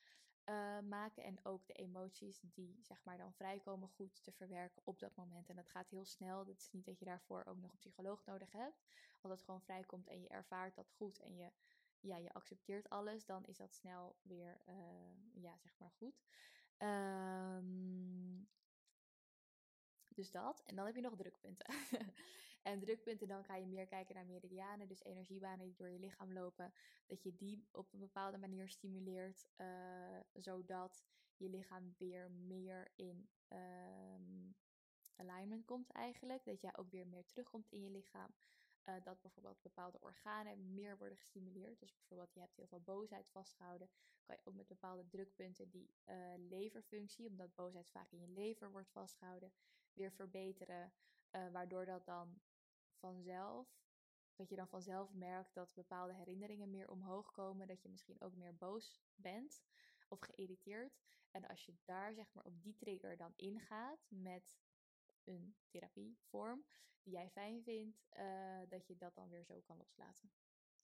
[0.45, 1.23] uh, maken.
[1.23, 5.49] En ook de emoties die zeg maar dan vrijkomen goed te verwerken op dat moment.
[5.49, 6.47] En dat gaat heel snel.
[6.47, 8.85] Het is niet dat je daarvoor ook nog een psycholoog nodig hebt.
[9.21, 11.51] Als dat gewoon vrijkomt en je ervaart dat goed en je,
[12.01, 16.23] ja, je accepteert alles, dan is dat snel weer uh, ja, zeg maar goed.
[16.79, 18.49] Um,
[20.15, 20.63] dus dat.
[20.65, 21.75] En dan heb je nog drukpunten.
[22.63, 26.33] En drukpunten, dan ga je meer kijken naar meridianen, dus energiebanen die door je lichaam
[26.33, 26.73] lopen.
[27.07, 29.67] Dat je die op een bepaalde manier stimuleert, uh,
[30.33, 31.05] zodat
[31.37, 34.57] je lichaam weer meer in um,
[35.17, 36.45] alignment komt eigenlijk.
[36.45, 38.35] Dat jij ook weer meer terugkomt in je lichaam.
[38.85, 41.81] Uh, dat bijvoorbeeld bepaalde organen meer worden gestimuleerd.
[41.81, 43.91] Dus bijvoorbeeld je hebt heel veel boosheid vastgehouden.
[44.25, 48.71] Kan je ook met bepaalde drukpunten die uh, leverfunctie, omdat boosheid vaak in je lever
[48.71, 49.53] wordt vastgehouden,
[49.93, 50.93] weer verbeteren.
[51.53, 52.41] Waardoor dat dan
[53.03, 53.69] vanzelf,
[54.35, 58.35] dat je dan vanzelf merkt dat bepaalde herinneringen meer omhoog komen, dat je misschien ook
[58.35, 59.63] meer boos bent
[60.09, 61.01] of geïrriteerd.
[61.31, 64.57] En als je daar zeg maar op die trigger dan ingaat met
[65.25, 66.65] een therapievorm
[67.03, 70.31] die jij fijn vindt, uh, dat je dat dan weer zo kan loslaten.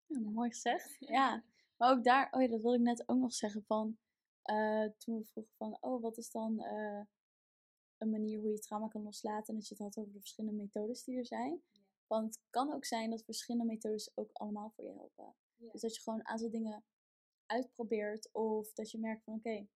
[0.06, 0.96] Ja, mooi gezegd.
[1.16, 1.44] Ja,
[1.76, 3.98] maar ook daar, oh ja, dat wilde ik net ook nog zeggen van,
[4.44, 7.02] uh, toen we vroegen van, oh, wat is dan uh,
[7.98, 10.62] een manier hoe je trauma kan loslaten en dat je het had over de verschillende
[10.62, 11.62] methodes die er zijn.
[12.08, 15.34] Want het kan ook zijn dat verschillende methodes ook allemaal voor je helpen.
[15.56, 16.84] Dus dat je gewoon een aantal dingen
[17.46, 18.32] uitprobeert.
[18.32, 19.66] Of dat je merkt van oké,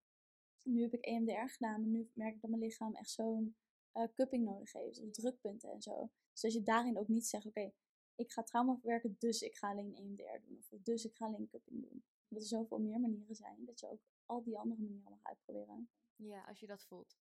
[0.63, 1.81] nu heb ik EMDR gedaan.
[1.81, 3.57] Maar nu merk ik dat mijn lichaam echt zo'n
[3.95, 5.01] uh, cupping nodig heeft.
[5.01, 6.11] Of drukpunten en zo.
[6.33, 7.73] Dus dat je daarin ook niet zegt oké,
[8.15, 9.17] ik ga trauma verwerken.
[9.19, 10.59] Dus ik ga alleen EMDR doen.
[10.59, 12.05] Of dus ik ga alleen cupping doen.
[12.29, 13.65] Dat er zoveel meer manieren zijn.
[13.65, 15.91] Dat je ook al die andere manieren mag uitproberen.
[16.17, 17.17] Ja, als je dat voelt.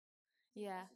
[0.52, 0.90] Ja.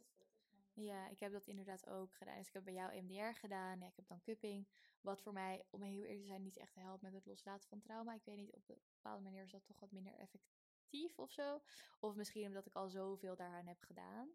[0.76, 2.36] Ja, ik heb dat inderdaad ook gedaan.
[2.36, 3.80] Dus ik heb bij jou MDR gedaan.
[3.80, 4.68] Ja, ik heb dan cupping.
[5.00, 7.80] Wat voor mij, om heel eerlijk te zijn, niet echt helpt met het loslaten van
[7.80, 8.14] trauma.
[8.14, 11.60] Ik weet niet, op een bepaalde manier is dat toch wat minder effectief of zo.
[12.00, 14.28] Of misschien omdat ik al zoveel daaraan heb gedaan.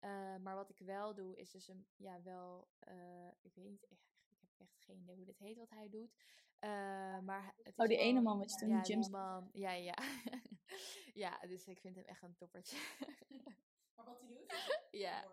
[0.00, 3.86] Uh, maar wat ik wel doe, is dus een, ja, wel, uh, ik weet niet,
[3.86, 6.14] echt, ik heb echt geen idee hoe dit heet wat hij doet.
[6.60, 9.94] Uh, maar het oh, die ene man toen ja, in de gym man, Ja, ja.
[11.24, 12.76] ja, dus ik vind hem echt een toppertje.
[13.96, 14.88] maar wat hij doet?
[15.06, 15.24] ja.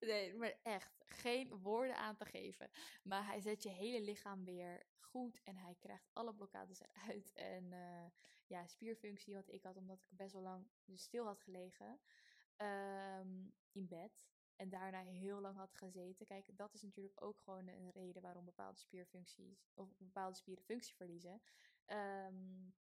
[0.00, 1.00] Nee, maar echt.
[1.06, 2.70] Geen woorden aan te geven.
[3.02, 5.40] Maar hij zet je hele lichaam weer goed.
[5.42, 7.32] En hij krijgt alle blokkades eruit.
[7.32, 8.06] En uh,
[8.46, 12.00] ja, spierfunctie, wat ik had, omdat ik best wel lang dus stil had gelegen.
[12.56, 14.30] Um, in bed.
[14.56, 16.26] En daarna heel lang had gezeten.
[16.26, 19.70] Kijk, dat is natuurlijk ook gewoon een reden waarom bepaalde spierfuncties.
[19.74, 21.42] Of bepaalde spieren functie verliezen.
[21.86, 22.74] Um,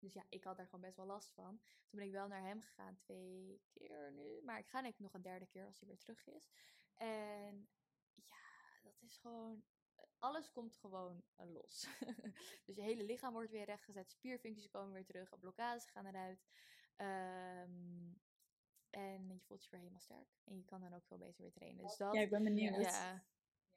[0.00, 1.60] dus ja, ik had daar gewoon best wel last van.
[1.86, 4.42] Toen ben ik wel naar hem gegaan, twee keer nu.
[4.42, 6.50] Maar ik ga denk ik nog een derde keer als hij weer terug is.
[6.94, 7.68] En
[8.14, 8.36] ja,
[8.82, 9.64] dat is gewoon.
[10.18, 11.88] Alles komt gewoon los.
[12.66, 14.10] dus je hele lichaam wordt weer rechtgezet.
[14.10, 15.38] Spierfuncties komen weer terug.
[15.38, 16.46] Blokkades gaan eruit.
[16.96, 18.20] Um,
[18.90, 20.28] en je voelt je weer helemaal sterk.
[20.44, 21.84] En je kan dan ook veel beter weer trainen.
[21.84, 22.76] Dus dat, ja, ik ben benieuwd.
[22.76, 23.24] Ja,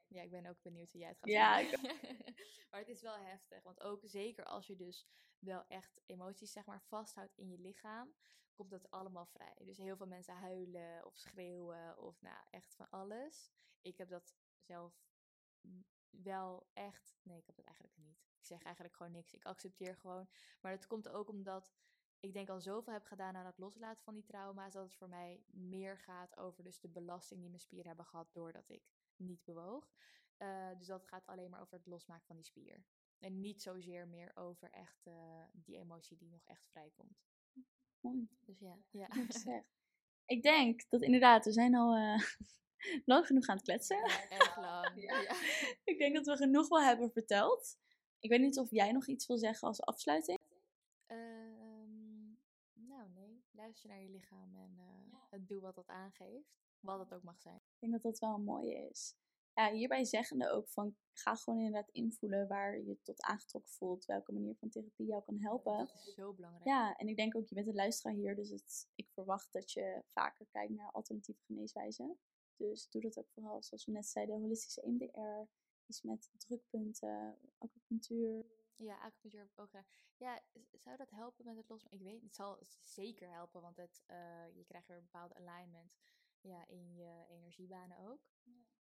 [0.08, 1.92] Ja, ik ben ook benieuwd hoe jij het gaat Ja, doen.
[2.74, 3.64] maar het is wel heftig.
[3.64, 5.08] Want ook zeker als je dus
[5.40, 8.16] wel echt emoties zeg maar vasthoudt in je lichaam,
[8.54, 9.62] komt dat allemaal vrij.
[9.66, 13.52] Dus heel veel mensen huilen of schreeuwen of nou echt van alles.
[13.82, 15.06] Ik heb dat zelf
[16.10, 17.20] wel echt.
[17.24, 18.18] Nee, ik heb dat eigenlijk niet.
[18.38, 19.34] Ik zeg eigenlijk gewoon niks.
[19.34, 20.30] Ik accepteer gewoon.
[20.62, 21.74] Maar dat komt ook omdat
[22.20, 25.10] ik denk al zoveel heb gedaan aan het loslaten van die trauma's, dat het voor
[25.10, 28.84] mij meer gaat over dus de belasting die mijn spieren hebben gehad doordat ik
[29.16, 29.92] niet bewoog.
[30.38, 32.84] Eh, dus dat gaat alleen maar over het losmaken van die spier.
[33.20, 37.24] En niet zozeer meer over echt eh, die emotie die nog echt vrijkomt.
[38.00, 38.28] Mooi.
[38.40, 39.08] Dus ja, ja.
[40.26, 42.24] Ik denk dat inderdaad, we zijn al eh,
[43.12, 43.98] lang genoeg aan het kletsen.
[43.98, 44.96] Ja, erg lang.
[45.02, 45.20] Ja.
[45.20, 45.36] Ja.
[45.84, 47.78] Ik denk dat we genoeg wel hebben verteld.
[48.20, 50.40] Ik weet niet of jij nog iets wil zeggen als afsluiting.
[51.06, 52.24] Ehm,
[52.74, 56.62] nou nee, luister naar je lichaam en doe wat dat aangeeft.
[56.80, 57.56] Wat het ook mag zijn.
[57.56, 59.16] Ik denk dat dat wel een mooie is.
[59.54, 64.06] Ja, hierbij zeggende ook van, ga gewoon inderdaad invoelen waar je tot aangetrokken voelt.
[64.06, 65.78] Welke manier van therapie jou kan helpen.
[65.78, 66.66] Dat is zo belangrijk.
[66.66, 69.72] Ja, en ik denk ook, je bent een luisteraar hier, dus het, ik verwacht dat
[69.72, 72.18] je vaker kijkt naar alternatieve geneeswijzen.
[72.56, 75.52] Dus doe dat ook vooral, zoals we net zeiden, holistische EMDR,
[75.86, 78.46] iets met drukpunten, acupunctuur.
[78.76, 79.88] Ja, acupunctuur heb ik ook gedaan.
[80.18, 82.00] Ja, zou dat helpen met het losmaken?
[82.00, 82.22] Ik weet.
[82.22, 85.94] Het zal zeker helpen, want het, eh, je krijgt weer een bepaald alignment
[86.42, 88.22] ja, in je energiebanen ook.
[88.44, 88.73] Ik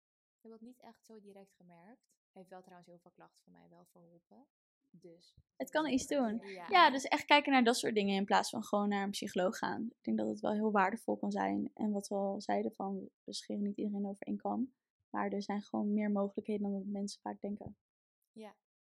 [0.43, 2.11] heb dat niet echt zo direct gemerkt.
[2.33, 4.47] Heeft wel trouwens heel veel klachten van mij wel verholpen.
[4.91, 5.35] Dus.
[5.57, 6.41] Het kan iets doen.
[6.47, 9.11] Ja, Ja, dus echt kijken naar dat soort dingen in plaats van gewoon naar een
[9.11, 9.87] psycholoog gaan.
[9.87, 11.71] Ik denk dat het wel heel waardevol kan zijn.
[11.75, 14.75] En wat we al zeiden van, scheren niet iedereen over één kam.
[15.11, 17.77] Maar er zijn gewoon meer mogelijkheden dan dat mensen vaak denken.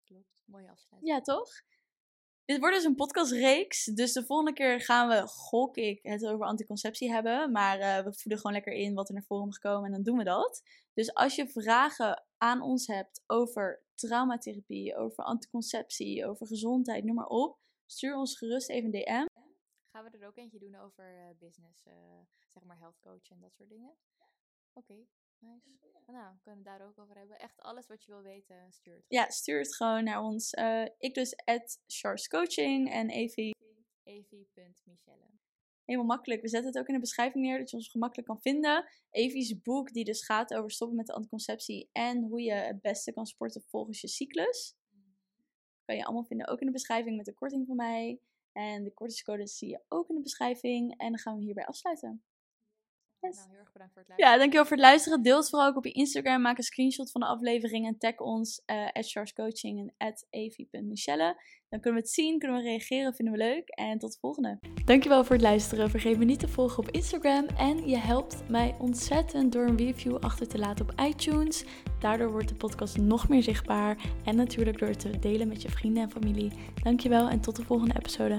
[0.03, 0.43] klopt.
[0.45, 1.13] Mooie afsluiting.
[1.13, 1.49] Ja, toch?
[2.45, 3.83] Dit wordt dus een podcastreeks.
[3.83, 7.51] Dus de volgende keer gaan we, gok ik, het over anticonceptie hebben.
[7.51, 10.03] Maar eh, we voeden gewoon lekker in wat er naar voren mag komen en dan
[10.03, 10.61] doen we dat.
[10.99, 17.27] Dus als je vragen aan ons hebt over traumatherapie, over anticonceptie, over gezondheid, noem maar
[17.27, 17.59] op.
[17.85, 19.25] Stuur ons gerust even een DM.
[19.91, 21.93] Gaan we er ook eentje doen over eh, business, eh,
[22.47, 23.97] zeg maar health coach en dat soort dingen?
[24.73, 24.93] Oké,
[25.37, 25.69] nice.
[26.05, 27.39] Nou, we kunnen het daar ook over hebben.
[27.39, 29.05] Echt alles wat je wil weten, stuur het.
[29.07, 30.51] Ja, stuur het gewoon naar ons.
[30.51, 33.55] Eh, ik dus at Charles Coaching en Evie.
[34.03, 35.29] Evie.michelle.
[35.89, 36.41] Helemaal makkelijk.
[36.41, 38.85] We zetten het ook in de beschrijving neer, dat je ons gemakkelijk kan vinden.
[39.09, 43.13] Evie's boek, die dus gaat over stoppen met de anticonceptie en hoe je het beste
[43.13, 44.75] kan sporten volgens je cyclus.
[45.85, 48.19] Kan je allemaal vinden, ook in de beschrijving met de korting van mij.
[48.51, 50.97] En de kortingscodes zie je ook in de beschrijving.
[50.97, 52.23] En dan gaan we hierbij afsluiten.
[53.21, 53.35] Yes.
[53.35, 54.33] Nou, heel erg bedankt voor het luisteren.
[54.33, 55.21] Ja, dankjewel voor het luisteren.
[55.21, 56.41] Deel het vooral ook op je Instagram.
[56.41, 61.41] Maak een screenshot van de aflevering en tag ons eh at Coaching en at evie.michelle.
[61.69, 63.69] Dan kunnen we het zien, kunnen we reageren, vinden we leuk.
[63.69, 64.59] En tot de volgende.
[64.85, 65.89] Dankjewel voor het luisteren.
[65.89, 67.45] Vergeet me niet te volgen op Instagram.
[67.45, 71.65] En je helpt mij ontzettend door een review achter te laten op iTunes.
[71.99, 73.97] Daardoor wordt de podcast nog meer zichtbaar.
[74.25, 76.51] En natuurlijk door het te delen met je vrienden en familie.
[76.83, 78.37] Dankjewel en tot de volgende episode.